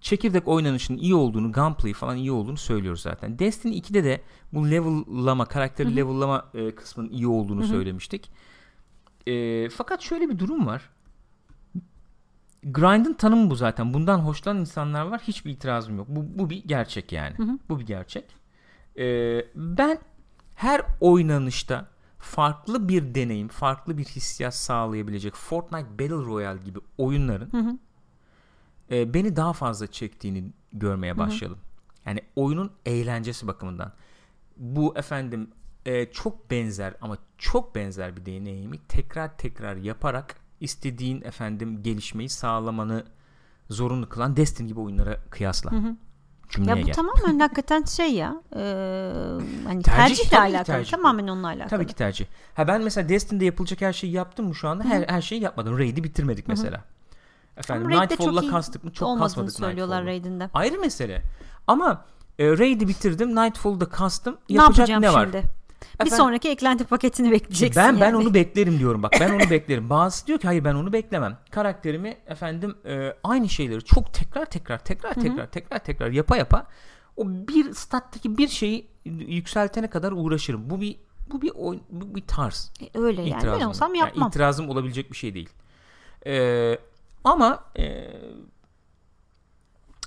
[0.00, 3.38] çekirdek oynanışının iyi olduğunu, gunplay falan iyi olduğunu söylüyoruz zaten.
[3.38, 4.20] Destiny 2'de de
[4.52, 8.30] bu level'lama, karakteri level'lama e, kısmının iyi olduğunu söylemiştik.
[9.26, 10.90] E, fakat şöyle bir durum var.
[12.64, 13.94] Grind'ın tanımı bu zaten.
[13.94, 15.20] Bundan hoşlanan insanlar var.
[15.20, 16.06] Hiçbir itirazım yok.
[16.10, 17.36] Bu, bu bir gerçek yani.
[17.68, 18.24] Bu bir gerçek.
[18.98, 19.04] E,
[19.54, 19.98] ben
[20.54, 21.88] her oynanışta
[22.20, 27.50] farklı bir deneyim, farklı bir hissiyat sağlayabilecek Fortnite Battle Royale gibi oyunların
[28.90, 31.58] e, beni daha fazla çektiğini görmeye başladım.
[32.06, 33.92] Yani oyunun eğlencesi bakımından.
[34.56, 35.50] Bu efendim
[35.86, 43.04] e, çok benzer ama çok benzer bir deneyimi tekrar tekrar yaparak istediğin efendim gelişmeyi sağlamanı
[43.70, 45.70] zorunlu kılan Destiny gibi oyunlara kıyasla.
[46.50, 46.94] Cümleye Ya bu gel.
[46.94, 48.42] tamamen hakikaten şey ya.
[48.56, 48.60] E,
[49.66, 50.64] hani Tercih, tercihle alakalı.
[50.64, 50.90] tercih.
[50.90, 51.68] Tamamen onunla alakalı.
[51.68, 52.26] Tabii ki tercih.
[52.54, 54.84] Ha ben mesela Destiny'de yapılacak her şeyi yaptım mı şu anda?
[54.84, 55.78] Her, her şeyi yapmadım.
[55.78, 56.84] Raid'i bitirmedik mesela.
[57.56, 58.92] Efendim Ama Raid'de Nightfall'la kastık mı?
[58.92, 60.12] Çok kasmadık söylüyorlar Nightfall'la.
[60.30, 60.50] Raid'in de.
[60.54, 61.22] Ayrı mesele.
[61.66, 62.04] Ama
[62.38, 63.36] e, Raid'i bitirdim.
[63.36, 64.38] Nightfall'da kastım.
[64.50, 65.24] Ne Yapacak yapacağım ne var?
[65.32, 65.42] şimdi?
[65.80, 68.16] Bir Efendim- sonraki eklenti paketini bekleyeceksin ben ben yani.
[68.16, 69.12] onu beklerim diyorum bak.
[69.20, 69.90] Ben onu beklerim.
[69.90, 71.38] Bazısı diyor ki hayır ben onu beklemem.
[71.50, 76.66] Karakterimi efendim e, aynı şeyleri çok tekrar tekrar tekrar tekrar tekrar tekrar yapa yapa
[77.16, 80.70] o bir stat'taki bir şeyi yükseltene kadar uğraşırım.
[80.70, 80.96] Bu bir
[81.32, 82.72] bu bir oyun, bu bir tarz.
[82.94, 83.42] E, Öyle yani.
[83.60, 84.28] Ben olsam Yani yapmam.
[84.28, 85.48] itirazım olabilecek bir şey değil.
[86.26, 86.78] Ee,
[87.24, 88.10] ama e,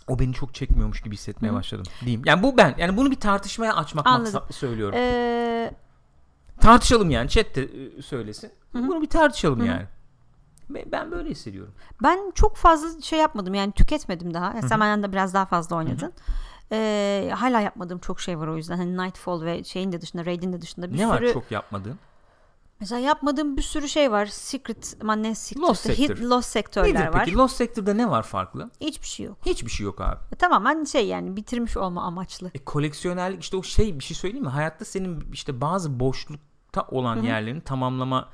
[0.08, 2.22] o beni çok çekmiyormuş gibi hissetmeye başladım diyeyim.
[2.26, 2.76] Yani bu ben.
[2.78, 4.24] Yani bunu bir tartışmaya açmak Anladım.
[4.24, 4.96] maksatlı söylüyorum.
[4.98, 5.74] Ee,
[6.62, 7.30] Tartışalım yani.
[7.30, 8.52] Chat de e, söylesin.
[8.74, 9.86] Bunu bir tartışalım yani.
[10.92, 11.74] Ben- böyle hissediyorum.
[12.04, 14.62] ben çok fazla şey yapmadım yani tüketmedim daha.
[14.62, 16.14] Sen benden de biraz daha fazla oynadın.
[16.72, 18.78] Ee, hala yapmadığım çok şey var o yüzden.
[18.78, 22.00] Hani Nightfall ve şeyin de dışında, Raid'in de dışında bir ne var sürü çok yapmadığın?
[22.84, 24.26] Mesela yapmadığım bir sürü şey var.
[24.26, 25.64] Secret, ama ne Secret?
[25.64, 26.18] Lost Sector.
[26.18, 27.26] Lost sektörler Nedir var.
[27.26, 27.38] peki?
[27.38, 28.70] Lost Sector'da ne var farklı?
[28.82, 29.38] Hiçbir şey yok.
[29.46, 30.20] Hiçbir şey yok abi.
[30.32, 32.52] E, tamamen şey yani bitirmiş olma amaçlı.
[32.54, 34.52] E, koleksiyonerlik işte o şey bir şey söyleyeyim mi?
[34.52, 38.30] Hayatta senin işte bazı boşlukta olan yerlerini tamamlama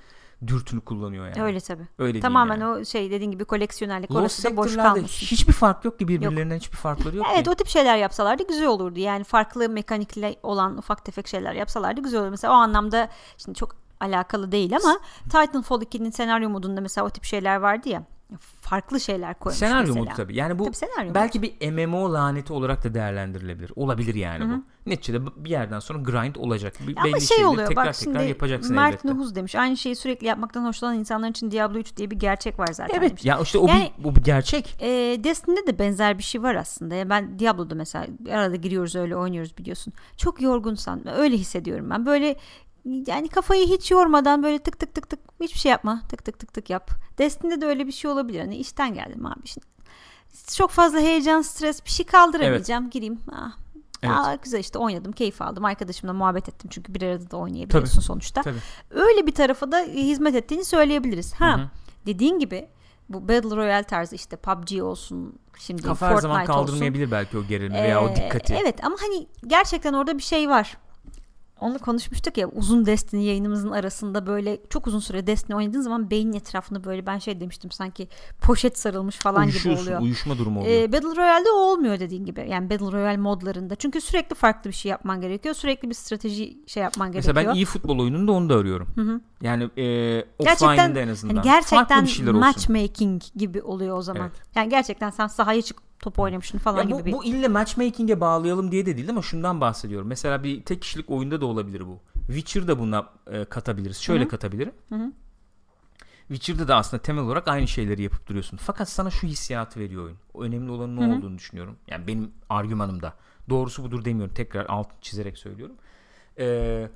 [0.48, 1.42] dürtünü kullanıyor yani.
[1.44, 1.88] Öyle tabii.
[1.98, 2.82] Öyle Tamamen yani.
[2.82, 5.04] o şey dediğin gibi koleksiyonerlik Lost orası da boş kalmasın.
[5.08, 7.50] hiçbir fark yok ki birbirlerinden hiçbir farkları yok Evet ki.
[7.50, 9.00] o tip şeyler yapsalardı güzel olurdu.
[9.00, 12.32] Yani farklı mekanikle olan ufak tefek şeyler yapsalardı güzel olurdu.
[12.32, 17.24] Mesela o anlamda şimdi çok alakalı değil ama Titanfall 2'nin senaryo modunda mesela o tip
[17.24, 18.04] şeyler vardı ya.
[18.62, 20.00] Farklı şeyler koymuş Senaryo mesela.
[20.04, 20.36] modu tabii.
[20.36, 23.72] Yani bu Tabii senaryo belki bir MMO laneti olarak da değerlendirilebilir.
[23.76, 24.64] Olabilir yani bu.
[24.90, 26.74] Neticede bir yerden sonra grind olacak.
[26.88, 29.08] Bir, Ama belli şey oluyor tekrar bak tekrar şimdi yapacaksın Mert elbette.
[29.08, 29.56] Nuhuz demiş.
[29.56, 33.12] Aynı şeyi sürekli yapmaktan hoşlanan insanlar için Diablo 3 diye bir gerçek var zaten demiş.
[33.12, 34.78] Evet ya işte o, Yani- bir, o bir gerçek.
[34.82, 34.88] E,
[35.24, 36.96] Destiny'de de benzer bir şey var aslında.
[36.96, 39.94] Yani ben Diablo'da mesela arada giriyoruz öyle oynuyoruz biliyorsun.
[40.18, 42.06] Çok yorgunsan öyle hissediyorum ben.
[42.06, 42.36] Böyle
[42.86, 46.02] yani kafayı hiç yormadan böyle tık tık tık tık hiçbir şey yapma.
[46.10, 46.92] Tık tık tık tık yap.
[47.18, 48.40] Destiny'de de öyle bir şey olabilir.
[48.40, 49.48] Hani işten geldim abi.
[49.48, 49.68] Şimdi
[50.56, 52.90] çok fazla heyecan, stres bir şey kaldıramayacağım.
[52.90, 53.20] Gireyim.
[53.32, 53.52] Ah.
[54.04, 54.16] Evet.
[54.18, 55.66] Aa, güzel işte oynadım, keyif aldım.
[55.66, 58.06] Arkadaşımla muhabbet ettim çünkü bir arada da oynayabiliyorsun Tabii.
[58.06, 58.42] sonuçta.
[58.42, 58.58] Tabii.
[58.92, 61.34] Öyle bir tarafa da hizmet ettiğini söyleyebiliriz.
[61.34, 61.68] Ha, Hı hı.
[62.06, 62.70] dediğin gibi
[63.10, 66.54] bu Battle Royale tarzı işte PUBG olsun, şimdi Kafa her Fortnite zaman olsun.
[66.54, 68.54] kaldırmayabilir belki o gerilimi veya o Ee, dikkati.
[68.62, 70.78] Evet ama hani gerçekten orada bir şey var.
[71.62, 76.34] Onunla konuşmuştuk ya uzun Destiny yayınımızın arasında böyle çok uzun süre Destiny oynadığın zaman beynin
[76.34, 78.08] etrafında böyle ben şey demiştim sanki
[78.42, 80.02] poşet sarılmış falan gibi oluyor.
[80.02, 80.74] uyuşma durumu oluyor.
[80.74, 82.46] Ee, Battle Royale'de o olmuyor dediğin gibi.
[82.50, 83.76] Yani Battle Royale modlarında.
[83.76, 85.56] Çünkü sürekli farklı bir şey yapman gerekiyor.
[85.56, 87.54] Sürekli bir strateji şey yapman Mesela gerekiyor.
[87.54, 89.22] ben iyi futbol oyununda onu da arıyorum.
[89.42, 91.36] Yani e, offline'da en azından.
[91.36, 92.40] Farklı gerçekten bir şeyler olsun.
[92.40, 94.22] matchmaking gibi oluyor o zaman.
[94.22, 94.42] Evet.
[94.56, 97.12] Yani gerçekten sen sahaya çık top oynamışsın falan Ya bu, gibi bir.
[97.12, 100.08] bu ille matchmaking'e bağlayalım diye de değil ama şundan bahsediyorum.
[100.08, 102.00] Mesela bir tek kişilik oyunda da olabilir bu.
[102.28, 103.98] Witcher'da buna e, katabiliriz.
[103.98, 104.74] Şöyle katabilirim.
[106.28, 108.58] Witcher'da da aslında temel olarak aynı şeyleri yapıp duruyorsun.
[108.58, 110.18] Fakat sana şu hissiyatı veriyor oyun.
[110.34, 111.76] O önemli olanın ne olduğunu düşünüyorum.
[111.88, 113.14] Yani benim argümanımda.
[113.50, 114.34] Doğrusu budur demiyorum.
[114.34, 115.76] Tekrar alt çizerek söylüyorum.
[116.40, 116.90] Ee,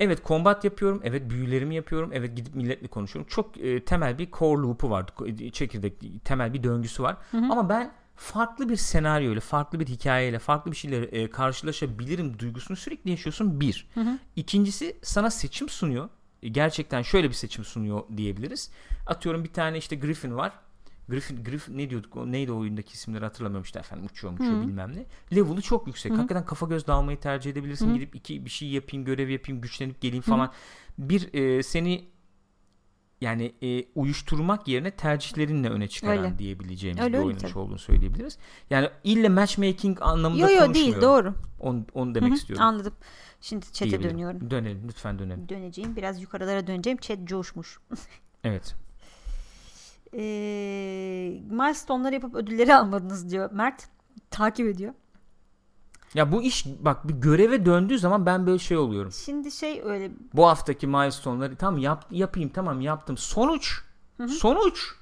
[0.00, 1.00] evet combat yapıyorum.
[1.04, 2.10] Evet büyülerimi yapıyorum.
[2.12, 3.28] Evet gidip milletle konuşuyorum.
[3.30, 5.06] Çok e, temel bir core loop'u var.
[5.52, 7.16] Çekirdek temel bir döngüsü var.
[7.32, 13.10] Ama ben farklı bir senaryoyla, farklı bir hikayeyle, farklı bir şeyle e, karşılaşabilirim duygusunu sürekli
[13.10, 13.60] yaşıyorsun.
[13.60, 13.86] Bir.
[14.36, 16.08] İkincisi sana seçim sunuyor.
[16.42, 18.70] E, Gerçekten şöyle bir seçim sunuyor diyebiliriz.
[19.06, 20.52] Atıyorum bir tane işte Griffin var.
[21.08, 22.16] Griffin, Griffin ne diyorduk?
[22.16, 24.06] O, neydi o oyundaki isimleri hatırlamıyorum işte efendim.
[24.06, 25.06] Uçuyor uçuyor bilmem ne.
[25.36, 26.12] Level'ı çok yüksek.
[26.18, 27.86] Hakikaten kafa göz dağılmayı tercih edebilirsin.
[27.94, 30.52] Gidip iki bir şey yapayım, görev yapayım, güçlenip geleyim falan.
[30.98, 32.04] Bir e, seni
[33.20, 36.38] yani e, uyuşturmak yerine tercihlerinle öne çıkaran Öyle.
[36.38, 37.58] diyebileceğimiz Öyle, bir oynanış tabii.
[37.58, 38.38] olduğunu söyleyebiliriz.
[38.70, 40.74] Yani ille matchmaking anlamında Yo yo konuşmuyorum.
[40.74, 41.34] değil doğru.
[41.60, 42.64] Onu, onu demek Hı hı, istiyorum.
[42.66, 42.92] Anladım.
[43.40, 44.50] Şimdi chat'e dönüyorum.
[44.50, 45.48] Dönelim lütfen dönelim.
[45.48, 45.96] Döneceğim.
[45.96, 46.98] Biraz yukarılara döneceğim.
[46.98, 47.78] Chat coşmuş.
[48.44, 48.74] Evet.
[50.14, 50.20] Ee,
[51.50, 53.88] milestone'ları yapıp ödülleri almadınız diyor Mert.
[54.30, 54.94] takip ediyor.
[56.14, 59.12] Ya bu iş bak bir göreve döndüğü zaman ben böyle şey oluyorum.
[59.12, 63.16] Şimdi şey öyle Bu haftaki milestone'ları tamam yap, yapayım tamam yaptım.
[63.16, 63.80] Sonuç
[64.28, 64.99] sonuç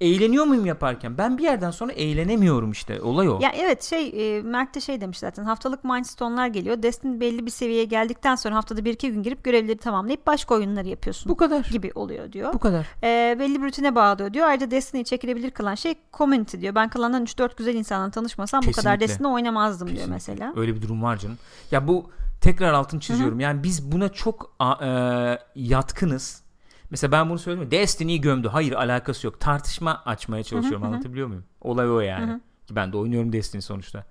[0.00, 1.18] eğleniyor muyum yaparken?
[1.18, 3.00] Ben bir yerden sonra eğlenemiyorum işte.
[3.02, 3.38] Olay o.
[3.42, 6.82] Ya evet şey e, Mert de şey demiş zaten haftalık milestone'lar geliyor.
[6.82, 10.88] Destiny belli bir seviyeye geldikten sonra haftada bir iki gün girip görevleri tamamlayıp başka oyunları
[10.88, 11.64] yapıyorsun bu kadar.
[11.72, 12.52] gibi oluyor diyor.
[12.54, 12.86] Bu kadar.
[13.02, 14.46] E, belli bir rutine bağlıyor diyor.
[14.46, 16.74] Ayrıca Destiny'yi çekilebilir kılan şey community diyor.
[16.74, 19.08] Ben klandan 3-4 güzel insanla tanışmasam bu kadar Kesinlikle.
[19.08, 20.32] Destiny oynamazdım diyor Kesinlikle.
[20.34, 20.52] mesela.
[20.56, 21.38] Öyle bir durum var canım.
[21.70, 23.40] Ya bu tekrar altını çiziyorum.
[23.40, 26.42] Yani biz buna çok a- e, yatkınız.
[26.90, 27.70] Mesela ben bunu söyledim.
[27.70, 28.48] Destiny'yi gömdü.
[28.48, 29.40] Hayır alakası yok.
[29.40, 30.86] Tartışma açmaya çalışıyorum.
[30.86, 31.44] Anlatabiliyor muyum?
[31.60, 32.40] Olay o yani.
[32.66, 34.04] Ki ben de oynuyorum Destiny sonuçta.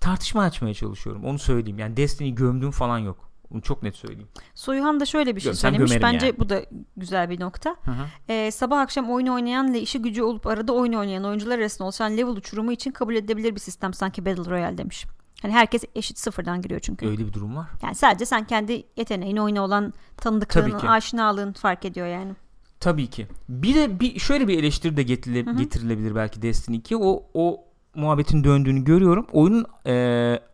[0.00, 1.24] Tartışma açmaya çalışıyorum.
[1.24, 1.78] Onu söyleyeyim.
[1.78, 3.28] Yani Destiny'yi gömdüğüm falan yok.
[3.50, 4.28] Bunu çok net söyleyeyim.
[4.54, 6.02] Soyuhan da şöyle bir şey Gömsem söylemiş.
[6.02, 6.38] Bence yani.
[6.38, 6.62] bu da
[6.96, 7.76] güzel bir nokta.
[7.84, 8.06] Hı hı.
[8.28, 12.16] Ee, sabah akşam oyun oynayan ve işi gücü olup arada oyun oynayan oyuncular arasında oluşan
[12.16, 15.06] level uçurumu için kabul edilebilir bir sistem sanki Battle Royale demiş.
[15.42, 17.06] Hani herkes eşit sıfırdan giriyor çünkü.
[17.08, 17.66] Öyle bir durum var.
[17.82, 22.32] Yani sadece sen kendi yeteneğine oyuna olan tanıdıklığın, aşinalığın fark ediyor yani.
[22.80, 23.26] Tabii ki.
[23.48, 26.96] Bir de bir şöyle bir eleştiri de getirile- getirilebilir belki Destiny 2.
[26.96, 27.64] O o
[27.94, 29.26] muhabbetin döndüğünü görüyorum.
[29.32, 29.92] Oyunun e,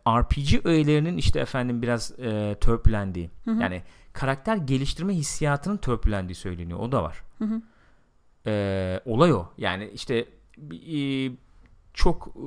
[0.07, 3.29] RPG öğelerinin işte efendim biraz e, törpülendiği.
[3.61, 3.83] Yani
[4.13, 6.79] karakter geliştirme hissiyatının törpülendiği söyleniyor.
[6.79, 7.23] O da var.
[8.47, 9.45] E, olay o.
[9.57, 10.15] Yani işte
[10.71, 11.31] e,
[11.95, 12.45] çok e,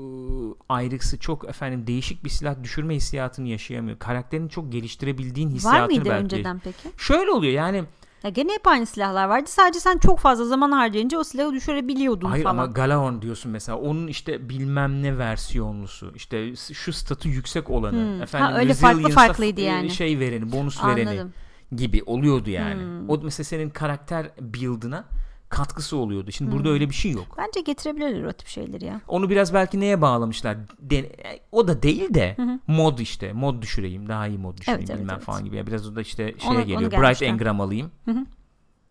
[0.68, 3.98] ayrıksı, çok efendim değişik bir silah düşürme hissiyatını yaşayamıyor.
[3.98, 6.24] Karakterini çok geliştirebildiğin hissiyatını Var mıydı belki.
[6.24, 6.88] önceden peki?
[6.96, 7.84] Şöyle oluyor yani
[8.22, 9.50] Ya gene hep aynı silahlar vardı.
[9.50, 12.56] Sadece sen çok fazla zaman harcayınca o silahı düşürebiliyordun Hayır falan.
[12.56, 18.22] ama Galahorn diyorsun mesela onun işte bilmem ne versiyonlusu işte şu statü yüksek olanı Hmm.
[18.22, 19.90] efendim Ha, öyle farklı farklıydı f- yani.
[19.90, 21.32] şey vereni bonus vereni Anladım.
[21.76, 22.82] gibi oluyordu yani.
[22.82, 23.10] Hmm.
[23.10, 25.04] O mesela senin karakter build'ına
[25.48, 26.32] katkısı oluyordu.
[26.32, 27.26] Şimdi burada öyle bir şey yok.
[27.38, 29.00] Bence getirebilirler o tip şeyleri ya.
[29.08, 30.56] Onu biraz belki neye bağlamışlar?
[30.80, 32.36] De- o da değil de
[32.66, 33.32] mod işte.
[33.32, 34.08] Mod düşüreyim.
[34.08, 35.24] Daha iyi mod düşüreyim Evet, evet, bilmem evet.
[35.24, 35.56] falan gibi.
[35.56, 36.90] Ya biraz o da işte şeye Onu- onu geliyor.
[36.90, 37.26] Bright gelmişler.
[37.28, 37.90] Engram alayım.
[38.04, 38.26] Hı hı.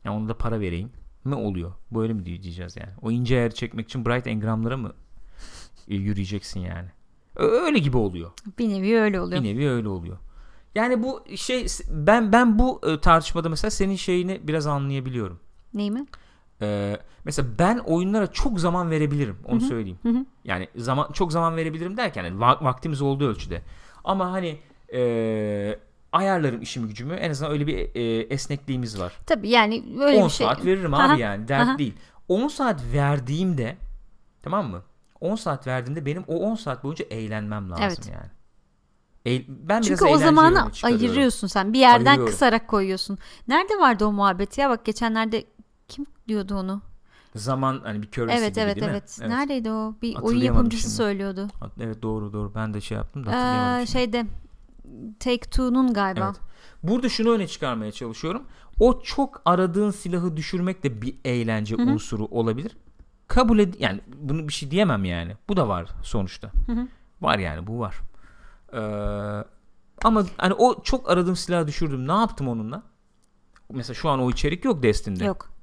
[0.03, 0.89] Ya onu da para vereyim.
[1.23, 1.71] Mi oluyor?
[1.91, 2.89] Böyle mi diyeceğiz yani?
[3.01, 4.93] O ince ayarı çekmek için Bright Engram'lara mı
[5.87, 6.87] e, yürüyeceksin yani?
[7.35, 8.31] Öyle gibi oluyor.
[8.59, 9.43] Bir nevi öyle oluyor.
[9.43, 10.17] Bir nevi öyle oluyor.
[10.75, 15.39] Yani bu şey ben ben bu e, tartışmada mesela senin şeyini biraz anlayabiliyorum.
[15.73, 16.05] Neyi mi?
[16.61, 19.99] Ee, mesela ben oyunlara çok zaman verebilirim onu söyleyeyim.
[20.03, 20.25] hı.
[20.43, 23.61] Yani zaman çok zaman verebilirim derken yani va- vaktimiz olduğu ölçüde.
[24.03, 24.59] Ama hani
[24.93, 25.79] e,
[26.11, 29.13] ayarlarım işimi gücümü en azından öyle bir e, esnekliğimiz var.
[29.25, 30.47] Tabii yani öyle 10 bir şey.
[30.47, 31.77] saat veririm Aha, abi yani dert aha.
[31.77, 31.93] değil.
[32.27, 33.77] 10 saat verdiğimde
[34.41, 34.81] tamam mı?
[35.21, 38.11] 10 saat verdiğimde benim o 10 saat boyunca eğlenmem lazım Evet.
[38.13, 38.27] yani.
[39.47, 41.73] Ben Çünkü biraz o zamanı ayırıyorsun sen.
[41.73, 42.31] Bir yerden Ayırıyorum.
[42.31, 43.17] kısarak koyuyorsun.
[43.47, 44.69] Nerede vardı o muhabbet ya?
[44.69, 45.43] Bak geçenlerde
[45.87, 46.81] kim diyordu onu?
[47.35, 48.91] Zaman hani bir köresi evet gibi evet değil mi?
[48.91, 49.19] evet.
[49.27, 49.95] Neredeydi o?
[50.01, 50.95] Bir oyun yapımcısı şimdi.
[50.95, 51.47] söylüyordu.
[51.79, 54.25] Evet doğru doğru ben de şey yaptım da hatırlayamadım Ee, şeyde
[55.19, 56.25] Take Two'nun galiba.
[56.25, 56.41] Evet.
[56.83, 58.43] Burada şunu öne çıkarmaya çalışıyorum.
[58.79, 62.77] O çok aradığın silahı düşürmek de bir eğlence unsuru olabilir.
[63.27, 65.37] Kabul ed yani bunu bir şey diyemem yani.
[65.49, 66.51] Bu da var sonuçta.
[66.67, 66.87] hı.
[67.21, 67.95] Var yani bu var.
[68.73, 68.79] Ee,
[70.03, 72.07] ama hani o çok aradığım silahı düşürdüm.
[72.07, 72.83] Ne yaptım onunla?
[73.71, 75.25] Mesela şu an o içerik yok Destiny'de.
[75.25, 75.56] Yok.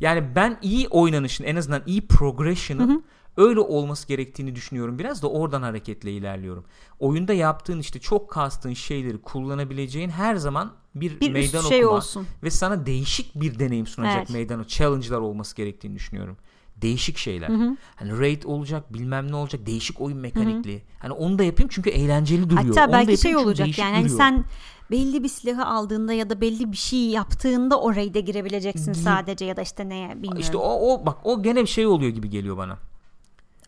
[0.00, 3.04] Yani ben iyi oynanışın en azından iyi progression'ın
[3.36, 4.98] öyle olması gerektiğini düşünüyorum.
[4.98, 6.64] Biraz da oradan hareketle ilerliyorum.
[6.98, 12.26] Oyunda yaptığın işte çok kastığın şeyleri kullanabileceğin her zaman bir, Bir meydan şey okuma olsun.
[12.42, 14.30] ve sana değişik bir deneyim sunacak Evet.
[14.30, 16.36] meydan o challenge'lar olması gerektiğini düşünüyorum.
[16.82, 17.50] Değişik şeyler.
[17.96, 20.82] Hani raid olacak, bilmem ne olacak, değişik oyun mekanikli.
[20.98, 22.66] Hani onu da yapayım çünkü eğlenceli duruyor.
[22.66, 24.44] Hatta Onu belki şey olacak yani hani sen
[24.90, 29.44] belli bir silahı aldığında ya da belli bir şey yaptığında orayı da girebileceksin Gi- sadece
[29.44, 30.40] ya da işte neye bilmiyorum.
[30.40, 32.78] işte o, o bak o gene bir şey oluyor gibi geliyor bana.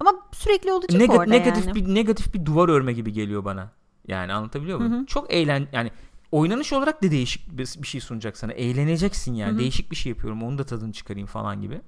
[0.00, 1.74] Ama sürekli olacak Nega- orada negatif yani.
[1.74, 3.70] bir negatif bir duvar örme gibi geliyor bana.
[4.08, 5.04] Yani anlatabiliyor muyum?
[5.06, 5.90] Çok eğlen yani
[6.32, 8.52] oynanış olarak da değişik bir, bir şey sunacak sana.
[8.52, 9.58] Eğleneceksin yani.
[9.58, 10.42] Değişik bir şey yapıyorum.
[10.42, 11.80] Onu da tadını çıkarayım falan gibi.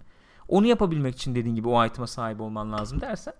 [0.48, 3.34] Onu yapabilmek için dediğin gibi o item'a sahip olman lazım dersen.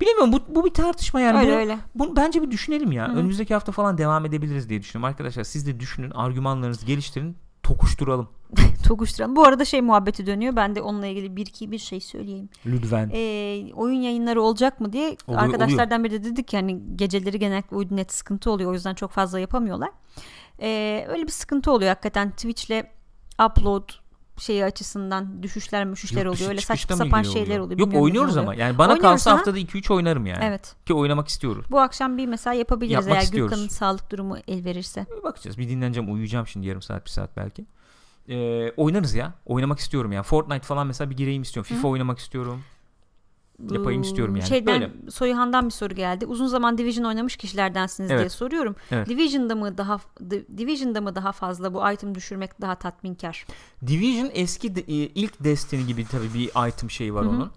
[0.00, 1.38] Bilemiyorum bu, bu bir tartışma yani.
[1.38, 1.78] Öyle Bunu- öyle.
[1.94, 3.06] bunu bence bir düşünelim ya.
[3.06, 5.10] Önümüzdeki hafta falan devam edebiliriz diye düşünüyorum.
[5.10, 8.28] Arkadaşlar siz de düşünün, argümanlarınızı geliştirin, tokuşturalım.
[8.86, 9.36] Tokuşturan.
[9.36, 10.56] Bu arada şey muhabbeti dönüyor.
[10.56, 12.48] Ben de onunla ilgili bir iki bir şey söyleyeyim.
[12.66, 13.10] Lütfen.
[13.14, 17.76] Ee, oyun yayınları olacak mı diye Oluyor, arkadaşlardan biri de dedi ki hani geceleri genellikle
[17.76, 18.70] uydu net sıkıntı oluyor.
[18.70, 19.90] O yüzden çok fazla yapamıyorlar.
[20.60, 22.30] Ee, öyle bir sıkıntı oluyor hakikaten.
[22.30, 22.84] Twitch'le
[23.50, 23.88] upload
[24.38, 26.50] şeyi açısından düşüşler müşüşler dışı oluyor.
[26.50, 27.78] Öyle çıkışta saçma sapan şeyler oluyor.
[27.78, 28.48] Yok Bilmiyorum oynuyoruz ama.
[28.48, 28.60] oluyor.
[28.60, 29.38] Yani bana Oynuyoruz, kalsa aha.
[29.38, 30.44] haftada 2-3 oynarım yani.
[30.44, 30.74] Evet.
[30.86, 31.66] Ki oynamak istiyoruz.
[31.70, 33.50] Bu akşam bir mesela yapabiliriz Yapmak eğer istiyoruz.
[33.50, 35.06] Gülkan'ın sağlık durumu el verirse.
[35.18, 35.58] Bir bakacağız.
[35.58, 36.12] Bir dinleneceğim.
[36.14, 37.64] Uyuyacağım şimdi yarım saat bir saat belki.
[38.28, 39.32] Ee, oynarız ya.
[39.46, 40.22] Oynamak istiyorum ya.
[40.22, 41.68] Fortnite falan mesela bir gireyim istiyorum.
[41.74, 42.62] FIFA oynamak istiyorum.
[43.70, 44.48] Yapayım istiyorum yani.
[44.48, 45.10] Şeyden Böyle.
[45.10, 46.26] Soyuhan'dan bir soru geldi.
[46.26, 48.20] Uzun zaman Division oynamış kişilerdensiniz Evet.
[48.20, 48.76] diye soruyorum.
[48.90, 49.08] Evet.
[49.08, 49.98] Division'da mı daha
[50.30, 53.46] Di- Division'da mı daha fazla bu item düşürmek daha tatminkar?
[53.86, 57.32] Division eski de- ilk Destiny gibi tabii bir item şeyi var Hı hı.
[57.32, 57.50] onun.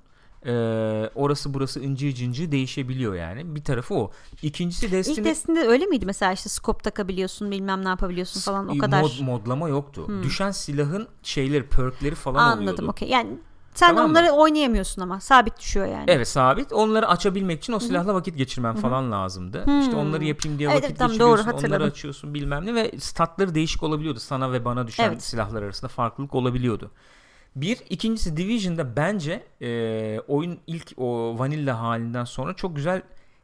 [0.45, 3.55] Ee, orası burası incir cincir değişebiliyor yani.
[3.55, 4.11] Bir tarafı o.
[4.41, 8.75] İkincisi Destiny İlk Destiny'de öyle miydi mesela işte scope takabiliyorsun bilmem ne yapabiliyorsun falan o
[8.75, 9.03] e, kadar.
[9.03, 10.07] mod- modlama yoktu.
[10.07, 10.23] Hmm.
[10.23, 12.87] Düşen silahın şeyleri, perkleri falan Anladım oluyordu.
[12.91, 13.09] okey.
[13.09, 13.29] Yani
[13.73, 14.11] sen Tamam mı?
[14.11, 16.03] onları oynayamıyorsun ama sabit düşüyor yani.
[16.07, 16.73] Evet sabit.
[16.73, 19.65] Onları açabilmek için o silahla vakit geçirmen falan lazımdı.
[19.65, 19.79] Hı.
[19.81, 21.47] İşte onları yapayım diye Evet, vakit tamam, geçiriyorsun.
[21.51, 24.19] doğru, onları açıyorsun bilmem ne ve statları değişik olabiliyordu.
[24.19, 25.23] Sana ve bana düşen Evet.
[25.23, 26.91] silahlar arasında farklılık olabiliyordu.
[27.55, 27.77] Bir.
[27.89, 33.01] ikincisi Division'da bence e, oyun ilk o vanilla halinden sonra çok güzel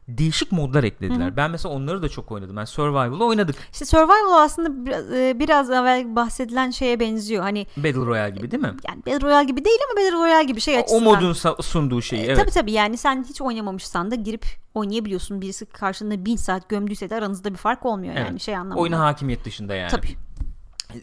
[0.08, 1.36] değişik modlar eklediler.
[1.36, 2.56] Ben mesela onları da çok oynadım.
[2.56, 3.56] Ben Survival'ı oynadık.
[3.72, 7.42] İşte Survival aslında biraz, e, biraz evvel bahsedilen şeye benziyor.
[7.42, 8.72] Hani Battle Royale gibi değil mi?
[8.88, 11.04] yani Battle Royale gibi değil ama Battle Royale gibi şey O açısından.
[11.04, 12.22] modun sa- sunduğu şeyi.
[12.22, 12.36] E, Evet.
[12.38, 15.40] Tabii tabii yani sen hiç oynamamışsan da girip oynayabiliyorsun.
[15.40, 18.26] Birisi karşında bin saat gömdüyse de aranızda bir fark olmuyor Evet.
[18.26, 18.80] yani şey anlamında.
[18.80, 19.90] Oyuna hakimiyet dışında yani.
[19.90, 20.16] Tabii.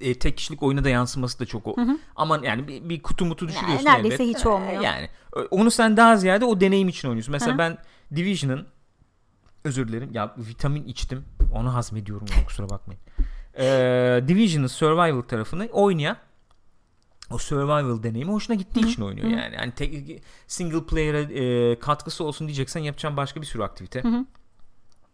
[0.01, 1.75] E, tek kişilik oyuna da yansıması da çok o.
[2.15, 4.37] Aman yani bir, bir kutu mutu düşürüyorsun neredeyse elbet.
[4.37, 4.81] hiç olmuyor.
[4.81, 7.31] E, Yani e, onu sen daha ziyade o deneyim için oynuyorsun.
[7.31, 7.57] Mesela Hı hı.
[7.59, 7.77] ben
[8.15, 8.67] Division'ın
[9.65, 11.25] özür dilerim ya vitamin içtim.
[11.53, 13.01] Onu hazmediyorum kusura bakmayın.
[13.57, 16.17] Ee, Division'ın survival tarafını oynayan
[17.31, 19.55] o survival deneyimi hoşuna gittiği için oynuyor yani.
[19.55, 24.25] Yani tek, single player'a e, katkısı olsun diyeceksen yapacağın başka bir sürü aktivite hı.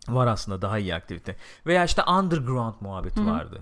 [0.08, 1.36] var aslında daha iyi aktivite.
[1.66, 3.62] Veya işte underground muhabbeti vardı.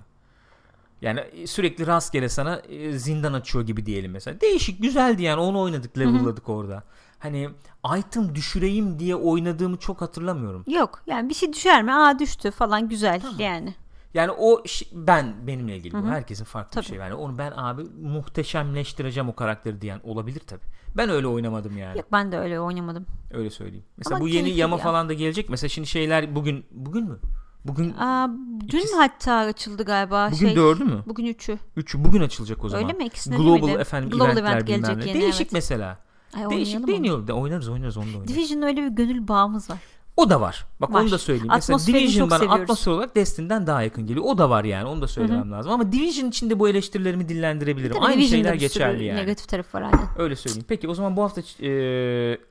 [1.02, 4.42] Yani sürekli rastgele sana e, zindan açıyor gibi diyelim mesela.
[4.42, 6.84] Değişik güzeldi yani onu oynadık level'ladık orada.
[7.20, 7.50] Hani
[7.98, 10.64] item düşüreyim diye oynadığımı çok hatırlamıyorum.
[10.68, 11.94] Yok yani bir şey düşer mi?
[11.94, 13.76] Aa düştü falan güzel yani.
[14.14, 14.64] Yani o
[14.94, 16.08] ben benimle ilgili bu.
[16.08, 16.84] Herkesin farklı Tabii.
[16.84, 16.98] bir şey.
[16.98, 20.60] Yani onu ben abi muhteşemleştireceğim o karakteri diyen olabilir tabi.
[20.98, 21.98] Ben öyle oynamadım yani.
[21.98, 23.06] Yok ben de öyle oynamadım.
[23.32, 23.86] Öyle söyleyeyim.
[23.98, 24.84] Mesela Ama bu yeni yama ya.
[24.84, 25.50] falan da gelecek.
[25.50, 27.20] Mesela şimdi şeyler bugün bugün mü?
[27.66, 28.28] Bugün Aa,
[28.68, 30.56] dün İkisi- hatta açıldı galiba bugün şey.
[30.56, 31.04] dördü mü?
[31.06, 31.60] Bugün üçü.
[31.76, 32.86] Üçü bugün açılacak o zaman.
[32.86, 33.06] Öyle mi?
[33.06, 33.78] İkisine Global miydi?
[33.80, 35.52] efendim Global eventler event gelecek yeni, Değişik evet.
[35.52, 35.98] mesela.
[36.38, 37.28] Ay, Değişik deniyor.
[37.28, 38.28] De, oynarız oynarız onu da oynarız.
[38.28, 39.78] Division'ın öyle bir gönül bağımız var.
[40.18, 40.66] O da var.
[40.82, 41.02] Bak Var.
[41.02, 41.52] onu da söyleyeyim.
[41.56, 42.62] Mesela Division bana seviyoruz.
[42.62, 44.26] atmosfer olarak Destiny'den daha yakın geliyor.
[44.26, 44.86] O da var yani.
[44.86, 45.72] Onu da söylemem lazım.
[45.72, 47.94] Ama Division içinde bu eleştirilerimi dillendirebilirim.
[47.94, 49.20] Tabii Aynı Division'da şeyler geçerli yani.
[49.20, 50.08] Negatif tarafı var aynen.
[50.18, 50.66] Öyle söyleyeyim.
[50.68, 51.70] Peki o zaman bu hafta e,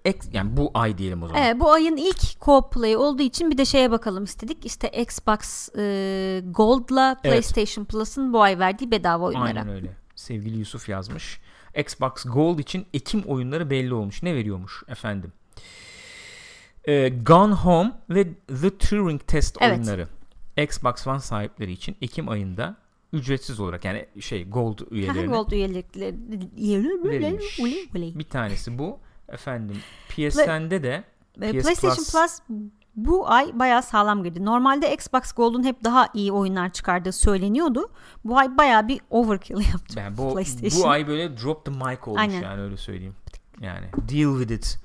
[0.04, 1.42] ek, yani bu ay diyelim o zaman.
[1.42, 4.66] Evet, bu ayın ilk co-op play olduğu için bir de şeye bakalım istedik.
[4.66, 7.32] İşte Xbox e, Gold'la Evet.
[7.32, 9.46] PlayStation Plus'ın bu ay verdiği bedava oyunlara.
[9.46, 9.96] Aynen öyle.
[10.14, 11.40] Sevgili Yusuf yazmış.
[11.78, 14.22] Xbox Gold için Ekim oyunları belli olmuş.
[14.22, 15.32] Ne veriyormuş efendim?
[16.88, 18.24] Ee, Gone Home ve
[18.62, 19.78] The Turing Test Evet.
[19.78, 20.08] oyunları
[20.56, 22.76] Xbox One sahipleri için Ekim ayında
[23.12, 26.16] ücretsiz olarak yani şey Gold üyelerine Gold üyelikleri
[27.04, 27.58] verilmiş.
[28.18, 28.98] Bir tanesi bu.
[29.28, 29.76] Efendim
[30.08, 31.04] PSN'de de
[31.34, 32.40] PS PlayStation Plus- Plus.
[33.06, 34.44] Bu ay bayağı sağlam girdi.
[34.44, 37.90] Normalde Xbox Gold'un hep daha iyi oyunlar çıkardığı söyleniyordu.
[38.24, 39.94] Bu ay bayağı bir overkill yaptı.
[39.96, 40.36] ben bu
[40.82, 42.42] bu ay böyle drop the mic olmuş Aynen.
[42.42, 43.14] yani öyle söyleyeyim.
[43.60, 44.78] Yani deal with it.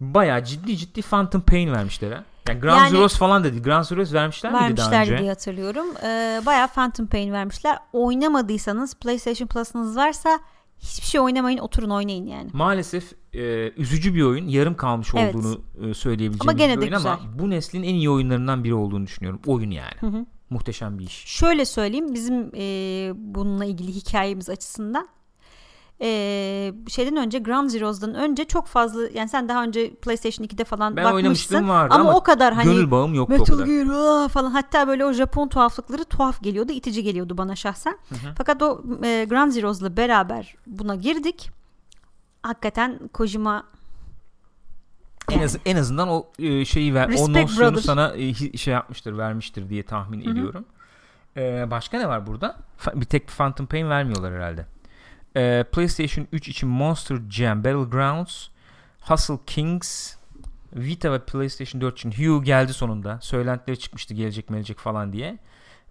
[0.00, 2.24] Bayağı ciddi ciddi Phantom Pain vermişler ha.
[2.48, 3.62] Yani Grand Yani- Zeroes falan dedi.
[3.62, 5.18] Grand Zeroes vermişler, miydi daha önce?
[5.18, 5.86] diye hatırlıyorum.
[6.04, 7.78] Ee, bayağı Phantom Pain vermişler.
[7.92, 10.38] Oynamadıysanız PlayStation Plus'ınız varsa
[10.80, 12.50] hiçbir şey oynamayın oturun oynayın yani.
[12.52, 14.48] Maalesef e, üzücü bir oyun.
[14.48, 15.34] Yarım kalmış Evet.
[15.34, 17.38] olduğunu e, söyleyebileceğim Ama gene bir de oyun ama güzel.
[17.38, 19.40] bu neslin en iyi oyunlarından biri olduğunu düşünüyorum.
[19.46, 20.26] Oyun yani.
[20.50, 21.12] Muhteşem bir iş.
[21.26, 25.08] Şöyle söyleyeyim bizim e, bununla ilgili hikayemiz açısından
[26.00, 30.96] e, şeyden önce Ground Zeroes'dan önce çok fazla yani sen daha önce PlayStation 2'de falan
[30.96, 33.66] Ben bakmışsın vardı ama, ama o kadar hani Gönül bağım yoktu o Metal.
[33.66, 37.98] Gear falan hatta böyle o Japon tuhaflıkları tuhaf geliyordu itici geliyordu bana şahsen
[38.38, 41.50] fakat o e, Ground Zeroes'la beraber buna girdik
[42.42, 43.64] hakikaten Kojima
[45.30, 47.82] En, az, en azından o e, şeyi ver, o Respect nosyonu brother.
[47.82, 50.64] sana e, şey yapmıştır, vermiştir diye tahmin ediyorum.
[51.36, 52.56] E, başka ne var burada?
[52.84, 54.66] Fa- bir tek Phantom Pain vermiyorlar herhalde.
[55.36, 58.48] E, PlayStation 3 için Monster Jam Battlegrounds,
[59.00, 60.14] Hustle Kings,
[60.76, 63.18] Vita ve PlayStation 4 için Hue geldi sonunda.
[63.22, 65.38] Söylentileri çıkmıştı gelecek gelecek falan diye.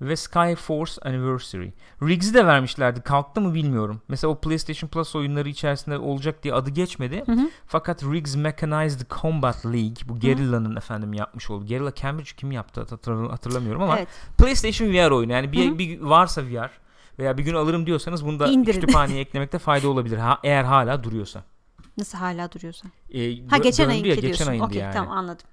[0.02, 1.70] Ve Skyforce Anniversary.
[2.04, 3.02] Riggs'i de vermişlerdi.
[3.02, 4.02] Kalktı mı bilmiyorum.
[4.08, 7.24] Mesela o PlayStation Plus oyunları içerisinde olacak diye adı geçmedi.
[7.68, 11.68] Fakat Riggs Mechanized Combat League bu Guerrilla'nın efendim yapmış olduğu.
[11.68, 14.08] Guerrilla Cambridge kim yaptı hatırla- hatırlamıyorum ama evet
[14.38, 15.32] PlayStation VR oyunu.
[15.32, 16.70] Yani bir, bir varsa VR
[17.20, 18.80] veya bir gün alırım diyorsanız bunu da İndirin.
[18.82, 20.18] kütüphaneye eklemekte fayda olabilir.
[20.18, 21.44] Ha, eğer hala duruyorsa.
[21.98, 24.94] nasıl hala duruyorsa Ee, ha geçen ayınki ya, diyorsun geçen ayındı okey yani.
[24.94, 25.46] tamam anladım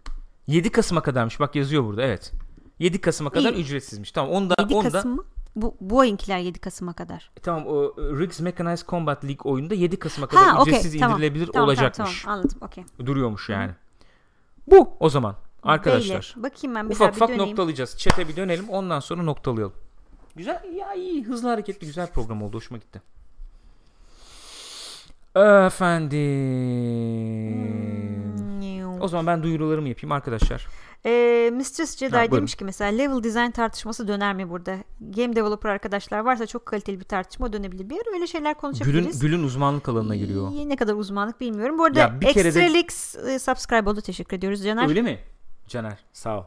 [0.47, 2.33] 7 Kasım'a kadarmış bak yazıyor burada evet.
[2.79, 3.61] 7 Kasım'a kadar İyi.
[3.63, 4.13] ücretsizmiş.
[4.13, 5.25] Tamam onu da 7 onu da Kasım mı
[5.57, 7.31] Bu, bu ayınkiler 7 Kasım'a kadar.
[7.37, 11.17] E, tamam o e, Riggs Mechanized Combat League oyunda 7 Kasım'a kadar Ha, ücretsiz tamam.
[11.17, 11.97] indirilebilir Tamam, olacakmış.
[11.97, 12.59] Tamam, tamam anladım.
[12.63, 12.85] Okey.
[13.07, 13.73] Duruyormuş yani.
[14.67, 16.35] Bu o zaman arkadaşlar.
[16.37, 17.49] Beyler, bakayım ben bir Ufak ufak döneyim.
[17.51, 17.99] noktalayacağız.
[17.99, 19.75] Çete bir dönelim ondan sonra noktalayalım.
[20.37, 23.03] Güzel ya iyi hızlı hareketli güzel program oldu hoşuma gitti.
[27.75, 29.01] Efendim.
[29.01, 30.67] O zaman ben duyurularımı yapayım arkadaşlar.
[31.07, 34.77] Ee, Mistress Jedi Ha, demiş ki mesela level design tartışması döner mi burada?
[35.01, 37.91] Game developer arkadaşlar varsa çok kaliteli bir tartışma dönebilir.
[37.91, 39.19] Bir ara öyle şeyler Gül'ün, konuşabiliriz.
[39.21, 40.51] Gül'ün uzmanlık alanına giriyor.
[40.51, 41.79] İyi, Ne kadar uzmanlık bilmiyorum.
[41.79, 44.01] Bu arada Ya bir kere de- Extralix e, subscribe oldu.
[44.01, 44.89] Teşekkür ediyoruz Caner.
[44.89, 45.19] Öyle mi?
[45.69, 46.45] Caner sağ ol.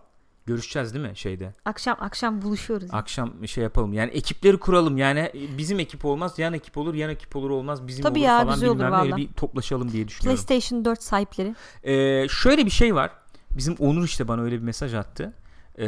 [0.48, 1.54] Görüşeceğiz değil mi şeyde?
[1.66, 2.90] Akşam akşam buluşuyoruz.
[2.92, 3.94] Akşam şey yapalım.
[3.94, 4.98] Yani ekipleri kuralım.
[4.98, 8.28] Yani e, bizim ekip olmaz, yan ekip olur, yan ekip olur olmaz, bizim Tabii olur
[8.28, 8.98] ya, falan güzel olur bilmem ne.
[8.98, 10.46] Öyle bir toplaşalım diye düşünüyorum.
[10.46, 11.56] PlayStation 4 sahipleri.
[11.84, 13.12] Ee, şöyle bir şey var.
[13.52, 15.34] Bizim Onur işte bana öyle bir mesaj attı.
[15.80, 15.86] Ee,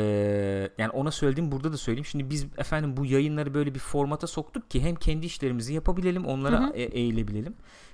[0.77, 2.05] yani ona söyledim burada da söyleyeyim.
[2.05, 6.71] Şimdi biz efendim bu yayınları böyle bir formata soktuk ki hem kendi işlerimizi yapabilelim, onlara
[6.73, 7.53] e- eğilebilelim.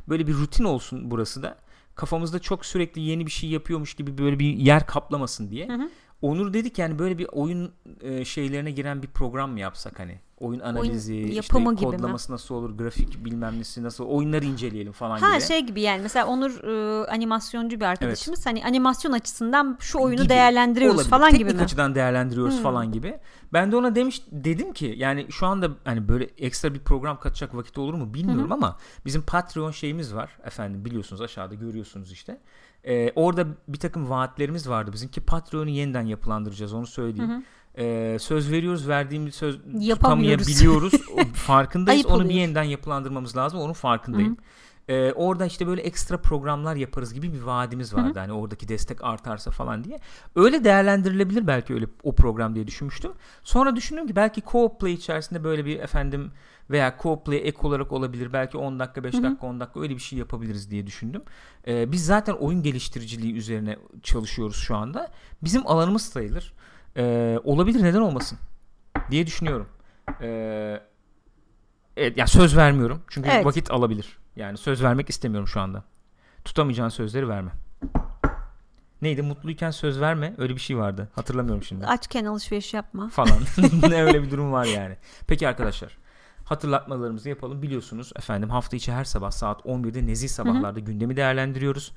[0.09, 1.57] Böyle bir rutin olsun burası da.
[1.95, 5.67] Kafamızda çok sürekli yeni bir şey yapıyormuş gibi böyle bir yer kaplamasın diye.
[5.67, 5.89] Hı hı.
[6.25, 7.71] Onur dedi ki yani böyle bir oyun
[8.01, 10.19] e, şeylerine giren bir program mı yapsak hani?
[10.39, 11.97] Oyun analizi, yapımı işte gibi mi?
[11.97, 15.47] kodlaması nasıl olur, grafik bilmem nesi nasıl, oyunları inceleyelim falan Ha gibi.
[15.47, 18.45] şey gibi yani mesela Onur e, animasyoncu bir arkadaşımız.
[18.45, 20.29] Hani animasyon açısından şu oyunu Gibi.
[20.29, 21.09] değerlendiriyoruz Olabilir.
[21.09, 21.63] falan Teknik gibi mi?
[21.63, 22.63] açıdan değerlendiriyoruz Hmm.
[22.63, 23.19] falan gibi.
[23.53, 27.55] Ben de ona demiş dedim ki yani şu anda hani böyle ekstra bir program katacak
[27.55, 32.37] vakit olur mu bilmiyorum ama bizim Patreon şeyimiz var efendim biliyorsunuz aşağıda görüyorsunuz işte.
[32.87, 37.45] Ee, orada bir takım vaatlerimiz vardı bizimki Patreon'u yeniden yapılandıracağız onu söyleyeyim.
[37.77, 39.59] Ee, söz veriyoruz verdiğimiz söz
[39.89, 40.93] tutamayabiliyoruz
[41.33, 42.39] farkındayız Ayıp onu bir oluyor.
[42.39, 44.37] yeniden yapılandırmamız lazım onun farkındayım.
[44.87, 48.19] Ee, orada işte böyle ekstra programlar yaparız gibi bir vaadimiz vardı.
[48.19, 49.99] Hani oradaki destek artarsa falan diye.
[50.35, 53.11] Öyle değerlendirilebilir belki öyle o program diye düşünmüştüm.
[53.43, 56.31] Sonra düşündüm ki belki co-op play içerisinde böyle bir efendim
[56.69, 58.33] veya co-op play ek olarak olabilir.
[58.33, 61.21] Belki 10 dakika 5 dakika 10 dakika öyle bir şey yapabiliriz diye düşündüm.
[61.67, 65.11] Ee, biz zaten oyun geliştiriciliği üzerine çalışıyoruz şu anda.
[65.43, 66.53] Bizim alanımız sayılır.
[66.97, 68.37] Ee, olabilir neden olmasın
[69.11, 69.67] diye düşünüyorum.
[70.21, 70.81] Ee,
[71.97, 73.01] evet yani söz vermiyorum.
[73.07, 73.45] Çünkü Evet.
[73.45, 74.17] vakit alabilir.
[74.35, 75.83] Yani söz vermek istemiyorum şu anda.
[76.45, 77.51] Tutamayacağın sözleri verme.
[79.01, 79.21] Neydi?
[79.21, 80.35] Mutluyken söz verme.
[80.37, 81.09] Öyle bir şey vardı.
[81.15, 81.85] Hatırlamıyorum şimdi.
[81.85, 83.09] Açken alışveriş yapma.
[83.09, 83.39] Falan.
[83.89, 84.97] ne öyle bir durum var yani.
[85.27, 85.97] Peki arkadaşlar.
[86.45, 87.61] Hatırlatmalarımızı yapalım.
[87.61, 91.91] Biliyorsunuz efendim hafta içi her sabah saat 11'de nezih sabahlarda gündemi değerlendiriyoruz.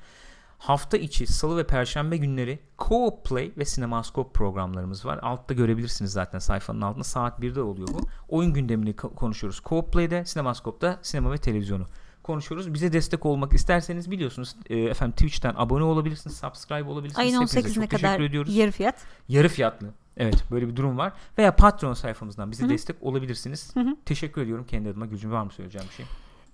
[0.59, 5.19] Hafta içi salı ve perşembe günleri Co-op Play ve Cinemascope programlarımız var.
[5.23, 7.05] Altta görebilirsiniz zaten sayfanın altında.
[7.05, 8.01] Saat 1'de oluyor bu.
[8.29, 9.59] Oyun gündemini ko- konuşuyoruz.
[9.65, 11.87] Co-op Play'de, Cinemascope'da sinema ve televizyonu
[12.23, 12.75] konuşuyoruz.
[12.75, 17.19] Bize destek olmak isterseniz biliyorsunuz e, efendim Twitch'ten abone olabilirsiniz, subscribe olabilirsiniz.
[17.19, 18.57] Ayın Hepinize 18'ine çok kadar ediyoruz.
[18.57, 18.95] yarı fiyat.
[19.29, 19.87] Yarı fiyatlı.
[20.19, 21.13] Evet böyle bir durum var.
[21.39, 22.71] Veya Patreon sayfamızdan bize Hı hı.
[22.71, 23.77] destek olabilirsiniz.
[23.77, 23.97] Hı hı.
[24.05, 25.07] Teşekkür ediyorum kendi adıma.
[25.07, 26.07] Gülcüm var mı söyleyeceğim bir şey?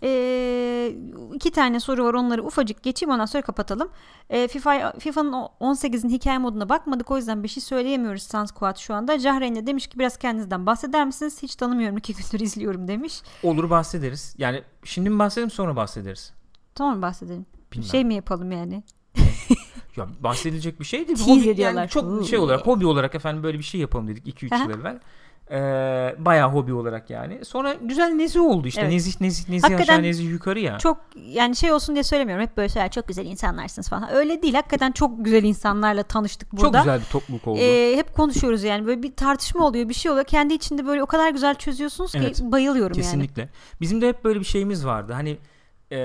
[0.02, 0.96] Ee,
[1.34, 3.88] iki tane soru var onları ufacık geçeyim ondan sonra kapatalım.
[4.30, 8.76] Ee, FIFA FIFA'nın o- 18'in hikaye moduna bakmadık o yüzden bir şey söyleyemiyoruz Sans Squad
[8.76, 9.18] şu anda.
[9.18, 11.42] Cahreyn de demiş ki biraz kendinizden bahseder misiniz?
[11.42, 13.22] Hiç tanımıyorum iki gündür izliyorum demiş.
[13.42, 14.34] Olur bahsederiz.
[14.38, 16.32] Yani şimdi mi bahsedelim sonra bahsederiz.
[16.74, 17.46] Tamam bahsedelim.
[17.72, 17.84] Bilmem.
[17.88, 18.82] Şey mi yapalım yani?
[19.96, 21.18] Ya bahsedilecek bir şey değil.
[21.18, 21.80] Tease Hobi, ediyorlar.
[21.80, 22.24] yani çok Uuu.
[22.24, 24.62] şey olarak hobi olarak efendim böyle bir şey yapalım dedik 2-3 Aha.
[24.64, 24.98] yıl evvel.
[25.50, 27.44] Ee, bayağı hobi olarak yani.
[27.44, 28.80] Sonra güzel nezih oldu işte.
[28.80, 28.92] Evet.
[28.92, 30.78] Nezih nezih nezih Hakikaten aşağı nezih yukarı ya.
[30.78, 32.44] Çok yani şey olsun diye söylemiyorum.
[32.44, 34.12] Hep böyle şeyler çok güzel insanlarsınız falan.
[34.12, 34.54] Öyle değil.
[34.54, 36.78] Hakikaten çok güzel insanlarla tanıştık burada.
[36.78, 37.58] Çok güzel bir topluluk oldu.
[37.60, 41.06] Ee, hep konuşuyoruz yani böyle bir tartışma oluyor bir şey oluyor kendi içinde böyle o
[41.06, 42.40] kadar güzel çözüyorsunuz ki Evet.
[42.42, 43.02] bayılıyorum yani.
[43.04, 43.48] Kesinlikle.
[43.80, 45.12] Bizim de hep böyle bir şeyimiz vardı.
[45.12, 45.38] Hani
[45.92, 45.98] e,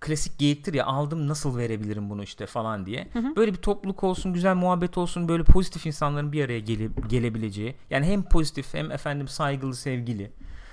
[0.00, 3.08] klasik geyiktir ya aldım nasıl verebilirim bunu işte falan diye.
[3.12, 3.36] hı.
[3.36, 7.74] Böyle bir topluluk olsun, güzel muhabbet olsun, böyle pozitif insanların bir araya gele- gelebileceği.
[7.90, 10.30] Yani hem pozitif hem efendim saygılı, sevgili.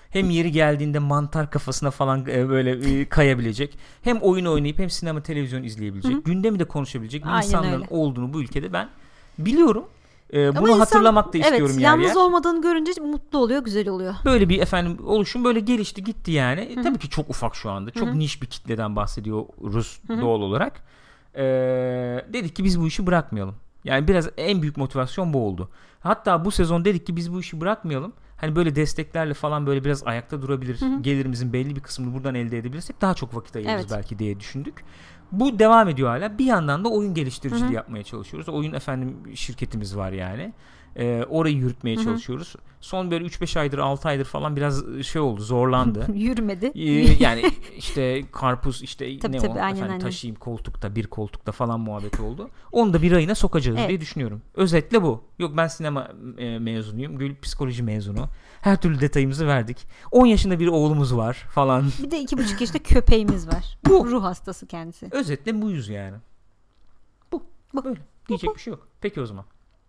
[0.09, 3.77] Hem yeri geldiğinde mantar kafasına falan e, böyle e, kayabilecek.
[4.01, 6.13] Hem oyun oynayıp hem sinema televizyon izleyebilecek.
[6.15, 6.23] Hı hı.
[6.23, 7.85] Gündemi de konuşabilecek bir Aynen insanların öyle.
[7.89, 8.89] olduğunu bu ülkede ben
[9.39, 9.85] biliyorum.
[10.33, 12.15] E, bunu insan- hatırlamak da istiyorum evet, yer yalnız yer.
[12.15, 14.13] olmadığını görünce mutlu oluyor güzel oluyor.
[14.25, 16.75] Böyle bir efendim oluşum böyle gelişti gitti yani.
[16.75, 16.81] Hı.
[16.81, 17.91] Tabii ki çok ufak şu anda.
[17.91, 18.19] Çok Hı hı.
[18.19, 20.21] niş bir kitleden bahsediyoruz Hı hı.
[20.21, 20.73] doğal olarak.
[21.35, 21.41] Ee,
[22.33, 23.55] dedik ki biz bu işi bırakmayalım.
[23.83, 25.69] Yani biraz en büyük motivasyon bu oldu.
[25.99, 28.13] Hatta bu sezon dedik ki biz bu işi bırakmayalım.
[28.37, 30.81] Hani böyle desteklerle falan böyle biraz ayakta durabilir.
[30.81, 31.01] Hı hı.
[31.01, 33.91] Gelirimizin belli bir kısmını buradan elde edebilirsek daha çok vakit ayırırız Evet.
[33.91, 34.83] belki diye düşündük.
[35.33, 36.37] Bu devam ediyor hala.
[36.37, 37.73] Bir yandan da oyun geliştiriciliği Hı hı.
[37.75, 38.49] yapmaya çalışıyoruz.
[38.49, 40.53] Oyun efendim şirketimiz var yani.
[40.95, 42.03] E, orayı yürütmeye Hı-hı.
[42.03, 42.55] çalışıyoruz.
[42.81, 46.07] Son böyle 3-5 aydır 6 aydır falan biraz şey oldu zorlandı.
[46.13, 46.71] Yürümedi.
[46.75, 47.43] Ee, yani
[47.77, 49.99] işte karpuz işte Tabii, ne tabii, o aynen, efendim aynen.
[49.99, 52.49] taşıyayım koltukta bir koltukta falan muhabbeti oldu.
[52.71, 53.89] Onu da bir ayına sokacağız Evet.
[53.89, 54.41] diye düşünüyorum.
[54.55, 55.23] Özetle bu.
[55.39, 57.17] Yok ben sinema e, mezunuyum.
[57.17, 58.29] Gül psikoloji mezunu.
[58.61, 59.87] Her türlü detayımızı verdik.
[60.11, 61.85] 10 yaşında bir oğlumuz var falan.
[62.03, 63.77] Bir de iki buçuk yaşında köpeğimiz var.
[63.89, 64.07] Bu.
[64.07, 65.07] Ruh hastası kendisi.
[65.11, 66.17] Özetle buyuz yani.
[67.31, 67.43] Bu.
[67.73, 67.83] Bu.
[67.83, 67.99] Böyle.
[68.29, 68.87] Diyecek bir şey yok.
[69.01, 69.45] Peki o zaman.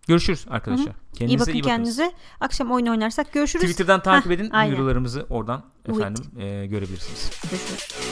[0.08, 0.86] Görüşürüz arkadaşlar.
[0.86, 0.94] Hı hı.
[1.14, 1.76] Kendinize iyi bakın iyi bakınız.
[1.76, 2.12] kendinize.
[2.40, 3.64] Akşam oyun oynarsak görüşürüz.
[3.64, 4.50] Twitter'dan takip edin.
[4.50, 7.30] Heh, oradan efendim e, görebilirsiniz.
[7.50, 8.04] Görüşürüz.